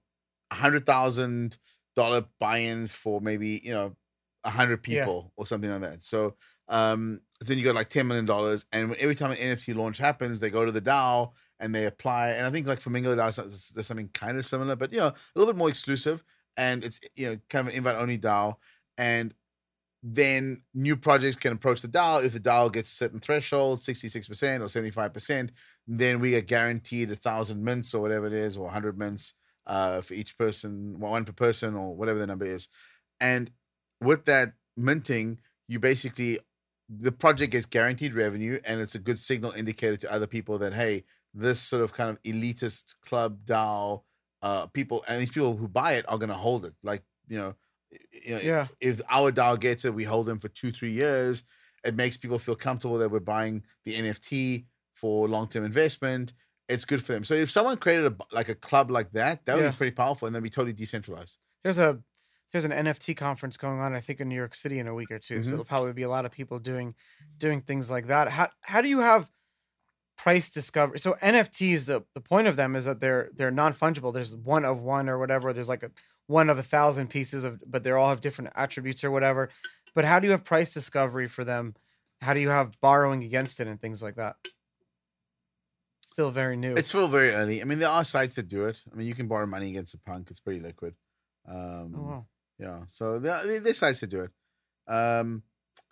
a 0.52 0.56
hundred 0.56 0.86
thousand 0.86 1.58
dollar 1.96 2.26
buy-ins 2.40 2.94
for 2.94 3.22
maybe 3.22 3.62
you 3.64 3.72
know 3.74 3.96
a 4.44 4.50
hundred 4.50 4.86
Yeah. 4.88 5.04
people 5.04 5.34
or 5.36 5.46
something 5.46 5.70
like 5.70 5.82
that 5.82 6.04
so 6.04 6.36
um 6.68 7.22
then 7.42 7.58
you 7.58 7.64
got 7.64 7.76
like 7.76 7.90
10 7.90 8.08
million 8.08 8.26
dollars 8.26 8.66
and 8.72 8.96
every 8.96 9.16
time 9.16 9.32
an 9.32 9.38
nft 9.38 9.76
launch 9.76 9.98
happens 9.98 10.40
they 10.40 10.50
go 10.50 10.66
to 10.66 10.72
the 10.72 10.82
dao 10.82 11.32
and 11.60 11.74
they 11.74 11.86
apply 11.86 12.30
and 12.30 12.46
i 12.46 12.50
think 12.50 12.68
like 12.68 12.80
flamingo 12.80 13.16
dao 13.16 13.36
there's, 13.36 13.70
there's 13.70 13.88
something 13.88 14.10
kind 14.14 14.38
of 14.38 14.46
similar 14.46 14.76
but 14.76 14.92
you 14.92 15.00
know 15.00 15.08
a 15.08 15.16
little 15.36 15.54
bit 15.54 15.58
more 15.58 15.70
exclusive 15.70 16.24
and 16.58 16.84
it's 16.84 17.00
you 17.16 17.28
know 17.30 17.38
kind 17.50 17.68
of 17.68 17.72
an 17.72 17.78
invite 17.78 17.96
only 17.96 18.18
dao 18.18 18.56
and 18.98 19.34
then 20.04 20.62
new 20.74 20.96
projects 20.96 21.36
can 21.36 21.54
approach 21.54 21.82
the 21.82 21.88
DAO. 21.88 22.24
If 22.24 22.34
the 22.34 22.40
DAO 22.40 22.72
gets 22.72 22.92
a 22.92 22.96
certain 22.96 23.20
threshold, 23.20 23.80
66% 23.80 24.62
or 24.62 24.66
75%, 24.66 25.50
then 25.88 26.20
we 26.20 26.36
are 26.36 26.42
guaranteed 26.42 27.12
a 27.12 27.16
thousand 27.16 27.64
mints 27.64 27.94
or 27.94 28.02
whatever 28.02 28.28
it 28.28 28.34
is, 28.34 28.58
or 28.58 28.66
100 28.66 28.98
mints 28.98 29.34
uh, 29.66 30.02
for 30.02 30.14
each 30.14 30.38
person, 30.38 31.00
one 31.00 31.26
per 31.26 31.34
person, 31.34 31.76
or 31.76 31.96
whatever 31.96 32.20
the 32.20 32.28
number 32.28 32.46
is. 32.46 32.70
And 33.20 33.52
with 34.00 34.26
that 34.26 34.54
minting, 34.76 35.40
you 35.68 35.80
basically, 35.80 36.40
the 36.90 37.12
project 37.12 37.52
gets 37.52 37.66
guaranteed 37.66 38.14
revenue, 38.14 38.60
and 38.64 38.80
it's 38.80 38.96
a 38.96 39.00
good 39.00 39.20
signal 39.20 39.52
indicator 39.52 39.98
to 39.98 40.12
other 40.12 40.28
people 40.28 40.58
that, 40.60 40.74
hey, 40.74 41.04
this 41.34 41.60
sort 41.60 41.84
of 41.84 41.94
kind 41.94 42.10
of 42.10 42.22
elitist 42.24 42.96
club 43.02 43.40
DAO 43.46 44.04
uh, 44.42 44.68
people, 44.68 45.04
and 45.08 45.22
these 45.22 45.30
people 45.30 45.56
who 45.58 45.68
buy 45.68 45.94
it 45.94 46.06
are 46.08 46.18
going 46.18 46.30
to 46.30 46.36
hold 46.36 46.66
it. 46.66 46.74
Like, 46.84 47.04
you 47.28 47.38
know, 47.38 47.56
you 48.12 48.36
know, 48.36 48.42
Yeah. 48.42 48.68
if 48.80 49.02
our 49.10 49.32
DAO 49.32 49.60
gets 49.60 49.86
it, 49.86 49.94
we 49.94 50.04
hold 50.04 50.26
them 50.28 50.40
for 50.40 50.48
two, 50.50 50.72
three 50.72 50.92
years. 50.92 51.44
It 51.84 51.96
makes 51.96 52.18
people 52.18 52.40
feel 52.40 52.56
comfortable 52.56 52.98
that 53.00 53.10
we're 53.10 53.20
buying 53.20 53.64
the 53.86 53.96
NFT 53.96 54.66
for 54.94 55.28
long 55.28 55.48
term 55.48 55.64
investment. 55.66 56.34
It's 56.70 56.86
good 56.86 57.04
for 57.04 57.14
them. 57.14 57.24
So 57.24 57.34
if 57.34 57.50
someone 57.50 57.78
created 57.78 58.06
a, 58.12 58.16
like 58.32 58.50
a 58.50 58.56
club 58.56 58.92
like 58.92 59.12
that, 59.12 59.46
that 59.46 59.56
would 59.56 59.64
Yeah. 59.64 59.72
be 59.72 59.78
pretty 59.78 59.96
powerful, 59.96 60.26
and 60.26 60.36
then 60.36 60.44
be 60.44 60.50
totally 60.50 60.74
decentralized. 60.74 61.38
There's 61.64 61.80
a 61.80 62.02
there's 62.52 62.66
an 62.66 62.72
NFT 62.72 63.14
conference 63.14 63.58
going 63.58 63.80
on, 63.80 63.94
I 63.96 64.00
think, 64.00 64.22
in 64.22 64.30
New 64.30 64.36
York 64.36 64.56
City 64.56 64.80
in 64.80 64.88
a 64.88 64.94
week 64.94 65.12
or 65.12 65.20
2 65.20 65.44
So 65.44 65.50
Mhm. 65.50 65.52
there'll 65.52 65.66
probably 65.66 65.94
be 65.94 66.04
a 66.04 66.10
lot 66.10 66.26
of 66.26 66.32
people 66.32 66.60
doing 66.60 66.96
doing 67.40 67.62
things 67.62 67.92
like 67.92 68.08
that. 68.08 68.30
How 68.30 68.50
how 68.62 68.82
do 68.82 68.90
you 68.90 69.00
have 69.00 69.30
price 70.18 70.50
discovery? 70.50 71.00
So 71.00 71.16
NFTs, 71.22 71.86
the 71.86 72.06
the 72.14 72.22
point 72.22 72.48
of 72.48 72.56
them 72.56 72.76
is 72.76 72.86
that 72.86 73.00
they're 73.02 73.30
they're 73.34 73.52
non 73.52 73.74
fungible. 73.74 74.14
There's 74.14 74.36
one 74.36 74.66
of 74.66 74.82
one 74.82 75.10
or 75.10 75.18
whatever. 75.20 75.54
There's 75.54 75.70
like 75.70 75.84
a 75.84 75.92
one 76.28 76.50
of 76.50 76.58
a 76.58 76.64
thousand 76.64 77.10
pieces 77.10 77.44
of, 77.46 77.62
but 77.68 77.84
they 77.84 77.92
all 77.92 78.10
have 78.10 78.22
different 78.22 78.52
attributes 78.56 79.04
or 79.04 79.12
whatever. 79.12 79.50
But 79.96 80.06
how 80.06 80.20
do 80.20 80.28
you 80.28 80.32
have 80.32 80.44
price 80.44 80.74
discovery 80.74 81.28
for 81.28 81.44
them? 81.46 81.76
How 82.22 82.34
do 82.34 82.40
you 82.40 82.50
have 82.50 82.80
borrowing 82.82 83.24
against 83.24 83.60
it 83.60 83.68
and 83.68 83.82
things 83.82 84.04
like 84.04 84.16
that? 84.16 84.36
Still 86.02 86.32
very 86.32 86.56
new. 86.58 86.76
It's 86.76 86.88
still 86.90 87.08
very 87.08 87.32
early. 87.32 87.62
I 87.62 87.66
mean, 87.66 87.80
there 87.80 87.90
are 87.90 88.04
sites 88.04 88.36
that 88.38 88.48
do 88.48 88.66
it. 88.66 88.82
I 88.92 88.96
mean, 88.96 89.08
you 89.08 89.14
can 89.16 89.28
borrow 89.28 89.46
money 89.46 89.70
against 89.70 89.94
a 89.94 89.98
punk. 90.00 90.30
It's 90.32 90.40
pretty 90.40 90.60
liquid. 90.60 90.96
Um, 91.46 91.94
oh, 91.96 92.02
wow. 92.04 92.28
Yeah, 92.60 92.82
so 92.88 93.20
they, 93.20 93.30
there- 93.30 93.60
there's 93.62 93.80
to 94.00 94.08
do 94.08 94.22
it. 94.22 94.32
Um, 94.92 95.44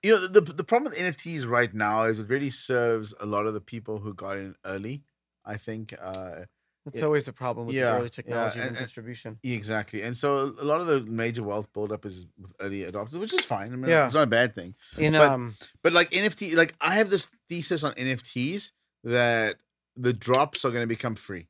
you 0.03 0.11
know, 0.13 0.27
the 0.27 0.41
the 0.41 0.63
problem 0.63 0.91
with 0.91 0.99
NFTs 0.99 1.47
right 1.47 1.73
now 1.73 2.03
is 2.03 2.19
it 2.19 2.29
really 2.29 2.49
serves 2.49 3.13
a 3.19 3.25
lot 3.25 3.45
of 3.45 3.53
the 3.53 3.61
people 3.61 3.99
who 3.99 4.13
got 4.13 4.37
in 4.37 4.55
early. 4.65 5.03
I 5.45 5.57
think 5.57 5.93
uh, 6.01 6.45
That's 6.85 6.99
it- 6.99 7.03
always 7.03 7.25
the 7.25 7.33
problem 7.33 7.67
with 7.67 7.75
yeah, 7.75 7.95
early 7.97 8.09
technologies 8.09 8.55
and- 8.61 8.69
and, 8.69 8.77
and- 8.77 8.85
distribution. 8.85 9.37
exactly, 9.43 10.01
and 10.01 10.15
so 10.17 10.55
a 10.59 10.63
lot 10.63 10.81
of 10.81 10.87
the 10.87 11.01
major 11.01 11.43
wealth 11.43 11.71
buildup 11.73 12.05
is 12.05 12.25
with 12.39 12.53
early 12.59 12.83
adopters, 12.83 13.19
which 13.19 13.33
is 13.33 13.41
fine. 13.45 13.73
I 13.73 13.75
mean, 13.75 13.89
Yeah. 13.89 14.05
it's 14.05 14.15
not 14.15 14.23
a 14.23 14.27
bad 14.27 14.55
thing. 14.55 14.75
In 14.97 15.13
but- 15.13 15.29
um, 15.29 15.55
But 15.83 15.93
like 15.93 16.09
NFT, 16.11 16.55
like 16.55 16.73
I 16.81 16.95
have 16.95 17.09
this 17.09 17.35
thesis 17.49 17.83
on 17.83 17.93
NFTs 17.93 18.71
that 19.03 19.57
the 19.95 20.13
drops 20.13 20.65
are 20.65 20.71
going 20.71 20.83
to 20.83 20.87
become 20.87 21.15
free. 21.15 21.47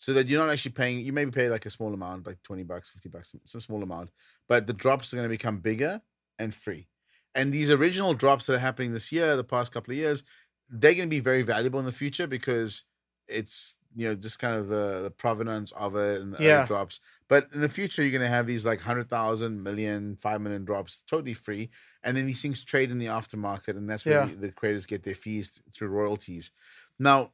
So 0.00 0.14
that 0.14 0.28
you're 0.28 0.40
not 0.40 0.50
actually 0.50 0.72
paying, 0.72 1.04
you 1.04 1.12
maybe 1.12 1.30
pay 1.30 1.50
like 1.50 1.66
a 1.66 1.70
small 1.70 1.92
amount, 1.92 2.26
like 2.26 2.42
20 2.42 2.62
bucks, 2.62 2.88
50 2.88 3.10
bucks, 3.10 3.32
some- 3.32 3.42
some 3.44 3.60
small 3.60 3.82
amount, 3.82 4.10
but 4.48 4.66
the 4.66 4.72
drops 4.72 5.12
are 5.12 5.16
going 5.16 5.28
to 5.28 5.36
become 5.36 5.60
bigger 5.60 6.00
and 6.38 6.54
free. 6.54 6.88
And 7.34 7.52
these 7.52 7.70
original 7.70 8.14
drops 8.14 8.46
that 8.46 8.54
are 8.54 8.58
happening 8.58 8.92
this 8.92 9.12
year, 9.12 9.36
the 9.36 9.44
past 9.44 9.72
couple 9.72 9.92
of 9.92 9.98
years, 9.98 10.24
they're 10.70 10.94
going 10.94 11.08
to 11.08 11.14
be 11.14 11.20
very 11.20 11.42
valuable 11.42 11.80
in 11.80 11.84
the 11.86 11.92
future 11.92 12.26
because 12.26 12.84
it's, 13.28 13.78
you 13.94 14.08
know, 14.08 14.14
just 14.14 14.38
kind 14.38 14.56
of 14.56 14.68
the, 14.68 15.02
the 15.02 15.10
provenance 15.10 15.70
of 15.72 15.96
it 15.96 16.20
and 16.22 16.32
the 16.32 16.40
early 16.40 16.60
Yeah. 16.60 16.62
drops. 16.62 17.00
But 17.28 17.48
in 17.52 17.60
the 17.60 17.68
future, 17.68 18.02
you're 18.02 18.10
going 18.10 18.22
to 18.22 18.28
have 18.28 18.46
these 18.46 18.64
like 18.64 18.78
100,000, 18.78 19.62
million, 19.62 20.16
5 20.16 20.40
million 20.40 20.64
drops 20.64 21.02
totally 21.02 21.34
free 21.34 21.70
and 22.02 22.16
then 22.16 22.26
these 22.26 22.40
things 22.42 22.64
trade 22.64 22.90
in 22.90 22.98
the 22.98 23.06
aftermarket 23.06 23.76
and 23.76 23.88
that's 23.88 24.08
where 24.08 24.16
Yeah. 24.16 24.30
the, 24.30 24.34
the 24.34 24.52
creators 24.52 24.86
get 24.86 25.02
their 25.02 25.14
fees 25.14 25.60
through 25.72 25.88
royalties 25.88 26.50
now 26.98 27.32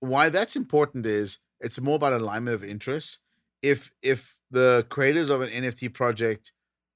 why 0.00 0.28
that's 0.28 0.56
important 0.56 1.06
is 1.06 1.38
it's 1.60 1.80
more 1.80 1.96
about 1.96 2.12
alignment 2.12 2.54
of 2.54 2.64
interests 2.64 3.20
if 3.62 3.90
if 4.02 4.36
the 4.50 4.86
creators 4.88 5.30
of 5.30 5.40
an 5.40 5.50
nft 5.50 5.92
project 5.92 6.52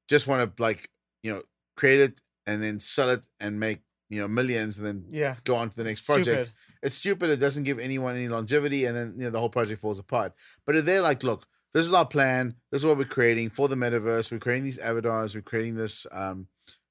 just 0.08 0.26
want 0.26 0.56
to 0.56 0.62
like 0.62 0.88
you 1.22 1.32
know 1.32 1.42
create 1.76 2.00
it 2.00 2.20
and 2.46 2.62
then 2.62 2.80
sell 2.80 3.10
it 3.10 3.26
and 3.40 3.58
make 3.58 3.80
you 4.08 4.20
know 4.20 4.28
millions 4.28 4.78
and 4.78 4.86
then 4.86 5.04
yeah, 5.10 5.36
go 5.44 5.56
on 5.56 5.70
to 5.70 5.76
the 5.76 5.84
next 5.84 6.02
stupid. 6.02 6.24
project 6.24 6.50
it's 6.82 6.96
stupid. 6.96 7.30
It 7.30 7.36
doesn't 7.36 7.62
give 7.62 7.78
anyone 7.78 8.16
any 8.16 8.28
longevity, 8.28 8.86
and 8.86 8.96
then 8.96 9.14
you 9.16 9.24
know 9.24 9.30
the 9.30 9.38
whole 9.38 9.48
project 9.48 9.80
falls 9.80 9.98
apart. 9.98 10.32
But 10.66 10.76
if 10.76 10.84
they're 10.84 11.00
like, 11.00 11.22
look, 11.22 11.46
this 11.72 11.86
is 11.86 11.92
our 11.92 12.06
plan. 12.06 12.54
This 12.70 12.82
is 12.82 12.86
what 12.86 12.98
we're 12.98 13.04
creating 13.04 13.50
for 13.50 13.68
the 13.68 13.76
metaverse. 13.76 14.30
We're 14.30 14.40
creating 14.40 14.64
these 14.64 14.78
avatars. 14.78 15.34
We're 15.34 15.42
creating 15.42 15.76
this 15.76 16.06
um, 16.10 16.48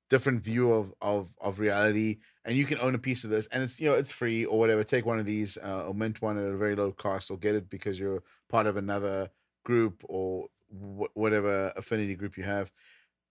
different 0.09 0.43
view 0.43 0.71
of 0.71 0.93
of 1.01 1.35
of 1.41 1.59
reality, 1.59 2.19
and 2.45 2.57
you 2.57 2.65
can 2.65 2.79
own 2.79 2.95
a 2.95 2.99
piece 2.99 3.23
of 3.23 3.29
this, 3.29 3.47
and 3.47 3.63
it's 3.63 3.79
you 3.79 3.89
know 3.89 3.95
it's 3.95 4.11
free 4.11 4.45
or 4.45 4.57
whatever. 4.59 4.83
Take 4.83 5.05
one 5.05 5.19
of 5.19 5.25
these 5.25 5.57
uh, 5.57 5.85
or 5.87 5.93
mint 5.93 6.21
one 6.21 6.37
at 6.37 6.45
a 6.45 6.57
very 6.57 6.75
low 6.75 6.91
cost, 6.91 7.31
or 7.31 7.37
get 7.37 7.55
it 7.55 7.69
because 7.69 7.99
you're 7.99 8.23
part 8.49 8.67
of 8.67 8.77
another 8.77 9.29
group 9.65 10.03
or 10.09 10.49
wh- 10.69 11.15
whatever 11.15 11.73
affinity 11.75 12.15
group 12.15 12.37
you 12.37 12.43
have. 12.43 12.71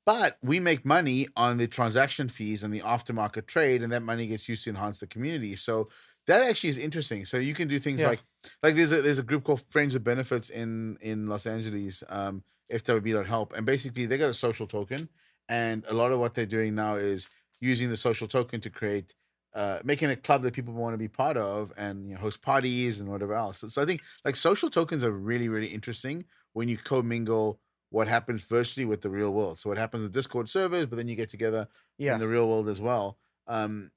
But 0.07 0.39
we 0.43 0.61
make 0.61 0.85
money 0.85 1.29
on 1.37 1.59
the 1.59 1.69
transaction 1.69 2.29
fees 2.29 2.65
and 2.65 2.73
the 2.75 2.81
aftermarket 2.81 3.47
trade, 3.47 3.83
and 3.83 3.93
that 3.93 4.03
money 4.03 4.27
gets 4.27 4.49
used 4.49 4.65
to 4.65 4.71
enhance 4.71 4.99
the 4.99 5.07
community. 5.07 5.57
So 5.57 5.91
that 6.27 6.43
actually 6.43 6.71
is 6.71 6.79
interesting. 6.79 7.25
So 7.25 7.37
you 7.37 7.55
can 7.55 7.69
do 7.69 7.79
things 7.79 8.03
Yeah. 8.03 8.05
like 8.05 8.23
like 8.63 8.75
there's 8.75 8.93
a 8.93 9.03
there's 9.03 9.19
a 9.19 9.23
group 9.23 9.45
called 9.45 9.65
Friends 9.71 9.95
With 9.95 10.05
Benefits 10.05 10.51
in 10.51 10.97
in 11.01 11.27
Los 11.27 11.47
Angeles, 11.47 12.03
um, 12.09 12.43
FWB.help, 12.71 13.53
and 13.53 13.67
basically 13.67 14.07
they 14.07 14.19
got 14.19 14.31
a 14.31 14.35
social 14.35 14.67
token, 14.67 15.09
and 15.49 15.85
a 15.87 15.93
lot 15.95 16.13
of 16.13 16.19
what 16.19 16.35
they're 16.35 16.47
doing 16.47 16.75
now 16.75 16.97
is 16.97 17.29
using 17.61 17.91
the 17.91 17.97
social 17.97 18.27
token 18.27 18.61
to 18.63 18.71
create. 18.71 19.15
Uh, 19.53 19.81
making 19.83 20.09
a 20.09 20.15
club 20.15 20.43
that 20.43 20.55
people 20.55 20.73
want 20.73 20.95
to 20.95 20.99
be 20.99 21.09
part 21.09 21.37
of 21.37 21.73
and 21.77 22.07
you 22.09 22.15
know, 22.15 22.21
host 22.21 22.41
parties 22.41 23.01
and 23.01 23.09
whatever 23.11 23.35
else. 23.35 23.59
So, 23.59 23.67
so 23.67 23.83
I 23.83 23.85
think 23.85 24.01
like 24.25 24.37
social 24.37 24.71
tokens 24.71 25.03
are 25.03 25.11
really, 25.11 25.49
really 25.49 25.67
interesting 25.67 26.25
when 26.53 26.69
you 26.69 26.79
commingle 26.79 27.61
what 27.89 28.07
happens 28.07 28.43
virtually 28.43 28.85
with 28.85 29.01
the 29.01 29.11
real 29.11 29.33
world. 29.33 29.59
So 29.59 29.69
what 29.69 29.77
happens 29.77 30.05
in 30.05 30.13
Discord 30.13 30.49
servers, 30.49 30.87
but 30.87 30.95
then 30.95 31.09
you 31.09 31.17
get 31.17 31.29
together 31.31 31.67
Yeah, 31.99 32.13
in 32.13 32.21
the 32.21 32.29
real 32.29 32.49
world 32.49 32.69
as 32.69 32.81
well. 32.81 33.19
Um, 33.49 33.91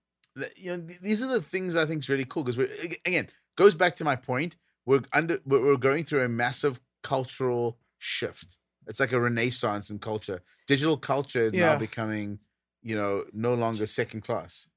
you 0.56 0.76
know, 0.76 0.88
th- 0.88 0.99
these 1.02 1.21
are 1.21 1.28
the 1.32 1.41
things 1.41 1.76
I 1.76 1.86
think 1.86 1.99
is 1.99 2.10
really 2.10 2.26
cool 2.26 2.43
because 2.43 2.58
we're 2.58 2.71
again 3.06 3.30
goes 3.56 3.76
back 3.76 3.95
to 3.97 4.04
my 4.04 4.15
point. 4.15 4.56
We're 4.86 5.02
under 5.13 5.39
we're 5.45 5.63
we're 5.63 5.78
going 5.78 6.04
through 6.04 6.23
a 6.23 6.30
massive 6.30 6.82
cultural 7.04 7.80
shift. 7.99 8.58
It's 8.88 8.99
like 8.99 9.12
a 9.12 9.21
renaissance 9.21 9.89
in 9.89 9.99
culture. 9.99 10.41
Digital 10.67 10.97
culture 10.97 11.43
is 11.45 11.54
Yeah. 11.54 11.56
now 11.56 11.76
becoming, 11.76 12.39
you 12.84 12.96
know, 12.96 13.24
no 13.34 13.54
longer 13.54 13.86
second 13.86 14.22
class. 14.22 14.67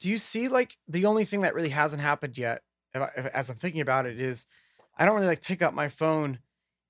do 0.00 0.08
you 0.08 0.18
see 0.18 0.48
like 0.48 0.76
the 0.88 1.06
only 1.06 1.24
thing 1.24 1.42
that 1.42 1.54
really 1.54 1.68
hasn't 1.68 2.02
happened 2.02 2.36
yet 2.38 2.62
if 2.94 3.02
I, 3.02 3.10
if, 3.16 3.26
as 3.26 3.50
i'm 3.50 3.56
thinking 3.56 3.80
about 3.82 4.06
it 4.06 4.18
is 4.18 4.46
i 4.98 5.04
don't 5.04 5.14
really 5.14 5.26
like 5.28 5.42
pick 5.42 5.62
up 5.62 5.74
my 5.74 5.88
phone 5.88 6.38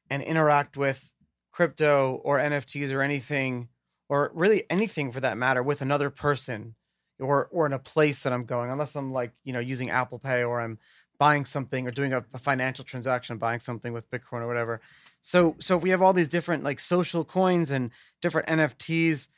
and 0.08 0.22
interact 0.22 0.76
with 0.76 1.12
crypto 1.52 2.20
or 2.24 2.38
nfts 2.38 2.92
or 2.92 3.02
anything 3.02 3.68
or 4.08 4.30
really 4.34 4.64
anything 4.70 5.12
for 5.12 5.20
that 5.20 5.36
matter 5.36 5.62
with 5.62 5.82
another 5.82 6.10
person 6.10 6.74
or 7.18 7.48
or 7.50 7.66
in 7.66 7.72
a 7.72 7.78
place 7.78 8.22
that 8.22 8.32
i'm 8.32 8.44
going 8.44 8.70
unless 8.70 8.96
i'm 8.96 9.12
like 9.12 9.32
you 9.44 9.52
know 9.52 9.60
using 9.60 9.90
apple 9.90 10.18
pay 10.18 10.42
or 10.42 10.60
i'm 10.60 10.78
buying 11.18 11.44
something 11.44 11.86
or 11.86 11.90
doing 11.90 12.14
a, 12.14 12.24
a 12.32 12.38
financial 12.38 12.84
transaction 12.84 13.36
buying 13.36 13.60
something 13.60 13.92
with 13.92 14.10
bitcoin 14.10 14.40
or 14.40 14.46
whatever 14.46 14.80
so 15.20 15.54
so 15.58 15.76
if 15.76 15.82
we 15.82 15.90
have 15.90 16.00
all 16.00 16.14
these 16.14 16.28
different 16.28 16.64
like 16.64 16.80
social 16.80 17.24
coins 17.24 17.70
and 17.70 17.90
different 18.22 18.48
nfts 18.48 19.28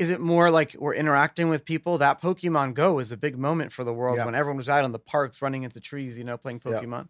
is 0.00 0.08
it 0.08 0.18
more 0.18 0.50
like 0.50 0.74
we're 0.78 0.94
interacting 0.94 1.50
with 1.50 1.66
people? 1.66 1.98
That 1.98 2.22
Pokemon 2.22 2.72
Go 2.72 2.98
is 3.00 3.12
a 3.12 3.18
big 3.18 3.36
moment 3.36 3.70
for 3.70 3.84
the 3.84 3.92
world 3.92 4.16
Yeah. 4.16 4.24
when 4.24 4.34
everyone 4.34 4.56
was 4.56 4.68
out 4.68 4.84
in 4.86 4.92
the 4.92 4.98
parks 4.98 5.42
running 5.42 5.62
into 5.62 5.78
trees, 5.78 6.18
you 6.18 6.24
know, 6.24 6.38
playing 6.38 6.62
Yeah. 6.64 6.80
Pokemon. 6.80 7.08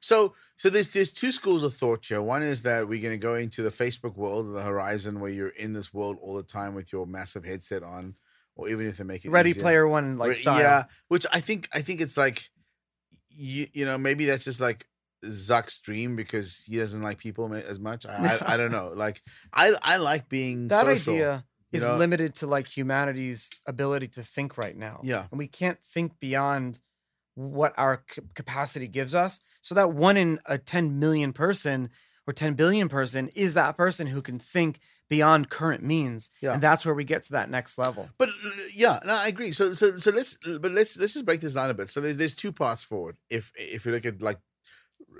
So 0.00 0.34
so 0.56 0.70
there's 0.70 0.88
there's 0.90 1.12
two 1.12 1.32
schools 1.32 1.64
of 1.64 1.74
thought 1.74 2.04
here. 2.06 2.22
One 2.22 2.42
is 2.44 2.62
that 2.62 2.88
we're 2.88 3.02
going 3.02 3.14
to 3.14 3.18
go 3.18 3.34
into 3.34 3.62
the 3.62 3.70
Facebook 3.70 4.16
world, 4.16 4.54
the 4.54 4.62
horizon, 4.62 5.18
where 5.20 5.30
you're 5.32 5.48
in 5.48 5.72
this 5.72 5.92
world 5.92 6.18
all 6.22 6.36
the 6.36 6.42
time 6.44 6.74
with 6.74 6.92
your 6.92 7.04
massive 7.06 7.44
headset 7.44 7.82
on, 7.82 8.14
or 8.54 8.68
even 8.68 8.86
if 8.86 8.96
they 8.96 9.04
make 9.04 9.24
it 9.24 9.30
Ready 9.30 9.50
easier. 9.50 9.62
Player 9.62 9.88
One 9.88 10.18
like 10.18 10.36
style. 10.36 10.60
Yeah, 10.60 10.84
which 11.08 11.26
I 11.32 11.40
think 11.40 11.68
I 11.74 11.82
think 11.82 12.00
it's 12.00 12.16
like 12.16 12.48
you 13.28 13.66
you 13.72 13.84
know 13.84 13.98
maybe 13.98 14.26
that's 14.26 14.44
just 14.44 14.60
like 14.60 14.86
Zuck's 15.24 15.78
dream 15.78 16.16
because 16.16 16.64
he 16.66 16.78
doesn't 16.78 17.02
like 17.02 17.18
people 17.18 17.52
as 17.54 17.78
much. 17.78 18.06
I 18.06 18.36
I, 18.36 18.54
I 18.54 18.56
don't 18.56 18.72
know. 18.72 18.92
Like 18.96 19.20
I 19.52 19.72
I 19.82 19.96
like 19.96 20.28
being 20.28 20.68
that 20.68 20.84
social, 20.86 21.14
idea 21.14 21.44
is 21.72 21.82
know? 21.82 21.96
limited 21.96 22.34
to 22.36 22.46
like 22.46 22.66
humanity's 22.66 23.50
ability 23.66 24.08
to 24.08 24.22
think 24.22 24.58
right 24.58 24.76
now. 24.76 25.00
Yeah. 25.02 25.26
And 25.30 25.38
we 25.38 25.48
can't 25.48 25.82
think 25.82 26.20
beyond 26.20 26.80
what 27.34 27.72
our 27.78 28.04
c- 28.10 28.22
capacity 28.34 28.88
gives 28.88 29.14
us. 29.14 29.40
So 29.62 29.74
that 29.74 29.92
one 29.92 30.16
in 30.16 30.38
a 30.46 30.58
10 30.58 30.98
million 30.98 31.32
person 31.32 31.90
or 32.26 32.32
10 32.32 32.54
billion 32.54 32.88
person 32.88 33.28
is 33.34 33.54
that 33.54 33.76
person 33.76 34.06
who 34.06 34.22
can 34.22 34.38
think 34.38 34.80
beyond 35.08 35.50
current 35.50 35.82
means. 35.82 36.30
Yeah. 36.40 36.54
And 36.54 36.62
that's 36.62 36.84
where 36.84 36.94
we 36.94 37.04
get 37.04 37.22
to 37.24 37.32
that 37.32 37.50
next 37.50 37.78
level. 37.78 38.08
But 38.18 38.28
uh, 38.28 38.50
yeah, 38.72 39.00
no, 39.04 39.14
I 39.14 39.28
agree. 39.28 39.52
So 39.52 39.72
so 39.72 39.96
so 39.96 40.10
let's 40.10 40.38
but 40.60 40.72
let's 40.72 40.98
let's 40.98 41.14
just 41.14 41.24
break 41.24 41.40
this 41.40 41.54
down 41.54 41.70
a 41.70 41.74
bit. 41.74 41.88
So 41.88 42.00
there's 42.00 42.16
there's 42.16 42.34
two 42.34 42.52
paths 42.52 42.84
forward. 42.84 43.16
If 43.28 43.52
if 43.56 43.84
you 43.86 43.92
look 43.92 44.06
at 44.06 44.22
like 44.22 44.38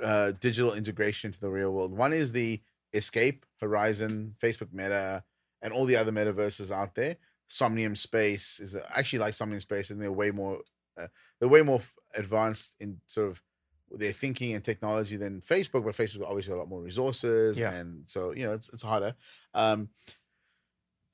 uh 0.02 0.32
digital 0.40 0.74
integration 0.74 1.32
to 1.32 1.40
the 1.40 1.50
real 1.50 1.72
world, 1.72 1.92
one 1.96 2.12
is 2.12 2.32
the 2.32 2.60
Escape, 2.94 3.46
Horizon, 3.60 4.34
Facebook 4.42 4.72
Meta, 4.72 5.24
and 5.62 5.72
all 5.72 5.84
the 5.86 5.96
other 5.96 6.12
metaverses 6.12 6.70
out 6.70 6.94
there. 6.94 7.16
Somnium 7.48 7.96
Space 7.96 8.60
is 8.60 8.76
actually 8.94 9.18
like 9.20 9.34
Somnium 9.34 9.60
Space, 9.60 9.90
and 9.90 10.00
they're 10.00 10.12
way 10.12 10.30
more 10.30 10.60
uh, 10.98 11.06
they're 11.38 11.48
way 11.48 11.62
more 11.62 11.80
advanced 12.16 12.76
in 12.80 13.00
sort 13.06 13.30
of 13.30 13.42
their 13.90 14.12
thinking 14.12 14.54
and 14.54 14.64
technology 14.64 15.16
than 15.16 15.40
Facebook. 15.40 15.84
But 15.84 15.94
Facebook 15.94 16.26
obviously 16.26 16.50
have 16.52 16.58
a 16.58 16.62
lot 16.62 16.68
more 16.68 16.82
resources, 16.82 17.58
Yeah. 17.58 17.72
and 17.72 18.08
so 18.08 18.32
you 18.32 18.44
know 18.44 18.52
it's 18.54 18.68
it's 18.70 18.82
harder. 18.82 19.14
Um, 19.54 19.90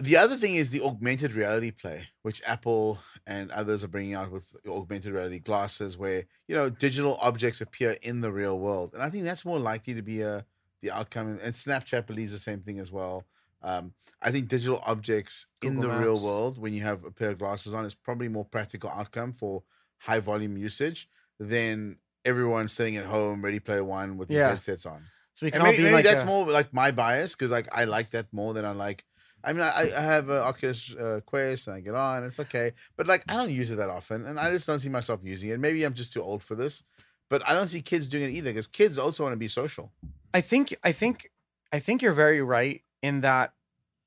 the 0.01 0.17
other 0.17 0.37
thing 0.37 0.55
is 0.55 0.71
the 0.71 0.83
augmented 0.83 1.33
reality 1.33 1.73
play, 1.73 2.07
which 2.23 2.41
Apple 2.47 2.99
and 3.27 3.51
others 3.51 3.83
are 3.83 3.89
bringing 3.89 4.15
out 4.15 4.31
with 4.31 4.55
augmented 4.69 5.13
reality 5.13 5.41
glasses, 5.41 5.99
where 5.99 6.25
you 6.47 6.55
know 6.55 6.71
digital 6.71 7.17
objects 7.21 7.61
appear 7.61 7.97
in 8.03 8.21
the 8.21 8.31
real 8.33 8.59
world, 8.59 8.95
and 8.95 9.03
I 9.03 9.11
think 9.11 9.25
that's 9.25 9.45
more 9.45 9.59
likely 9.59 9.95
to 9.95 10.03
be 10.03 10.23
a 10.23 10.47
the 10.83 10.93
outcome. 10.93 11.41
And 11.43 11.53
Snapchat 11.53 12.07
believes 12.07 12.31
the 12.31 12.39
same 12.39 12.61
thing 12.61 12.79
as 12.79 12.93
well. 12.93 13.27
Um, 13.63 13.93
I 14.23 14.31
think 14.31 14.49
digital 14.49 14.83
objects 14.87 15.47
in 15.63 15.77
Google 15.77 15.91
the 15.91 15.99
real 15.99 16.21
world, 16.23 16.59
when 16.59 16.75
you 16.75 16.83
have 16.83 17.05
a 17.05 17.11
pair 17.11 17.31
of 17.31 17.39
glasses 17.39 17.75
on, 17.75 17.85
is 17.85 17.95
probably 17.95 18.29
more 18.29 18.45
practical 18.45 18.91
outcome 18.91 19.33
for 19.33 19.63
high 19.99 20.21
volume 20.21 20.57
usage 20.57 21.09
than 21.41 21.97
everyone 22.25 22.69
sitting 22.69 22.97
at 22.97 23.07
home, 23.07 23.45
Ready 23.45 23.61
Player 23.61 23.85
One 23.85 24.17
with 24.17 24.31
Yeah. 24.31 24.37
these 24.39 24.67
headsets 24.67 24.87
on. 24.87 25.05
So 25.35 25.47
we 25.47 25.51
can 25.51 25.63
maybe, 25.63 25.77
be 25.77 25.83
maybe 25.85 25.95
like 25.95 26.05
that's 26.05 26.23
a- 26.23 26.27
more 26.27 26.51
like 26.51 26.73
my 26.73 26.91
bias 26.91 27.35
because 27.35 27.51
like 27.51 27.69
I 27.73 27.85
like 27.85 28.11
that 28.11 28.27
more 28.33 28.55
than 28.55 28.65
I 28.65 28.73
like. 28.73 29.05
I 29.45 29.53
mean, 29.53 29.63
I, 29.63 29.93
I 29.97 30.01
have 30.01 30.29
an 30.31 30.39
Oculus 30.39 30.93
uh, 30.95 31.21
Quest 31.25 31.69
and 31.69 31.77
I 31.77 31.81
get 31.81 31.95
on, 31.95 32.25
it's 32.25 32.41
okay, 32.41 32.73
but 32.97 33.07
like 33.07 33.23
I 33.29 33.37
don't 33.37 33.51
use 33.51 33.71
it 33.71 33.77
that 33.77 33.89
often, 33.89 34.27
and 34.27 34.39
I 34.39 34.51
just 34.51 34.67
don't 34.67 34.81
see 34.81 34.89
myself 34.89 35.21
using 35.23 35.51
it. 35.51 35.61
Maybe 35.61 35.85
I'm 35.85 35.95
just 35.95 36.13
too 36.13 36.23
old 36.23 36.43
for 36.43 36.57
this, 36.57 36.83
but 37.31 37.49
I 37.49 37.55
don't 37.55 37.69
see 37.69 37.81
kids 37.81 38.09
doing 38.09 38.25
it 38.25 38.31
either 38.31 38.51
because 38.51 38.67
kids 38.67 38.99
also 38.99 39.23
want 39.23 39.33
to 39.35 39.37
be 39.39 39.47
social. 39.47 39.93
I 40.35 40.41
think 40.41 40.75
I 40.83 40.91
think 40.91 41.31
I 41.73 41.79
think 41.79 42.03
you're 42.03 42.13
very 42.13 42.43
right 42.43 42.83
in 43.03 43.21
that 43.23 43.53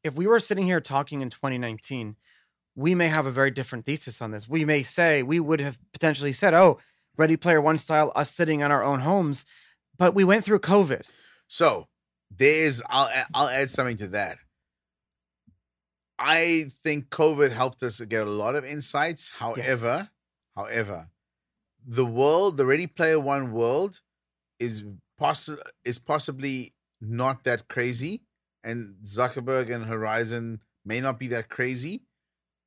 if 0.03 0.15
we 0.15 0.27
were 0.27 0.39
sitting 0.39 0.65
here 0.65 0.81
talking 0.81 1.21
in 1.21 1.29
2019, 1.29 2.15
we 2.75 2.95
may 2.95 3.07
have 3.07 3.25
a 3.25 3.31
very 3.31 3.51
different 3.51 3.85
thesis 3.85 4.21
on 4.21 4.31
this. 4.31 4.47
We 4.47 4.65
may 4.65 4.83
say 4.83 5.23
we 5.23 5.39
would 5.39 5.59
have 5.59 5.77
potentially 5.91 6.33
said, 6.33 6.53
"Oh, 6.53 6.79
Ready 7.17 7.37
Player 7.37 7.61
One 7.61 7.77
style, 7.77 8.11
us 8.15 8.31
sitting 8.31 8.61
in 8.61 8.71
our 8.71 8.83
own 8.83 9.01
homes," 9.01 9.45
but 9.97 10.15
we 10.15 10.23
went 10.23 10.45
through 10.45 10.59
COVID. 10.59 11.03
So 11.47 11.87
there's 12.29 12.81
I'll 12.89 13.09
I'll 13.33 13.49
add 13.49 13.69
something 13.69 13.97
to 13.97 14.07
that. 14.09 14.37
I 16.17 16.69
think 16.83 17.09
COVID 17.09 17.51
helped 17.51 17.83
us 17.83 17.99
get 18.01 18.27
a 18.27 18.29
lot 18.29 18.55
of 18.55 18.63
insights. 18.63 19.29
However, 19.29 20.09
however, 20.55 21.09
the 21.85 22.05
world, 22.05 22.57
the 22.57 22.65
Ready 22.65 22.87
Player 22.87 23.19
One 23.19 23.51
world, 23.51 24.01
is 24.59 24.83
possi- 25.19 25.61
is 25.83 25.99
possibly 25.99 26.73
not 27.01 27.43
that 27.43 27.67
crazy, 27.67 28.23
and 28.64 28.95
Zuckerberg 29.03 29.74
and 29.74 29.86
Horizon 29.86 30.62
may 30.86 30.99
not 31.01 31.20
be 31.20 31.28
that 31.28 31.49
crazy 31.49 32.03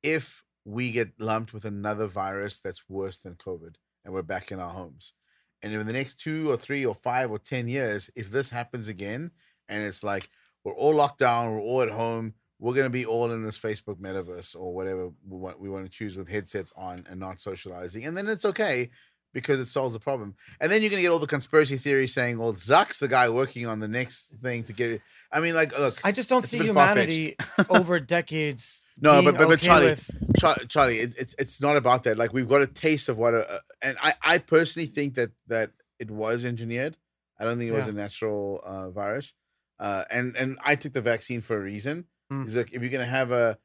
if 0.03 0.43
we 0.65 0.91
get 0.91 1.19
lumped 1.19 1.53
with 1.53 1.65
another 1.65 2.07
virus 2.07 2.59
that's 2.59 2.89
worse 2.89 3.19
than 3.19 3.35
COVID, 3.35 3.75
and 4.03 4.13
we're 4.13 4.21
back 4.21 4.51
in 4.51 4.59
our 4.59 4.71
homes. 4.71 5.13
And 5.61 5.73
in 5.73 5.85
the 5.85 5.93
next 5.93 6.19
two 6.19 6.51
or 6.51 6.57
three 6.57 6.85
or 6.85 6.93
five 6.93 7.31
or 7.31 7.39
ten 7.39 7.67
years, 7.67 8.09
if 8.15 8.31
this 8.31 8.49
happens 8.49 8.87
again, 8.87 9.31
and 9.69 9.83
it's 9.83 10.03
like 10.03 10.29
we're 10.63 10.73
all 10.73 10.95
locked 10.95 11.19
down, 11.19 11.53
we're 11.53 11.61
all 11.61 11.81
at 11.81 11.89
home, 11.89 12.33
we're 12.59 12.75
gonna 12.75 12.89
be 12.89 13.05
all 13.05 13.31
in 13.31 13.43
this 13.43 13.59
Facebook 13.59 13.99
metaverse 13.99 14.55
or 14.55 14.73
whatever 14.73 15.09
we 15.27 15.37
want 15.37 15.59
we 15.59 15.69
want 15.69 15.85
to 15.85 15.91
choose 15.91 16.17
with 16.17 16.29
headsets 16.29 16.73
on 16.75 17.05
and 17.09 17.19
not 17.19 17.39
socializing, 17.39 18.05
and 18.05 18.17
then 18.17 18.27
it's 18.27 18.45
okay 18.45 18.89
because 19.35 19.59
it 19.59 19.67
solves 19.67 19.93
the 19.93 19.99
problem. 19.99 20.33
And 20.59 20.71
then 20.71 20.81
you're 20.81 20.89
gonna 20.89 21.03
get 21.03 21.11
all 21.11 21.19
the 21.19 21.27
conspiracy 21.27 21.77
theories 21.77 22.13
saying, 22.13 22.39
"Well, 22.39 22.53
Zuck's 22.53 22.97
the 22.99 23.07
guy 23.07 23.29
working 23.29 23.67
on 23.67 23.79
the 23.79 23.87
next 23.87 24.29
thing 24.41 24.63
to 24.63 24.73
get 24.73 24.89
it." 24.91 25.01
I 25.31 25.41
mean, 25.41 25.53
like, 25.53 25.77
look, 25.77 25.99
I 26.03 26.11
just 26.11 26.29
don't 26.29 26.43
see 26.43 26.57
humanity 26.57 27.35
over 27.69 27.99
decades. 27.99 28.85
No, 28.99 29.21
but- 29.21 29.35
but- 29.35 29.47
but 29.49 29.53
okay 29.59 29.65
Charlie, 29.67 29.85
with- 29.87 30.09
Char- 30.39 30.57
Charlie, 30.67 30.97
it's, 30.99 31.13
it's 31.15 31.35
it's 31.37 31.61
not 31.61 31.75
about 31.77 32.03
that. 32.03 32.17
Like 32.17 32.33
we've 32.33 32.47
got 32.49 32.61
a 32.61 32.67
taste 32.67 33.09
of 33.09 33.17
what 33.17 33.33
a, 33.35 33.61
and 33.81 33.97
I 34.01 34.13
I 34.23 34.37
personally 34.39 34.87
think 34.87 35.15
that 35.15 35.31
that 35.47 35.71
it 35.99 36.09
was 36.09 36.45
engineered. 36.45 36.97
I 37.39 37.43
don't 37.43 37.57
think 37.57 37.69
it 37.69 37.73
was 37.73 37.85
Yeah. 37.85 37.91
a 37.91 37.95
natural 37.95 38.61
uh, 38.65 38.89
virus. 38.89 39.33
Uh, 39.79 40.05
and 40.09 40.35
and 40.37 40.57
I 40.63 40.75
took 40.75 40.93
the 40.93 41.01
vaccine 41.01 41.41
for 41.41 41.57
a 41.57 41.59
reason. 41.61 42.05
Mm. 42.31 42.47
Is 42.47 42.55
like 42.55 42.73
if 42.73 42.81
you're 42.81 42.89
gonna 42.91 43.05
have 43.05 43.31
a, 43.33 43.57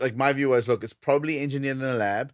like 0.00 0.16
my 0.16 0.32
view 0.32 0.48
was, 0.48 0.68
look, 0.68 0.82
it's 0.82 0.94
probably 0.94 1.38
engineered 1.40 1.76
in 1.76 1.84
a 1.84 1.92
lab, 1.94 2.32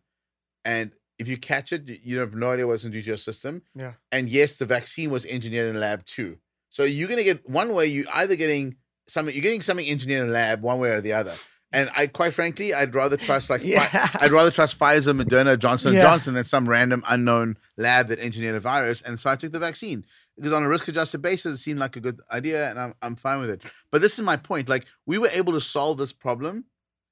and 0.65 0.93
if 1.19 1.29
you 1.29 1.37
catch 1.37 1.73
it, 1.73 1.89
you- 2.05 2.19
have 2.21 2.35
no 2.35 2.51
idea 2.53 2.67
what's 2.67 2.83
going 2.85 2.93
to 2.93 2.99
do 2.99 3.03
to 3.03 3.09
your 3.09 3.17
system. 3.17 3.63
Yeah. 3.75 3.95
And 4.13 4.29
yes, 4.29 4.59
the 4.59 4.67
vaccine 4.67 5.11
was 5.11 5.27
engineered 5.27 5.71
in 5.71 5.77
a 5.77 5.79
lab 5.81 6.05
too. 6.05 6.39
So 6.71 6.85
you're 6.85 7.09
gonna 7.09 7.25
get 7.25 7.49
one 7.49 7.73
way. 7.73 7.87
You 7.87 8.07
either 8.13 8.37
getting 8.37 8.77
something, 9.09 9.35
you're 9.35 9.43
getting 9.43 9.63
something 9.63 9.89
engineered 9.89 10.25
in 10.25 10.29
a 10.29 10.33
lab, 10.33 10.63
one 10.63 10.79
way 10.79 10.91
or 10.91 11.01
the 11.01 11.15
other. 11.15 11.35
And 11.73 11.91
I, 11.97 12.07
quite 12.07 12.33
frankly, 12.35 12.73
I'd 12.73 12.95
rather 12.95 13.17
trust 13.17 13.51
like 13.51 13.63
Yeah. 13.65 13.89
I'd 14.21 14.31
rather 14.31 14.51
trust 14.51 14.79
Pfizer, 14.79 15.19
Moderna, 15.19 15.59
Johnson 15.59 15.95
Yeah. 15.95 16.03
Johnson 16.03 16.35
than 16.35 16.45
some 16.45 16.69
random 16.69 17.03
unknown 17.09 17.57
lab 17.77 18.09
that 18.09 18.19
engineered 18.21 18.55
a 18.55 18.61
virus. 18.61 19.03
And 19.03 19.19
so 19.19 19.29
I 19.31 19.37
took 19.37 19.53
the 19.53 19.59
vaccine 19.59 20.05
because 20.37 20.53
on 20.53 20.63
a 20.63 20.69
risk 20.69 20.89
adjusted 20.89 21.21
basis, 21.23 21.55
it 21.55 21.63
seemed 21.63 21.79
like 21.79 21.97
a 21.97 22.01
good 22.01 22.21
idea, 22.31 22.69
and 22.71 22.79
I'm 22.79 22.95
I'm 23.03 23.17
fine 23.17 23.41
with 23.41 23.51
it. 23.51 23.63
But 23.91 24.01
this 24.03 24.19
is 24.19 24.25
my 24.25 24.37
point: 24.37 24.69
like 24.69 24.87
we 25.07 25.19
were 25.19 25.31
able 25.33 25.55
to 25.55 25.61
solve 25.61 25.97
this 25.99 26.13
problem 26.13 26.67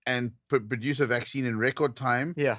and 0.07 0.33
pr- 0.49 0.59
produce 0.59 1.01
a 1.01 1.07
vaccine 1.07 1.45
in 1.47 1.59
record 1.59 1.97
time. 1.97 2.35
yeah, 2.37 2.59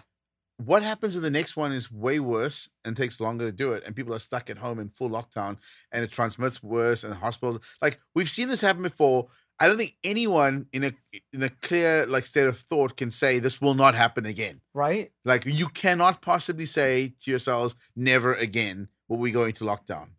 What 0.58 0.82
happens 0.82 1.16
in 1.16 1.22
the 1.22 1.30
next 1.30 1.55
one 1.55 1.72
is 1.72 1.91
way 1.91 2.20
worse 2.20 2.70
and 2.84 2.97
takes 2.97 3.22
longer 3.22 3.45
to 3.45 3.51
do 3.51 3.74
it, 3.74 3.84
and 3.86 3.95
people 3.95 4.14
are 4.16 4.20
stuck 4.20 4.49
at 4.49 4.58
home 4.58 4.80
in 4.80 4.89
full 4.89 5.10
lockdown, 5.10 5.58
and 5.91 6.03
it 6.03 6.12
transmits 6.12 6.64
worse, 6.64 7.03
and 7.03 7.14
hospitals 7.14 7.60
like 7.82 7.99
we've 8.16 8.30
seen 8.30 8.47
this 8.47 8.62
happen 8.62 8.82
before. 8.82 9.28
I 9.60 9.68
don't 9.68 9.78
think 9.78 9.95
anyone 10.03 10.68
in 10.72 10.84
a 10.84 10.91
in 11.34 11.43
a 11.43 11.49
clear 11.49 12.05
like 12.08 12.26
state 12.26 12.47
of 12.47 12.58
thought 12.58 12.97
can 12.97 13.12
say 13.12 13.39
this 13.39 13.62
will 13.62 13.74
not 13.74 13.95
happen 13.95 14.26
again. 14.26 14.62
right. 14.74 15.12
Like 15.26 15.43
you 15.45 15.68
cannot 15.70 16.22
possibly 16.22 16.66
say 16.66 17.14
to 17.22 17.32
yourselves, 17.32 17.76
never 17.95 18.34
again 18.34 18.88
will 19.08 19.18
we 19.18 19.32
go 19.32 19.45
into 19.45 19.64
lockdown. 19.64 20.10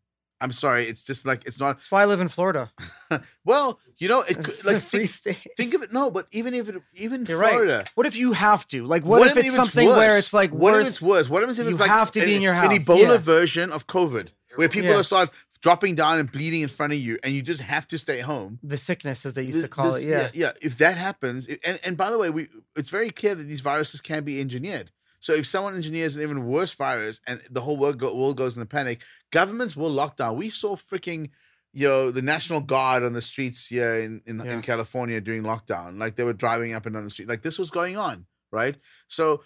I'm 0.41 0.53
sorry, 0.53 0.85
it's 0.85 1.05
just 1.05 1.27
like 1.27 1.45
it's 1.47 1.59
not. 1.59 1.77
That's 1.79 1.91
why 1.91 2.03
I 2.03 2.05
live 2.07 2.21
in 2.21 2.29
Florida. 2.29 2.71
Well, 3.45 3.81
you 3.97 4.09
know, 4.09 4.21
it 4.21 4.37
could, 4.37 4.47
It's 4.49 4.65
like 4.67 4.77
a 4.77 4.81
free 4.81 5.07
think, 5.07 5.37
state. 5.39 5.53
think 5.57 5.73
of 5.75 5.83
it. 5.83 5.93
No, 5.93 6.11
but 6.11 6.27
even 6.31 6.53
if 6.53 6.69
it, 6.69 6.77
even 6.95 7.25
You're 7.25 7.39
right. 7.39 7.51
Florida. 7.53 7.85
What 7.95 8.07
if 8.07 8.15
you 8.17 8.35
have 8.35 8.67
to? 8.69 8.85
Like, 8.85 9.03
what, 9.05 9.27
if 9.27 9.37
it's 9.39 9.47
even 9.47 9.57
something 9.57 9.89
where 9.89 10.19
it's 10.19 10.35
like 10.35 10.51
what 10.53 10.75
worse? 10.75 10.83
if 10.83 10.89
it's 10.89 11.03
worse? 11.03 11.29
What 11.31 11.43
if 11.43 11.49
it's, 11.49 11.59
if 11.59 11.65
You 11.65 11.71
it's 11.71 11.81
like 11.81 11.89
have 11.89 12.11
to 12.13 12.21
be 12.21 12.35
in 12.37 12.43
your 12.43 12.53
house? 12.53 12.71
an 12.71 12.79
Ebola 12.79 13.13
yeah. 13.13 13.17
version 13.17 13.73
of 13.73 13.87
COVID, 13.87 14.29
where 14.57 14.69
people 14.69 14.91
Yeah. 14.91 14.97
are 15.01 15.03
start 15.03 15.31
dropping 15.63 15.95
down 15.95 16.19
and 16.19 16.31
bleeding 16.31 16.61
in 16.61 16.69
front 16.69 16.93
of 16.93 16.99
you, 16.99 17.19
and 17.25 17.35
you 17.35 17.41
just 17.43 17.63
have 17.63 17.87
to 17.89 17.97
stay 17.99 18.21
home. 18.21 18.59
the 18.63 18.77
sickness, 18.77 19.25
as 19.25 19.33
they 19.33 19.43
used 19.43 19.57
This- 19.57 19.63
to 19.65 19.69
call 19.69 19.93
this- 19.93 20.03
it. 20.03 20.09
Yeah. 20.09 20.29
yeah. 20.35 20.53
If 20.61 20.77
that 20.79 20.99
happens, 20.99 21.49
and 21.65 21.81
and 21.83 21.97
by 21.97 22.11
the 22.11 22.19
way, 22.19 22.29
we 22.31 22.49
it's 22.77 22.91
very 22.91 23.09
clear 23.11 23.35
that 23.35 23.45
these 23.45 23.61
viruses 23.63 24.01
can 24.03 24.23
be 24.23 24.39
engineered. 24.41 24.91
So 25.21 25.33
if 25.33 25.47
someone 25.47 25.75
engineers 25.75 26.17
an 26.17 26.23
even 26.23 26.47
worse 26.47 26.73
virus 26.73 27.21
and 27.27 27.41
the 27.51 27.61
whole 27.61 27.77
world, 27.77 27.99
go, 27.99 28.15
world 28.15 28.37
goes 28.37 28.57
into 28.57 28.67
panic, 28.67 29.03
governments 29.33 29.77
will 29.77 29.91
lock 29.91 30.17
down. 30.17 30.37
We 30.37 30.49
saw 30.51 30.77
freaking, 30.77 31.31
you 31.73 31.89
know, 31.89 32.11
the 32.11 32.23
National 32.23 32.61
Guard 32.61 33.03
on 33.03 33.13
the 33.13 33.23
streets 33.23 33.67
here 33.67 33.97
in 33.97 34.23
in, 34.27 34.39
Yeah. 34.39 34.55
in 34.55 34.63
California 34.63 35.21
during 35.21 35.43
lockdown. 35.43 35.99
Like 35.99 36.17
they 36.17 36.25
were 36.25 36.33
driving 36.33 36.73
up 36.75 36.87
and 36.87 36.95
down 36.95 37.05
the 37.05 37.11
street. 37.11 37.29
Like 37.29 37.43
this 37.43 37.59
was 37.59 37.71
going 37.71 37.97
on, 37.97 38.27
right? 38.53 38.77
So, 39.09 39.43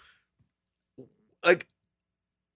like, 1.43 1.67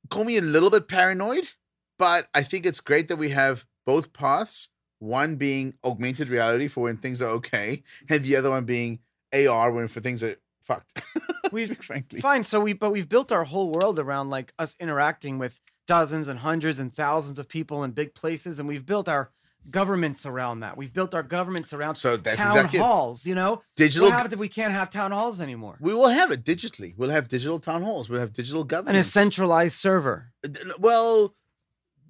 call 0.10 0.24
me 0.24 0.38
a 0.38 0.42
little 0.42 0.70
bit 0.70 0.88
paranoid, 0.88 1.50
but 1.98 2.28
I 2.34 2.44
think 2.44 2.66
it's 2.66 2.80
great 2.80 3.08
that 3.10 3.18
we 3.18 3.30
have 3.30 3.66
both 3.86 4.14
paths. 4.14 4.70
One 5.00 5.36
being 5.36 5.76
augmented 5.84 6.30
reality 6.30 6.68
for 6.68 6.82
when 6.86 6.98
things 6.98 7.22
are 7.22 7.30
okay, 7.32 7.84
and 8.10 8.24
the 8.24 8.36
other 8.36 8.50
one 8.50 8.66
being 8.66 9.00
AR 9.34 9.72
when 9.72 9.88
for 9.88 10.00
things 10.00 10.24
are 10.24 10.38
fucked. 10.68 11.02
We've- 11.52 11.74
frankly. 11.76 12.20
Fine. 12.22 12.44
So 12.44 12.60
we, 12.60 12.74
but 12.74 12.92
we've 12.92 13.10
built 13.10 13.32
our 13.32 13.44
whole 13.46 13.70
world 13.72 13.98
around 14.00 14.30
like 14.30 14.54
us 14.60 14.76
interacting 14.80 15.40
with 15.40 15.62
dozens 15.88 16.28
and 16.28 16.40
hundreds 16.40 16.80
and 16.80 16.94
thousands 16.94 17.40
of 17.40 17.48
people 17.48 17.84
in 17.86 17.92
big 17.92 18.14
places, 18.14 18.60
and 18.60 18.68
we've 18.68 18.86
built 18.86 19.08
our 19.08 19.32
governments 19.70 20.26
around 20.26 20.60
that. 20.62 20.78
We've 20.78 20.92
built 20.94 21.14
our 21.14 21.24
governments 21.24 21.74
around 21.74 21.96
So 21.96 22.16
that's 22.18 22.38
town 22.42 22.52
exactly 22.56 22.80
it. 22.80 22.82
halls. 22.84 23.26
You 23.26 23.36
know, 23.36 23.62
digital. 23.76 24.08
what 24.08 24.14
happens 24.14 24.34
if 24.34 24.40
we 24.40 24.48
can't 24.50 24.72
have 24.74 24.90
town 24.90 25.12
halls 25.12 25.40
anymore? 25.42 25.78
we 25.82 25.94
will 25.94 26.08
have 26.10 26.32
it 26.32 26.44
digitally. 26.44 26.94
We'll 26.98 27.10
have 27.10 27.28
digital 27.28 27.60
town 27.60 27.82
halls. 27.82 28.10
We'll 28.10 28.20
have 28.20 28.34
digital 28.34 28.64
government 28.64 28.98
And 28.98 29.02
a 29.06 29.08
centralized 29.10 29.78
server. 29.78 30.32
Well, 30.80 31.36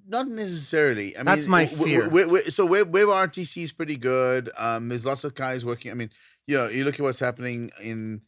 not 0.06 0.26
necessarily. 0.28 1.16
I 1.16 1.22
That's 1.22 1.44
mean, 1.44 1.50
my 1.50 1.64
w- 1.66 1.84
fear. 1.84 2.02
w- 2.04 2.26
w- 2.26 2.50
so 2.50 2.64
web, 2.64 2.92
WebRTC 2.92 3.62
is 3.62 3.72
pretty 3.72 3.96
good. 3.96 4.50
Um, 4.56 4.88
there's 4.88 5.04
lots 5.06 5.24
of 5.24 5.34
guys 5.34 5.64
working. 5.64 5.90
I 5.90 5.94
mean, 5.94 6.10
you 6.46 6.56
know, 6.56 6.68
you 6.68 6.84
look 6.84 6.94
at 6.94 7.00
what's 7.02 7.20
happening 7.20 7.70
in. 7.80 8.22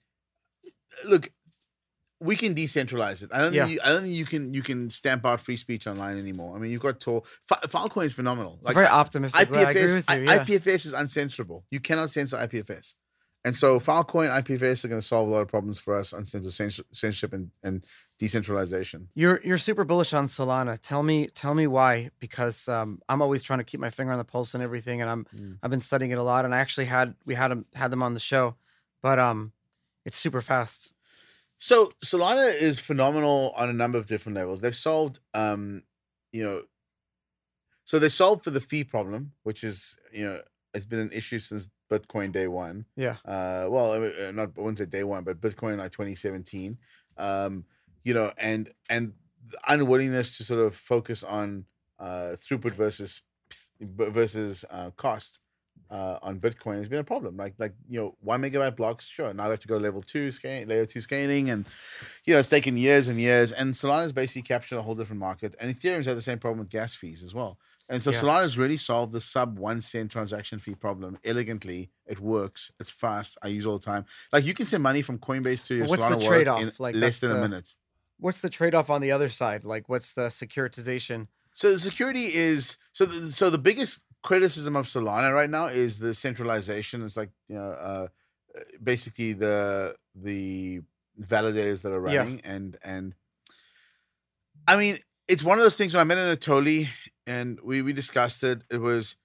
Look, 1.04 1.30
we 2.20 2.36
can 2.36 2.54
decentralize 2.54 3.22
it. 3.22 3.30
I 3.32 3.38
don't 3.40 3.54
Yeah. 3.54 3.64
think 3.64 3.74
you, 3.76 3.80
I 3.82 3.88
don't 3.90 4.02
think 4.02 4.14
you 4.14 4.24
can 4.26 4.52
you 4.54 4.62
can 4.62 4.90
stamp 4.90 5.24
out 5.24 5.40
free 5.40 5.56
speech 5.56 5.86
online 5.86 6.18
anymore. 6.18 6.54
I 6.56 6.58
mean, 6.60 6.70
you've 6.70 6.82
got 6.82 7.00
Tor. 7.00 7.22
Fi- 7.48 7.60
Filecoin 7.66 8.04
is 8.04 8.12
phenomenal. 8.12 8.58
It's 8.62 8.72
very 8.72 8.86
optimistic. 8.86 9.40
I 9.40 9.44
IPFS, 9.72 9.94
with 9.94 10.10
you. 10.10 10.14
I- 10.14 10.18
Yeah. 10.18 10.44
IPFS 10.44 10.86
is 10.86 10.94
uncensorable. 10.94 11.62
You 11.70 11.80
cannot 11.80 12.10
censor 12.10 12.36
IPFS. 12.36 12.94
And 13.42 13.56
so 13.56 13.80
Filecoin, 13.80 14.28
IPFS 14.30 14.84
are 14.84 14.88
going 14.88 15.00
to 15.00 15.06
solve 15.06 15.26
a 15.26 15.30
lot 15.30 15.40
of 15.40 15.48
problems 15.48 15.78
for 15.78 15.96
us 15.96 16.12
on 16.12 16.26
censor- 16.26 16.50
censor- 16.50 16.84
censorship 16.92 17.32
and, 17.32 17.50
and 17.62 17.86
decentralization. 18.18 19.08
You're 19.14 19.40
you're 19.42 19.56
super 19.56 19.84
bullish 19.84 20.12
on 20.12 20.26
Solana. 20.26 20.78
Tell 20.80 21.02
me 21.02 21.26
tell 21.28 21.54
me 21.54 21.66
why 21.66 22.10
because 22.18 22.68
um, 22.68 23.00
I'm 23.08 23.22
always 23.22 23.42
trying 23.42 23.60
to 23.60 23.64
keep 23.64 23.80
my 23.80 23.88
finger 23.88 24.12
on 24.12 24.18
the 24.18 24.24
pulse 24.24 24.52
and 24.52 24.62
everything, 24.62 25.00
and 25.00 25.10
I'm 25.10 25.24
Mm. 25.34 25.58
I've 25.62 25.70
been 25.70 25.80
studying 25.80 26.10
it 26.10 26.18
a 26.18 26.22
lot. 26.22 26.44
And 26.44 26.54
I 26.54 26.58
actually 26.58 26.84
had 26.86 27.14
we 27.24 27.34
had 27.34 27.48
them 27.48 27.64
had 27.74 27.90
them 27.90 28.02
on 28.02 28.12
the 28.12 28.20
show, 28.20 28.56
but 29.02 29.18
um, 29.18 29.52
it's 30.04 30.16
super 30.16 30.40
fast. 30.40 30.94
So 31.58 31.92
Solana 32.04 32.50
is 32.58 32.78
phenomenal 32.78 33.52
on 33.56 33.68
a 33.68 33.72
number 33.72 33.98
of 33.98 34.06
different 34.06 34.36
levels. 34.36 34.60
They've 34.60 34.74
solved, 34.74 35.20
um, 35.34 35.82
you 36.32 36.42
know, 36.42 36.62
so 37.84 37.98
they 37.98 38.08
solved 38.08 38.44
for 38.44 38.50
the 38.50 38.60
fee 38.60 38.84
problem, 38.84 39.32
which 39.42 39.62
is, 39.62 39.98
you 40.12 40.24
know, 40.24 40.40
it's 40.72 40.86
been 40.86 41.00
an 41.00 41.12
issue 41.12 41.38
since 41.38 41.68
Bitcoin 41.90 42.32
day 42.32 42.46
one. 42.46 42.86
Yeah. 42.96 43.16
Uh, 43.24 43.66
well, 43.68 43.92
uh, 43.92 44.30
not 44.30 44.50
I 44.56 44.60
wouldn't 44.60 44.78
say 44.78 44.86
day 44.86 45.04
one, 45.04 45.24
but 45.24 45.40
Bitcoin 45.40 45.78
like 45.78 45.90
2017. 45.90 46.78
Um, 47.16 47.64
you 48.04 48.14
know, 48.14 48.32
and 48.38 48.70
and 48.88 49.12
the 49.46 49.58
unwillingness 49.68 50.38
to 50.38 50.44
sort 50.44 50.60
of 50.60 50.74
focus 50.74 51.22
on 51.22 51.64
uh, 51.98 52.36
throughput 52.36 52.72
versus 52.72 53.22
versus 53.80 54.64
uh, 54.70 54.90
cost 54.92 55.40
uh, 55.90 56.18
on 56.22 56.38
Bitcoin 56.38 56.78
has 56.78 56.88
been 56.88 57.00
a 57.00 57.04
problem. 57.04 57.36
Like 57.36 57.54
like 57.58 57.74
you 57.88 58.00
know 58.00 58.14
one 58.20 58.42
megabyte 58.42 58.76
blocks, 58.76 59.06
sure. 59.06 59.32
Now 59.34 59.46
I 59.46 59.50
have 59.50 59.58
to 59.60 59.68
go 59.68 59.78
to 59.78 59.84
level 59.84 60.02
two 60.02 60.30
scale, 60.30 60.66
layer 60.66 60.86
two 60.86 61.00
scaling, 61.00 61.50
and 61.50 61.66
you 62.24 62.34
know 62.34 62.40
it's 62.40 62.48
taken 62.48 62.76
years 62.76 63.08
and 63.08 63.18
years. 63.18 63.52
And 63.52 63.74
Solana's 63.74 64.12
basically 64.12 64.42
captured 64.42 64.78
a 64.78 64.82
whole 64.82 64.94
different 64.94 65.20
market, 65.20 65.54
and 65.58 65.74
Ethereum's 65.74 66.06
had 66.06 66.16
the 66.16 66.22
same 66.22 66.38
problem 66.38 66.60
with 66.60 66.68
gas 66.68 66.94
fees 66.94 67.22
as 67.22 67.34
well. 67.34 67.58
And 67.88 68.00
so 68.00 68.12
Yes. 68.12 68.22
Solana's 68.22 68.56
really 68.56 68.76
solved 68.76 69.12
the 69.12 69.20
sub 69.20 69.58
one 69.58 69.80
cent 69.80 70.12
transaction 70.12 70.60
fee 70.60 70.76
problem 70.76 71.18
elegantly. 71.24 71.90
It 72.06 72.20
works. 72.20 72.70
It's 72.78 72.90
fast. 72.90 73.36
I 73.42 73.48
use 73.48 73.66
all 73.66 73.78
the 73.78 73.84
time. 73.84 74.04
Like 74.32 74.44
you 74.44 74.54
can 74.54 74.66
send 74.66 74.82
money 74.84 75.02
from 75.02 75.18
Coinbase 75.18 75.66
to 75.66 75.74
your 75.74 75.86
What's 75.88 76.06
the 76.06 76.14
Solana 76.14 76.18
wallet 76.18 76.28
trade-off? 76.28 76.62
in 76.62 76.72
Like, 76.78 76.94
less 76.94 77.18
than 77.18 77.32
a 77.32 77.40
minute. 77.40 77.74
What's 78.20 78.42
the 78.42 78.50
trade 78.50 78.74
off 78.74 78.90
on 78.90 79.00
the 79.00 79.10
other 79.10 79.28
side? 79.28 79.64
Like, 79.64 79.88
what's 79.88 80.12
the 80.12 80.28
securitization? 80.28 81.26
So 81.52 81.72
the 81.72 81.78
security 81.80 82.26
is 82.26 82.76
so. 82.92 83.06
The, 83.06 83.32
so 83.32 83.50
the 83.50 83.58
biggest 83.58 84.04
criticism 84.22 84.76
of 84.76 84.86
Solana 84.86 85.32
right 85.32 85.50
now 85.50 85.66
is 85.66 85.98
the 85.98 86.12
centralization. 86.14 87.02
It's 87.04 87.16
like 87.16 87.30
you 87.48 87.56
know, 87.56 87.70
uh, 87.72 88.08
basically 88.82 89.32
the 89.32 89.96
the 90.14 90.80
validators 91.20 91.82
that 91.82 91.92
are 91.92 92.08
Yeah. 92.08 92.18
running 92.18 92.40
and 92.44 92.76
and. 92.82 93.14
I 94.68 94.76
mean, 94.76 94.98
it's 95.26 95.42
one 95.42 95.58
of 95.58 95.64
those 95.64 95.76
things 95.76 95.94
when 95.94 96.00
I 96.00 96.04
met 96.04 96.18
Anatoly 96.18 96.88
and 97.26 97.58
we 97.62 97.82
we 97.82 97.92
discussed 97.92 98.42
it. 98.44 98.62
It 98.70 98.78
was 98.80 99.16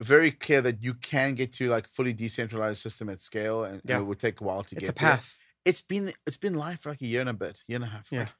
very 0.00 0.30
clear 0.30 0.62
that 0.62 0.82
you 0.82 0.94
can 0.94 1.34
get 1.34 1.52
to 1.54 1.68
like 1.68 1.86
fully 1.88 2.12
decentralized 2.12 2.80
system 2.80 3.08
at 3.10 3.20
scale, 3.20 3.64
and, 3.64 3.82
and 3.86 4.00
it 4.02 4.06
would 4.06 4.18
take 4.18 4.40
a 4.40 4.44
while 4.44 4.62
to 4.64 4.74
It's 4.76 4.88
get 4.88 4.96
a 4.96 5.00
there 5.00 5.10
path. 5.12 5.36
it's 5.64 5.82
been 5.82 6.12
it's 6.26 6.38
been 6.38 6.54
live 6.54 6.80
for 6.80 6.90
like 6.90 7.02
a 7.02 7.06
year 7.06 7.20
and 7.20 7.30
a 7.30 7.34
bit, 7.34 7.62
year 7.68 7.76
and 7.76 7.84
a 7.84 7.88
half. 7.88 8.08
Yeah. 8.10 8.20
Like, 8.20 8.34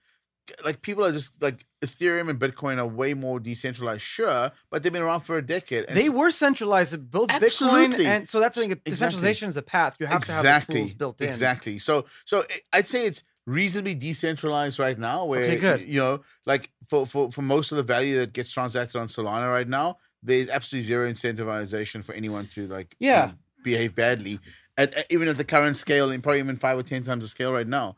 like 0.64 0.82
people 0.82 1.04
are 1.04 1.12
just 1.12 1.40
like 1.42 1.64
Ethereum 1.82 2.28
and 2.30 2.38
Bitcoin 2.38 2.78
are 2.78 2.86
way 2.86 3.14
more 3.14 3.40
decentralized, 3.40 4.02
sure, 4.02 4.50
but 4.70 4.82
they've 4.82 4.92
been 4.92 5.02
around 5.02 5.20
for 5.20 5.36
a 5.38 5.42
decade. 5.46 5.84
and 5.86 5.96
They 5.96 6.04
s- 6.06 6.10
were 6.10 6.30
centralized, 6.30 7.10
both 7.10 7.30
Absolutely. 7.30 8.04
Bitcoin 8.04 8.08
and 8.08 8.28
so 8.28 8.40
that's 8.40 8.56
the 8.56 8.62
thing. 8.62 8.70
Exactly. 8.72 8.90
Decentralization 8.90 9.48
is 9.48 9.56
a 9.56 9.62
path. 9.62 9.96
You 10.00 10.06
have 10.06 10.24
to 10.24 10.32
have 10.32 10.66
the 10.66 10.72
tools 10.72 10.94
built 10.94 11.20
in. 11.20 11.28
Exactly. 11.28 11.78
So 11.78 12.04
so 12.24 12.40
i- 12.50 12.78
I'd 12.78 12.88
say 12.88 13.06
it's 13.06 13.22
reasonably 13.46 13.94
decentralized 13.94 14.78
right 14.78 14.98
now. 14.98 15.24
Where 15.24 15.42
Okay, 15.44 15.56
good. 15.56 15.80
you 15.82 15.98
know, 16.00 16.20
like 16.46 16.70
for 16.88 17.06
for 17.06 17.32
for 17.32 17.42
most 17.42 17.72
of 17.72 17.76
the 17.76 17.82
value 17.82 18.18
that 18.20 18.32
gets 18.32 18.50
transacted 18.50 18.96
on 19.00 19.06
Solana 19.08 19.50
right 19.50 19.66
now, 19.68 19.96
there's 20.22 20.48
absolutely 20.48 20.86
zero 20.86 21.10
incentivization 21.10 22.04
for 22.04 22.14
anyone 22.14 22.46
to 22.48 22.66
like 22.68 22.94
you 23.00 23.08
Yeah. 23.08 23.26
know, 23.26 23.32
behave 23.64 23.94
badly. 23.94 24.38
At, 24.76 24.94
at- 24.94 25.06
even 25.10 25.28
at 25.28 25.36
the 25.36 25.44
current 25.44 25.76
scale, 25.76 26.10
and 26.10 26.22
probably 26.22 26.38
even 26.40 26.56
five 26.56 26.78
or 26.78 26.82
ten 26.82 27.02
times 27.02 27.22
the 27.24 27.28
scale 27.28 27.52
right 27.52 27.66
now, 27.66 27.96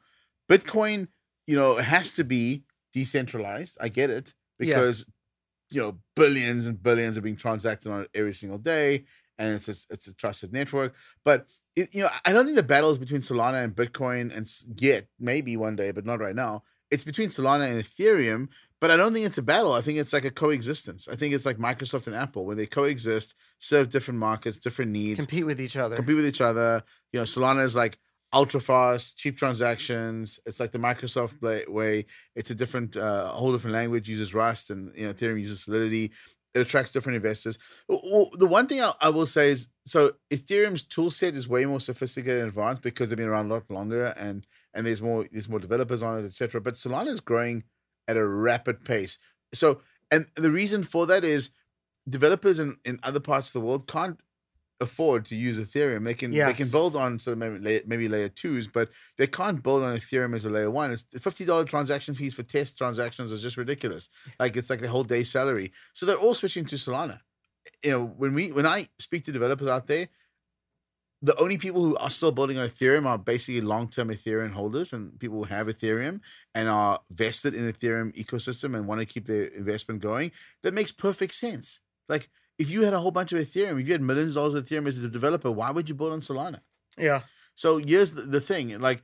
Bitcoin, 0.49 1.09
you 1.47 1.57
know, 1.57 1.79
it 1.79 1.85
has 1.85 2.15
to 2.17 2.25
be 2.25 2.65
decentralized. 2.93 3.79
I 3.81 3.89
get 3.89 4.11
it 4.11 4.35
Yeah. 4.59 4.67
because 4.77 5.07
you 5.71 5.81
know 5.81 5.99
billions 6.17 6.67
and 6.67 6.81
billions 6.83 7.17
are 7.17 7.23
being 7.23 7.37
transacted 7.37 7.91
on 7.91 8.03
it 8.03 8.11
every 8.15 8.35
single 8.35 8.59
day, 8.59 9.05
and 9.39 9.55
it's 9.55 9.69
a, 9.69 9.75
it's 9.93 10.07
a 10.07 10.15
trusted 10.15 10.53
network. 10.53 10.95
But 11.25 11.47
it, 11.75 11.95
you 11.95 12.03
know, 12.03 12.11
I 12.25 12.33
don't 12.33 12.45
think 12.45 12.57
the 12.57 12.63
battle 12.63 12.91
is 12.91 12.99
between 12.99 13.21
Solana 13.23 13.65
and 13.65 13.75
Bitcoin, 13.75 14.35
and 14.37 14.47
yet 14.81 15.07
maybe 15.19 15.57
one 15.57 15.77
day, 15.77 15.91
but 15.91 16.05
not 16.05 16.21
right 16.21 16.37
now. 16.37 16.63
It's 16.91 17.05
between 17.05 17.31
Solana 17.31 17.71
and 17.71 17.81
Ethereum, 17.81 18.49
but 18.79 18.91
I 18.91 18.99
don't 18.99 19.15
think 19.15 19.25
it's 19.25 19.39
a 19.39 19.43
battle. 19.43 19.73
I 19.73 19.81
think 19.81 19.99
it's 19.99 20.13
like 20.13 20.27
a 20.27 20.31
coexistence. 20.31 21.09
I 21.09 21.17
think 21.17 21.33
it's 21.33 21.47
like 21.47 21.57
Microsoft 21.57 22.07
and 22.07 22.15
Apple, 22.15 22.45
when 22.45 22.59
they 22.59 22.67
coexist, 22.67 23.35
serve 23.59 23.89
different 23.89 24.21
markets, 24.21 24.59
different 24.59 24.91
needs, 24.91 25.21
Compete 25.21 25.47
with 25.47 25.59
each 25.63 25.79
other. 25.79 25.97
compete 25.97 26.17
with 26.17 26.27
each 26.27 26.43
other. 26.43 26.83
You 27.15 27.21
know, 27.21 27.25
Solana 27.25 27.65
is 27.65 27.75
like 27.75 27.99
ultra 28.33 28.61
fast, 28.61 29.19
cheap 29.19 29.37
transactions. 29.37 30.41
It's 30.47 30.61
like 30.61 30.71
the 30.73 30.79
Microsoft 30.79 31.41
way. 31.69 32.07
It's 32.35 32.51
a 32.51 32.55
different, 32.55 32.97
uh, 32.97 33.29
whole 33.33 33.53
different 33.53 33.75
language. 33.75 34.09
Uses 34.09 34.35
Rust, 34.35 34.71
and 34.71 34.93
you 34.97 35.07
know, 35.07 35.13
Ethereum 35.13 35.39
uses 35.41 35.65
Solidity. 35.65 36.13
It 36.55 36.61
attracts 36.61 36.93
different 36.93 37.17
investors. 37.17 37.59
W- 37.89 38.11
w- 38.11 38.31
The 38.39 38.47
one 38.47 38.67
thing 38.67 38.83
I, 38.83 38.93
I 39.01 39.09
will 39.09 39.25
say 39.27 39.51
is, 39.51 39.69
so 39.87 40.13
Ethereum's 40.31 40.83
tool 40.83 41.11
set 41.11 41.35
is 41.35 41.49
way 41.49 41.65
more 41.65 41.81
sophisticated 41.81 42.41
and 42.41 42.49
advanced 42.49 42.83
because 42.83 43.09
they've 43.09 43.17
been 43.17 43.29
around 43.29 43.51
a 43.51 43.55
lot 43.55 43.71
longer, 43.71 44.13
and 44.17 44.47
and 44.75 44.87
there's 44.87 45.03
more 45.03 45.27
there's 45.33 45.49
more 45.49 45.61
developers 45.61 46.03
on 46.03 46.19
it, 46.19 46.27
etc. 46.27 46.61
But 46.61 46.75
Solana 46.75 47.09
is 47.09 47.21
growing 47.21 47.65
at 48.09 48.17
a 48.17 48.27
rapid 48.27 48.85
pace. 48.85 49.19
So, 49.55 49.81
and 50.11 50.27
the 50.37 50.51
reason 50.51 50.83
for 50.83 51.07
that 51.07 51.25
is 51.25 51.51
developers 52.09 52.59
in, 52.59 52.77
in 52.85 52.99
other 53.03 53.21
parts 53.21 53.49
of 53.49 53.53
the 53.55 53.61
world 53.61 53.87
can't 53.89 54.19
afford 54.83 55.25
to 55.27 55.35
use 55.35 55.59
Ethereum. 55.59 56.05
They 56.05 56.15
can 56.15 56.31
they 56.31 56.53
can 56.53 56.69
build 56.69 56.95
on 56.97 57.19
sort 57.19 57.33
of 57.33 57.39
maybe 57.39 57.59
layer, 57.59 57.81
maybe 57.87 58.09
layer 58.09 58.29
twos, 58.29 58.69
but 58.69 58.91
they 59.17 59.27
can't 59.27 59.63
build 59.63 59.83
on 59.83 59.97
Ethereum 59.97 60.35
as 60.35 60.45
a 60.45 60.51
layer 60.51 60.71
one. 60.71 60.93
It's 60.93 61.05
fifty 61.21 61.45
dollar 61.45 61.65
transaction 61.65 62.15
fees 62.15 62.35
for 62.35 62.43
test 62.43 62.77
transactions 62.77 63.33
is 63.33 63.43
just 63.43 63.57
ridiculous. 63.57 64.11
Like 64.39 64.57
it's 64.57 64.71
like 64.71 64.81
the 64.81 64.89
whole 64.89 65.05
day 65.05 65.23
salary. 65.23 65.73
So 65.95 66.05
they're 66.05 66.17
all 66.17 66.35
switching 66.35 66.67
to 66.67 66.77
Solana. 66.77 67.21
You 67.83 67.91
know, 67.93 68.05
when 68.05 68.35
we 68.35 68.53
when 68.53 68.67
I 68.67 68.89
speak 68.99 69.25
to 69.25 69.33
developers 69.33 69.69
out 69.69 69.87
there, 69.87 70.09
the 71.23 71.41
only 71.41 71.57
people 71.57 71.85
who 71.85 71.97
are 71.97 72.11
still 72.11 72.33
building 72.33 72.59
on 72.59 72.67
Ethereum 72.67 73.07
are 73.07 73.17
basically 73.17 73.61
long 73.61 73.89
term 73.89 74.09
Ethereum 74.09 74.53
holders 74.53 74.93
and 74.93 75.19
people 75.21 75.39
who 75.39 75.45
have 75.45 75.69
Ethereum 75.69 76.21
and 76.55 76.69
are 76.69 77.01
vested 77.11 77.55
in 77.55 77.71
Ethereum 77.71 78.13
ecosystem 78.17 78.77
and 78.77 78.89
want 78.89 79.01
to 79.01 79.07
keep 79.07 79.27
their 79.27 79.45
investment 79.45 80.01
going. 80.01 80.33
That 80.63 80.75
makes 80.75 80.91
perfect 80.91 81.35
sense. 81.35 81.81
Like 82.09 82.29
if 82.63 82.71
you 82.71 82.81
had 82.87 82.95
a 82.95 83.01
whole 83.03 83.11
bunch 83.19 83.33
of 83.33 83.39
Ethereum, 83.45 83.81
if 83.81 83.87
you 83.87 83.93
had 83.93 84.03
millions 84.03 84.33
of 84.33 84.37
dollars 84.41 84.55
of 84.55 84.61
Ethereum 84.67 84.87
as 84.89 84.99
a 85.03 85.09
developer, 85.09 85.51
why 85.61 85.71
would 85.75 85.89
you 85.89 85.95
build 85.95 86.13
on 86.13 86.21
Solana? 86.21 86.61
yeah. 87.09 87.21
So 87.55 87.69
here's 87.79 88.13
the, 88.13 88.23
the 88.23 88.41
thing: 88.41 88.65
like 88.81 89.03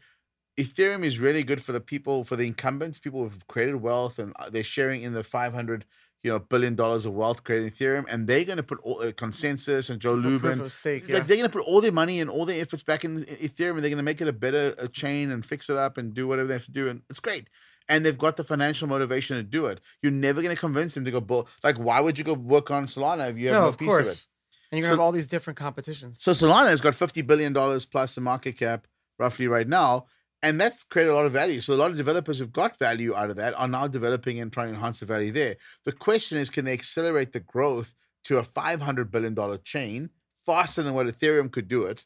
Ethereum 0.57 1.05
is 1.05 1.19
really 1.21 1.43
good 1.43 1.63
for 1.63 1.73
the 1.73 1.81
people, 1.81 2.25
for 2.25 2.37
the 2.37 2.47
incumbents, 2.47 2.99
people 2.99 3.21
who've 3.29 3.47
created 3.47 3.77
wealth, 3.77 4.19
and 4.19 4.33
uh, 4.37 4.51
they're 4.51 4.65
sharing 4.77 5.03
in 5.03 5.13
the 5.13 5.23
500, 5.23 5.85
you 6.25 6.31
know, 6.31 6.39
billion 6.39 6.75
dollars 6.75 7.07
of 7.07 7.13
wealth 7.15 7.45
creating 7.45 7.69
Ethereum, 7.71 8.05
and 8.09 8.27
they're 8.27 8.45
going 8.45 8.57
to 8.57 8.63
put 8.63 8.79
all, 8.83 9.01
uh, 9.03 9.13
consensus 9.13 9.91
and 9.91 10.01
Joe 10.01 10.15
It's 10.15 10.25
Lubin. 10.25 10.69
stake. 10.69 11.03
Like 11.09 11.13
Yeah. 11.13 11.23
they're 11.25 11.37
gonna 11.37 11.49
put 11.59 11.65
all 11.71 11.81
their 11.81 11.93
money 11.93 12.21
and 12.21 12.29
all 12.31 12.45
their 12.47 12.61
efforts 12.61 12.83
back 12.83 13.05
in 13.05 13.25
Ethereum, 13.25 13.75
and 13.77 13.83
they're 13.83 13.91
gonna 13.91 14.03
make 14.03 14.21
it 14.21 14.29
a 14.29 14.33
better 14.33 14.75
a 14.79 14.89
chain 14.89 15.31
and 15.31 15.45
fix 15.45 15.71
it 15.71 15.77
up 15.77 15.99
and 15.99 16.15
do 16.15 16.27
whatever 16.27 16.49
they 16.49 16.55
have 16.55 16.65
to 16.65 16.73
do, 16.73 16.89
and 16.89 17.03
it's 17.11 17.21
great. 17.21 17.49
And 17.89 18.05
they've 18.05 18.19
got 18.19 18.37
the 18.37 18.45
financial 18.45 18.87
motivation 18.89 19.37
to 19.39 19.43
do 19.43 19.67
it. 19.67 19.81
You're 20.03 20.13
never 20.13 20.43
gonna 20.43 20.57
convince 20.57 20.95
them 20.95 21.05
to 21.07 21.11
go. 21.11 21.21
Bull- 21.21 21.49
like, 21.65 21.77
why 21.77 22.01
would 22.01 22.19
you 22.19 22.25
go 22.25 22.35
work 22.35 22.71
on 22.71 22.87
Solana 22.87 23.31
if 23.31 23.39
you 23.39 23.49
have 23.49 23.55
no, 23.55 23.61
no, 23.63 23.69
of 23.69 23.79
piece 23.79 23.89
course. 23.89 24.01
of 24.01 24.07
it? 24.09 24.27
And 24.71 24.79
you're 24.79 24.87
So- 24.87 24.91
gonna 24.93 25.03
have 25.03 25.07
all 25.07 25.13
these 25.13 25.27
different 25.29 25.57
competitions. 25.59 26.19
So 26.23 26.33
Solana 26.33 26.69
has 26.69 26.81
got 26.83 26.95
fifty 26.95 27.23
billion 27.23 27.53
dollars 27.53 27.87
plus 27.87 28.15
the 28.15 28.21
market 28.21 28.59
cap 28.59 28.87
roughly 29.19 29.49
right 29.49 29.67
now, 29.67 30.07
and 30.43 30.61
that's 30.61 30.85
created 30.85 31.11
a 31.11 31.15
lot 31.15 31.25
of 31.27 31.33
value. 31.33 31.61
So 31.63 31.73
a 31.73 31.77
lot 31.77 31.91
of 31.91 31.97
developers 31.97 32.39
who've 32.39 32.53
got 32.53 32.79
value 32.79 33.15
out 33.17 33.31
of 33.31 33.37
that 33.37 33.55
are 33.59 33.67
now 33.69 33.87
developing 33.89 34.39
and 34.39 34.53
trying 34.53 34.69
to 34.69 34.75
enhance 34.75 35.01
the 35.01 35.07
value 35.07 35.33
there. 35.33 35.57
The 35.85 35.93
question 35.93 36.37
is, 36.39 36.51
can 36.51 36.67
they 36.67 36.75
accelerate 36.75 37.33
the 37.33 37.41
growth 37.41 37.95
to 38.25 38.37
a 38.37 38.45
five 38.45 38.83
hundred 38.83 39.11
billion 39.11 39.33
dollar 39.33 39.57
chain 39.57 40.11
faster 40.45 40.83
than 40.83 40.93
what 40.93 41.07
Ethereum 41.07 41.51
could 41.51 41.69
do 41.69 41.85
it? 41.85 42.05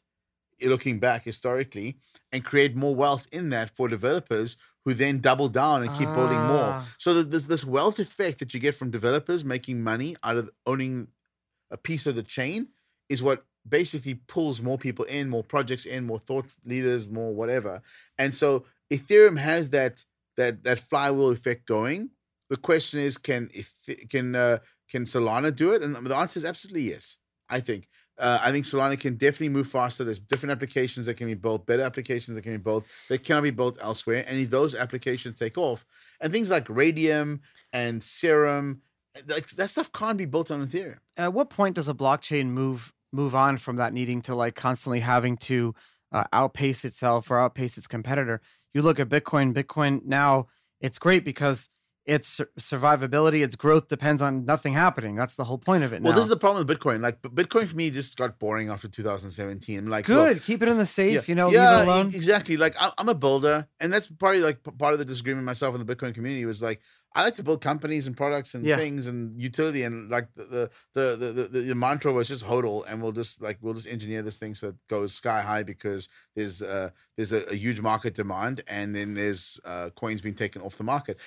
Looking 0.61 0.99
back 0.99 1.23
historically, 1.23 1.97
and 2.31 2.43
create 2.43 2.75
more 2.75 2.95
wealth 2.95 3.27
in 3.31 3.49
that 3.49 3.69
for 3.69 3.87
developers 3.87 4.57
who 4.85 4.93
then 4.93 5.19
double 5.19 5.47
down 5.47 5.83
and 5.83 5.91
keep 5.91 6.07
building 6.13 6.37
more. 6.37 6.71
Ah. 6.73 6.93
So 6.97 7.13
that 7.13 7.31
there's 7.31 7.47
this 7.47 7.63
wealth 7.63 7.99
effect 7.99 8.39
that 8.39 8.53
you 8.53 8.59
get 8.59 8.75
from 8.75 8.91
developers 8.91 9.45
making 9.45 9.81
money 9.81 10.15
out 10.23 10.37
of 10.37 10.49
owning 10.65 11.07
a 11.71 11.77
piece 11.77 12.07
of 12.07 12.15
the 12.15 12.23
chain 12.23 12.67
is 13.09 13.23
what 13.23 13.45
basically 13.67 14.15
pulls 14.15 14.61
more 14.61 14.77
people 14.77 15.05
in, 15.05 15.29
more 15.29 15.43
projects 15.43 15.85
in, 15.85 16.05
more 16.05 16.19
thought 16.19 16.45
leaders, 16.65 17.07
more 17.07 17.33
whatever. 17.33 17.81
And 18.17 18.33
so 18.33 18.65
Ethereum 18.91 19.37
has 19.37 19.69
that 19.69 20.03
that 20.35 20.63
that 20.63 20.79
flywheel 20.79 21.29
effect 21.29 21.65
going. 21.65 22.09
The 22.49 22.57
question 22.57 22.99
is, 22.99 23.17
can 23.17 23.49
if 23.53 23.73
can 24.09 24.35
uh, 24.35 24.57
can 24.89 25.05
Solana 25.05 25.55
do 25.55 25.71
it? 25.71 25.81
And 25.81 25.95
the 25.95 26.15
answer 26.15 26.37
is 26.39 26.45
absolutely 26.45 26.89
yes. 26.89 27.17
I 27.49 27.59
think. 27.59 27.87
Uh, 28.19 28.39
I 28.43 28.51
think 28.51 28.65
Solana 28.65 28.99
can 28.99 29.15
definitely 29.15 29.49
move 29.49 29.67
faster. 29.67 30.03
There's 30.03 30.19
different 30.19 30.51
applications 30.51 31.07
that 31.07 31.15
can 31.15 31.27
be 31.27 31.33
built, 31.33 31.65
better 31.65 31.81
applications 31.81 32.35
that 32.35 32.43
can 32.43 32.53
be 32.53 32.57
built 32.57 32.85
that 33.09 33.23
cannot 33.23 33.41
be 33.41 33.51
built 33.51 33.77
elsewhere. 33.81 34.23
And 34.27 34.39
if 34.39 34.49
those 34.49 34.75
applications 34.75 35.39
take 35.39 35.57
off, 35.57 35.85
and 36.21 36.31
things 36.31 36.51
like 36.51 36.65
Raydium 36.65 37.39
and 37.71 38.01
Serum, 38.01 38.81
like 39.27 39.47
that 39.47 39.69
stuff 39.69 39.91
can't 39.91 40.17
be 40.17 40.25
built 40.25 40.51
on 40.51 40.65
Ethereum. 40.65 40.97
At 41.17 41.33
what 41.33 41.49
point 41.49 41.75
does 41.75 41.89
a 41.89 41.93
blockchain 41.93 42.47
move 42.47 42.93
move 43.11 43.35
on 43.35 43.57
from 43.57 43.75
that 43.77 43.93
needing 43.93 44.21
to 44.23 44.35
like 44.35 44.55
constantly 44.55 44.99
having 44.99 45.37
to 45.37 45.73
uh, 46.11 46.23
outpace 46.33 46.85
itself 46.85 47.31
or 47.31 47.39
outpace 47.39 47.77
its 47.77 47.87
competitor? 47.87 48.41
You 48.73 48.83
look 48.83 48.99
at 48.99 49.09
Bitcoin. 49.09 49.53
Bitcoin 49.53 50.05
now 50.05 50.47
it's 50.81 50.99
great 50.99 51.23
because 51.23 51.69
its 52.05 52.41
survivability, 52.59 53.43
its 53.43 53.55
growth 53.55 53.87
depends 53.87 54.21
on 54.21 54.45
nothing 54.45 54.73
happening. 54.73 55.15
That's 55.15 55.35
the 55.35 55.45
whole 55.45 55.57
point 55.57 55.83
of 55.83 55.93
it. 55.93 56.01
Well, 56.01 56.11
now. 56.11 56.17
this 56.17 56.23
is 56.23 56.29
the 56.29 56.37
problem 56.37 56.65
with 56.65 56.77
Bitcoin. 56.77 57.01
Like 57.01 57.21
Bitcoin 57.21 57.65
for 57.65 57.75
me 57.75 57.89
just 57.91 58.17
got 58.17 58.39
boring 58.39 58.69
after 58.69 58.87
2017. 58.87 59.87
Like, 59.87 60.07
look, 60.07 60.33
good. 60.33 60.43
Keep 60.43 60.63
it 60.63 60.69
in 60.69 60.77
the 60.77 60.85
safe. 60.85 61.29
You 61.29 61.35
know, 61.35 61.49
yeah, 61.49 61.77
leave 61.77 61.87
it 61.87 61.91
alone. 61.91 62.07
exactly. 62.07 62.57
Like 62.57 62.75
I'm 62.97 63.09
a 63.09 63.15
builder, 63.15 63.67
and 63.79 63.93
that's 63.93 64.07
probably 64.07 64.41
like 64.41 64.61
part 64.77 64.93
of 64.93 64.99
the 64.99 65.05
disagreement 65.05 65.45
myself 65.45 65.75
in 65.75 65.85
the 65.85 65.95
Bitcoin 65.95 66.13
community 66.13 66.45
was 66.45 66.61
like 66.61 66.81
I 67.15 67.23
like 67.23 67.35
to 67.35 67.43
build 67.43 67.61
companies 67.61 68.07
and 68.07 68.17
products 68.17 68.55
and 68.55 68.65
Yeah. 68.65 68.75
things 68.77 69.05
and 69.07 69.39
utility, 69.39 69.83
and 69.83 70.09
like 70.09 70.33
the 70.35 70.71
the 70.93 71.15
the 71.17 71.31
the, 71.33 71.43
the, 71.47 71.59
the 71.61 71.75
mantra 71.75 72.11
was 72.11 72.27
just 72.27 72.43
hodl, 72.45 72.83
and 72.87 73.01
we'll 73.01 73.11
just 73.11 73.41
like 73.41 73.57
we'll 73.61 73.75
just 73.75 73.87
engineer 73.87 74.21
this 74.23 74.37
thing 74.37 74.55
so 74.55 74.69
it 74.69 74.75
goes 74.89 75.13
sky 75.13 75.41
high 75.41 75.63
because 75.63 76.09
there's 76.35 76.61
uh 76.61 76.89
there's 77.15 77.31
a, 77.31 77.43
a 77.51 77.55
huge 77.55 77.79
market 77.81 78.15
demand, 78.15 78.63
and 78.67 78.95
then 78.95 79.13
there's 79.13 79.59
uh 79.63 79.89
coins 79.91 80.21
being 80.21 80.35
taken 80.35 80.61
off 80.61 80.77
the 80.77 80.83
market. 80.83 81.19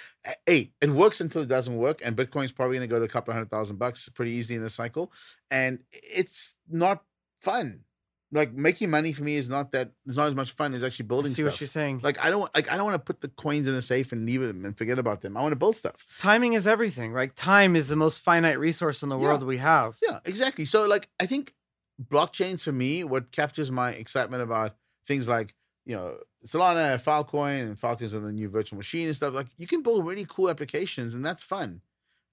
Hey, 0.47 0.73
it 0.81 0.91
works 0.91 1.21
until 1.21 1.43
it 1.43 1.49
doesn't 1.49 1.77
work, 1.77 2.01
and 2.05 2.17
Bitcoin's 2.17 2.53
probably 2.53 2.77
going 2.79 2.89
to 2.89 2.93
go 2.95 2.99
to 2.99 3.05
a 3.05 3.09
couple 3.09 3.33
hundred 3.33 3.51
thousand 3.51 3.79
bucks 3.79 4.09
pretty 4.09 4.33
easily 4.33 4.57
in 4.57 4.63
this 4.63 4.75
cycle, 4.75 5.13
and 5.51 5.79
it's 5.93 6.57
not 6.69 7.05
fun. 7.41 7.85
Like 8.33 8.53
making 8.53 8.91
money 8.91 9.13
for 9.13 9.23
me 9.23 9.37
is 9.37 9.49
not 9.49 9.71
that. 9.73 9.93
It's 10.05 10.17
not 10.17 10.27
as 10.27 10.35
much 10.35 10.51
fun 10.53 10.75
as 10.75 10.83
actually 10.83 11.05
I 11.05 11.09
building 11.09 11.33
see 11.33 11.43
stuff. 11.43 11.53
what 11.53 11.61
you're 11.61 11.69
saying. 11.69 12.01
Like 12.03 12.23
I 12.25 12.29
don't 12.29 12.53
like 12.57 12.71
I 12.73 12.77
don't 12.77 12.85
want 12.87 12.97
to 12.97 12.99
put 13.13 13.21
the 13.21 13.29
coins 13.29 13.69
in 13.69 13.75
a 13.77 13.83
safe 13.83 14.11
and 14.11 14.27
leave 14.27 14.41
them 14.41 14.65
and 14.65 14.77
forget 14.77 14.99
about 14.99 15.21
them. 15.23 15.37
I 15.37 15.43
want 15.43 15.53
to 15.53 15.57
build 15.57 15.77
stuff. 15.77 16.05
Timing 16.19 16.55
is 16.55 16.67
everything, 16.67 17.13
right? 17.13 17.35
Time 17.37 17.77
is 17.77 17.89
the 17.89 17.95
most 17.97 18.19
finite 18.21 18.59
resource 18.59 19.03
in 19.05 19.09
the 19.11 19.17
Yeah. 19.19 19.23
world 19.27 19.43
we 19.45 19.59
have. 19.59 19.97
Yeah, 20.03 20.19
exactly. 20.25 20.65
So 20.65 20.87
like 20.87 21.09
I 21.21 21.27
think 21.27 21.55
blockchains 22.03 22.65
for 22.65 22.73
me, 22.73 23.05
what 23.05 23.31
captures 23.31 23.71
my 23.71 23.91
excitement 23.93 24.43
about 24.43 24.75
things 25.07 25.29
like, 25.29 25.55
you 25.85 25.95
know, 25.95 26.17
Solana, 26.45 26.93
and 26.95 27.01
Filecoin, 27.03 27.63
and 27.63 27.79
Falcons 27.79 28.13
are 28.13 28.21
the 28.21 28.33
new 28.33 28.49
virtual 28.49 28.77
machine 28.77 29.07
and 29.07 29.17
stuff, 29.17 29.35
like 29.35 29.47
you 29.57 29.67
can 29.69 29.83
build 29.83 30.05
really 30.07 30.27
cool 30.29 30.51
applications 30.51 31.15
and 31.15 31.25
that's 31.25 31.43
fun. 31.43 31.81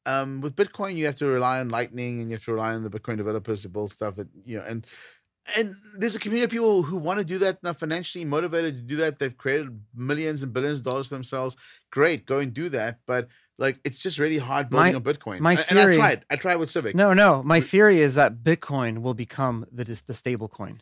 Um, 0.06 0.42
with 0.42 0.56
Bitcoin, 0.56 0.98
you 0.98 1.06
have 1.06 1.16
to 1.16 1.28
rely 1.28 1.60
on 1.62 1.70
Lightning 1.70 2.20
and 2.20 2.30
you 2.30 2.36
have 2.36 2.44
to 2.46 2.52
rely 2.54 2.74
on 2.74 2.84
the 2.84 2.90
Bitcoin 2.90 3.16
developers 3.16 3.62
to 3.62 3.70
build 3.70 3.92
stuff 3.92 4.16
that, 4.16 4.28
you 4.46 4.58
know, 4.58 4.64
and 4.68 4.86
and 5.58 5.76
there's 5.98 6.16
a 6.16 6.20
community 6.20 6.46
of 6.46 6.52
people 6.52 6.84
who 6.84 6.98
want 6.98 7.20
to 7.20 7.26
do 7.26 7.38
that 7.40 7.60
and 7.62 7.70
are 7.70 7.74
financially 7.74 8.24
motivated 8.26 8.76
to 8.76 8.82
do 8.82 8.96
that. 8.98 9.20
They've 9.20 9.38
created 9.38 9.82
millions 9.94 10.42
and 10.44 10.54
billions 10.54 10.80
of 10.80 10.86
dollars 10.86 11.08
for 11.08 11.16
themselves. 11.16 11.58
Great, 11.92 12.26
go 12.26 12.40
and 12.40 12.54
do 12.54 12.70
that. 12.70 13.00
But 13.06 13.28
like 13.58 13.80
it's 13.84 14.00
just 14.00 14.20
really 14.20 14.38
hard 14.38 14.70
building 14.70 14.94
My- 14.94 14.98
on 14.98 15.04
Bitcoin. 15.04 15.40
my 15.42 15.54
And- 15.54 15.66
and 15.72 15.80
I 15.80 15.96
tried. 15.96 16.26
I 16.30 16.36
tried 16.38 16.56
with 16.56 16.70
Civic. 16.70 16.96
No, 16.96 17.14
no. 17.14 17.44
My 17.44 17.60
theory 17.62 18.02
is 18.02 18.16
that 18.16 18.44
Bitcoin 18.44 19.02
will 19.02 19.14
become 19.14 19.66
the 19.72 19.84
the 20.08 20.14
stable 20.14 20.48
coin. 20.48 20.82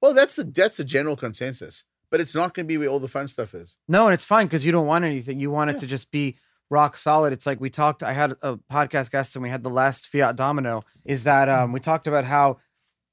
Well, 0.00 0.14
that's 0.14 0.36
the 0.36 0.44
that's 0.44 0.76
the 0.76 0.84
general 0.84 1.16
consensus, 1.16 1.84
but 2.10 2.20
it's 2.20 2.34
not 2.34 2.54
going 2.54 2.66
to 2.66 2.68
be 2.68 2.78
where 2.78 2.88
all 2.88 3.00
the 3.00 3.08
fun 3.08 3.28
stuff 3.28 3.54
is. 3.54 3.76
No, 3.88 4.06
and 4.06 4.14
it's 4.14 4.24
fine 4.24 4.46
because 4.46 4.64
you 4.64 4.72
don't 4.72 4.86
want 4.86 5.04
anything. 5.04 5.40
You 5.40 5.50
want 5.50 5.70
it 5.70 5.74
Yeah. 5.74 5.80
to 5.80 5.86
just 5.86 6.10
be 6.10 6.38
rock 6.70 6.96
solid. 6.96 7.32
It's 7.32 7.46
like 7.46 7.60
we 7.60 7.68
talked. 7.68 8.02
I 8.02 8.12
had 8.12 8.32
a 8.42 8.56
podcast 8.72 9.10
guest 9.10 9.36
and 9.36 9.42
we 9.42 9.50
had 9.50 9.62
the 9.62 9.70
last 9.70 10.08
fiat 10.08 10.36
domino. 10.36 10.84
Is 11.04 11.24
that 11.24 11.48
um, 11.48 11.72
we 11.72 11.80
talked 11.80 12.06
about 12.06 12.24
how 12.24 12.58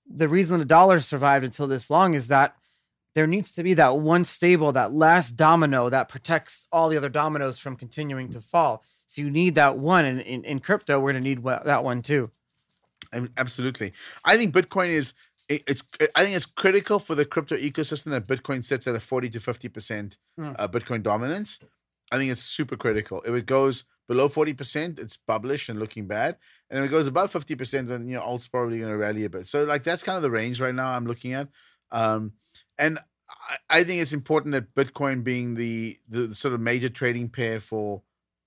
the 0.10 0.28
reason 0.30 0.60
the 0.60 0.66
dollar 0.66 1.00
survived 1.02 1.44
until 1.46 1.68
this 1.68 1.90
long 1.90 2.14
is 2.14 2.28
that 2.28 2.56
there 3.16 3.28
needs 3.28 3.52
to 3.54 3.64
be 3.64 3.74
that 3.74 3.98
one 3.98 4.24
stable, 4.26 4.72
that 4.74 4.94
last 4.94 5.32
domino 5.38 5.90
that 5.90 6.08
protects 6.08 6.68
all 6.72 6.88
the 6.90 6.98
other 6.98 7.10
dominoes 7.10 7.58
from 7.60 7.76
continuing 7.76 8.30
to 8.30 8.42
fall. 8.42 8.84
So 9.08 9.22
you 9.22 9.32
need 9.32 9.56
that 9.56 9.78
one, 9.78 10.06
and 10.06 10.22
in, 10.22 10.44
in 10.44 10.60
crypto, 10.60 11.00
we're 11.00 11.14
gonna 11.14 11.24
need 11.24 11.44
that 11.44 11.84
one 11.84 12.02
too. 12.02 12.30
Absolutely. 13.38 13.94
I 14.26 14.38
think 14.38 14.54
Bitcoin 14.54 14.90
is 14.90 15.14
it's 15.50 15.82
I 16.16 16.24
think 16.24 16.36
it's 16.36 16.46
critical 16.46 17.00
for 17.00 17.16
the 17.16 17.24
crypto 17.26 17.56
ecosystem 17.56 18.12
that 18.12 18.28
Bitcoin 18.28 18.64
sits 18.64 18.86
at 18.86 18.96
a 18.96 19.00
40 19.00 19.30
to 19.30 19.40
50% 19.40 20.18
Mm. 20.38 20.56
uh, 20.60 20.68
Bitcoin 20.68 21.02
dominance. 21.02 21.60
I 22.12 22.18
think 22.18 22.32
it's 22.32 22.44
super 22.44 22.76
critical. 22.76 23.22
If 23.26 23.34
it 23.34 23.46
goes 23.46 23.86
below 24.08 24.30
40%, 24.30 25.00
it's 25.00 25.18
published 25.18 25.70
and 25.70 25.80
looking 25.80 26.08
bad. 26.08 26.38
And 26.70 26.80
if 26.80 26.86
it 26.86 26.92
goes 26.92 27.08
above 27.08 27.32
50%, 27.32 27.88
then 27.88 28.08
you 28.08 28.16
know, 28.16 28.22
alt's 28.22 28.48
probably 28.48 28.80
going 28.80 28.92
to 28.92 28.98
rally 28.98 29.26
a 29.26 29.30
bit. 29.30 29.48
So 29.48 29.64
like 29.64 29.84
that's 29.84 30.04
kind 30.04 30.18
of 30.18 30.24
the 30.24 30.32
range 30.32 30.60
right 30.60 30.76
now 30.76 30.92
I'm 30.92 31.06
looking 31.06 31.34
at. 31.34 31.50
Um, 31.92 32.34
and 32.78 33.00
I, 33.50 33.80
I 33.80 33.84
think 33.84 34.02
it's 34.02 34.14
important 34.14 34.54
that 34.54 34.74
Bitcoin 34.76 35.24
being 35.24 35.56
the 35.56 35.98
the 36.08 36.34
sort 36.34 36.54
of 36.54 36.62
major 36.62 36.90
trading 36.90 37.30
pair 37.30 37.60
for 37.60 38.02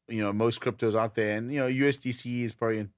you 0.08 0.22
know 0.22 0.32
most 0.32 0.60
cryptos 0.60 0.98
out 0.98 1.14
there, 1.14 1.36
and 1.36 1.52
you 1.52 1.60
know 1.60 1.68
USDC 1.68 2.44
is 2.44 2.54
probably 2.54 2.88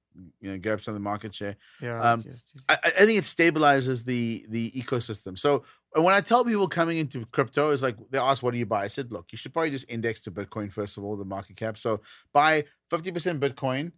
you 0.41 0.51
know 0.51 0.57
grab 0.57 0.81
some 0.81 0.93
of 0.93 0.99
the 0.99 1.03
market 1.03 1.33
share. 1.33 1.55
Yeah. 1.81 1.99
Um, 2.01 2.23
I, 2.69 2.73
I 2.83 2.87
I 2.87 3.05
think 3.05 3.17
it 3.17 3.23
stabilizes 3.23 4.05
the 4.05 4.45
the 4.49 4.71
ecosystem. 4.71 5.37
So 5.37 5.63
when 5.95 6.13
I 6.13 6.21
tell 6.21 6.43
people 6.43 6.67
coming 6.67 6.97
into 6.97 7.25
crypto, 7.27 7.71
is 7.71 7.83
like 7.83 7.97
they 8.09 8.17
ask, 8.17 8.43
"What 8.43 8.51
do 8.51 8.57
you 8.57 8.65
buy?" 8.65 8.83
I 8.83 8.87
said, 8.87 9.11
"Look, 9.11 9.31
you 9.31 9.37
should 9.37 9.53
probably 9.53 9.71
just 9.71 9.89
index 9.89 10.21
to 10.21 10.31
Bitcoin 10.31 10.71
first 10.71 10.97
of 10.97 11.03
all, 11.03 11.15
the 11.15 11.25
market 11.25 11.55
cap. 11.55 11.77
So 11.77 12.01
buy 12.33 12.65
fifty 12.89 13.11
percent 13.11 13.39
Bitcoin, 13.39 13.91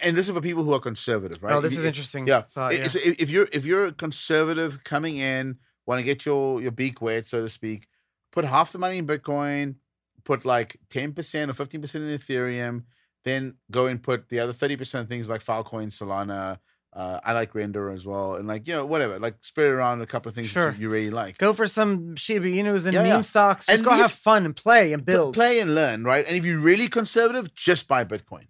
and 0.00 0.16
this 0.16 0.28
is 0.28 0.34
for 0.34 0.40
people 0.40 0.64
who 0.64 0.72
are 0.74 0.80
conservative, 0.80 1.42
right? 1.42 1.54
oh, 1.54 1.60
this 1.60 1.72
If 1.72 1.80
is 1.80 1.84
interesting. 1.84 2.26
Yeah, 2.26 2.42
thought, 2.52 2.74
yeah. 2.74 2.88
if 2.94 3.30
you're 3.30 3.48
if 3.52 3.64
you're 3.64 3.86
a 3.86 3.92
conservative 3.92 4.84
coming 4.84 5.18
in, 5.18 5.58
want 5.86 5.98
to 5.98 6.04
get 6.04 6.24
your 6.26 6.60
your 6.60 6.72
beak 6.72 7.00
wet, 7.00 7.26
so 7.26 7.42
to 7.42 7.48
speak, 7.48 7.88
put 8.30 8.44
half 8.44 8.72
the 8.72 8.78
money 8.78 8.98
in 8.98 9.06
Bitcoin, 9.06 9.76
put 10.24 10.44
like 10.44 10.78
ten 10.88 11.12
percent 11.12 11.50
or 11.50 11.54
fifteen 11.54 11.80
percent 11.80 12.04
in 12.04 12.18
Ethereum, 12.18 12.84
then 13.24 13.56
go 13.70 13.86
and 13.86 14.02
put 14.02 14.28
the 14.28 14.40
other 14.40 14.52
thirty 14.52 14.76
percent 14.76 15.08
things 15.08 15.28
like 15.28 15.44
Filecoin, 15.44 15.88
Solana. 15.88 16.58
Uh, 16.94 17.18
I 17.24 17.32
like 17.32 17.54
Render 17.54 17.88
as 17.90 18.04
well, 18.04 18.34
and 18.34 18.46
like 18.46 18.66
you 18.68 18.74
know 18.74 18.84
whatever, 18.84 19.18
like 19.18 19.36
spread 19.40 19.70
around 19.70 20.02
a 20.02 20.06
couple 20.06 20.28
of 20.28 20.34
things 20.34 20.48
Sure. 20.48 20.72
that 20.72 20.78
you, 20.78 20.90
really 20.90 21.08
like. 21.08 21.38
Go 21.38 21.54
for 21.54 21.66
some 21.66 22.16
Shiba 22.16 22.48
Inus 22.48 22.84
and 22.84 22.92
Yeah, 22.92 23.00
meme 23.02 23.08
yeah. 23.08 23.20
stocks. 23.22 23.64
Just 23.64 23.78
And 23.78 23.84
go 23.86 23.92
have 23.96 24.10
fun 24.12 24.44
and 24.44 24.54
play 24.54 24.92
and 24.92 25.02
build. 25.02 25.32
play 25.32 25.60
and 25.60 25.74
learn, 25.74 26.04
right? 26.04 26.26
And 26.26 26.36
if 26.36 26.44
you're 26.44 26.58
really 26.60 26.88
conservative, 26.88 27.54
just 27.54 27.88
buy 27.88 28.04
Bitcoin, 28.04 28.44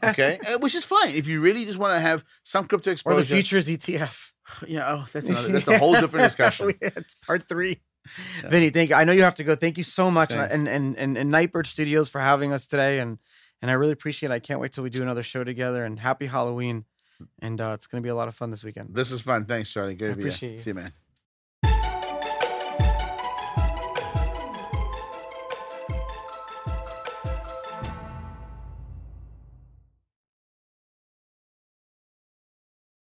okay? 0.04 0.38
Uh, 0.46 0.58
Which 0.60 0.76
is 0.76 0.84
fine. 0.84 1.14
If 1.16 1.26
you 1.26 1.40
really 1.40 1.64
just 1.64 1.76
want 1.78 1.94
to 1.94 2.00
have 2.00 2.24
some 2.44 2.68
crypto 2.68 2.92
exposure. 2.92 3.16
or 3.16 3.20
the 3.20 3.26
futures 3.26 3.66
ETF. 3.68 4.30
yeah, 4.68 4.84
oh, 4.86 5.06
that's 5.12 5.28
another, 5.28 5.48
that's 5.48 5.66
a 5.66 5.78
whole 5.82 5.94
different 5.94 6.22
discussion. 6.24 6.70
it's 6.80 7.14
part 7.16 7.48
three. 7.48 7.80
Yeah. 8.44 8.48
Vinny, 8.50 8.70
thank 8.70 8.90
you. 8.90 8.94
I 8.96 9.02
know 9.02 9.12
you 9.12 9.22
have 9.24 9.34
to 9.36 9.44
go. 9.44 9.56
Thank 9.56 9.76
you 9.76 9.84
so 9.84 10.08
much, 10.08 10.30
and 10.30 10.38
Thanks. 10.40 10.54
and 10.54 10.68
and, 10.68 10.96
and, 10.98 11.18
and 11.18 11.30
Nightbird 11.32 11.66
Studios 11.66 12.08
for 12.08 12.20
having 12.20 12.52
us 12.52 12.66
today, 12.66 13.00
and 13.00 13.18
and 13.62 13.70
I 13.70 13.74
really 13.74 13.92
appreciate. 13.92 14.30
it. 14.30 14.34
I 14.34 14.38
can't 14.40 14.60
wait 14.60 14.72
till 14.72 14.84
we 14.84 14.90
do 14.90 15.00
another 15.02 15.22
show 15.22 15.44
together. 15.44 15.84
And 15.84 15.98
happy 15.98 16.26
Halloween, 16.26 16.84
and 17.40 17.60
uh, 17.60 17.72
it's 17.74 17.86
going 17.86 18.02
to 18.02 18.06
be 18.06 18.10
a 18.10 18.14
lot 18.14 18.28
of 18.28 18.34
fun 18.34 18.50
this 18.50 18.62
weekend. 18.64 18.94
This 18.94 19.10
is 19.12 19.20
fun. 19.22 19.46
Thanks, 19.46 19.72
Charlie. 19.72 19.94
Good 19.94 20.10
I 20.10 20.14
to 20.14 20.16
be 20.16 20.22
here. 20.24 20.28
appreciate 20.30 20.50
you. 20.52 20.58
See 20.58 20.70
you, 20.70 20.74
man. 20.74 20.92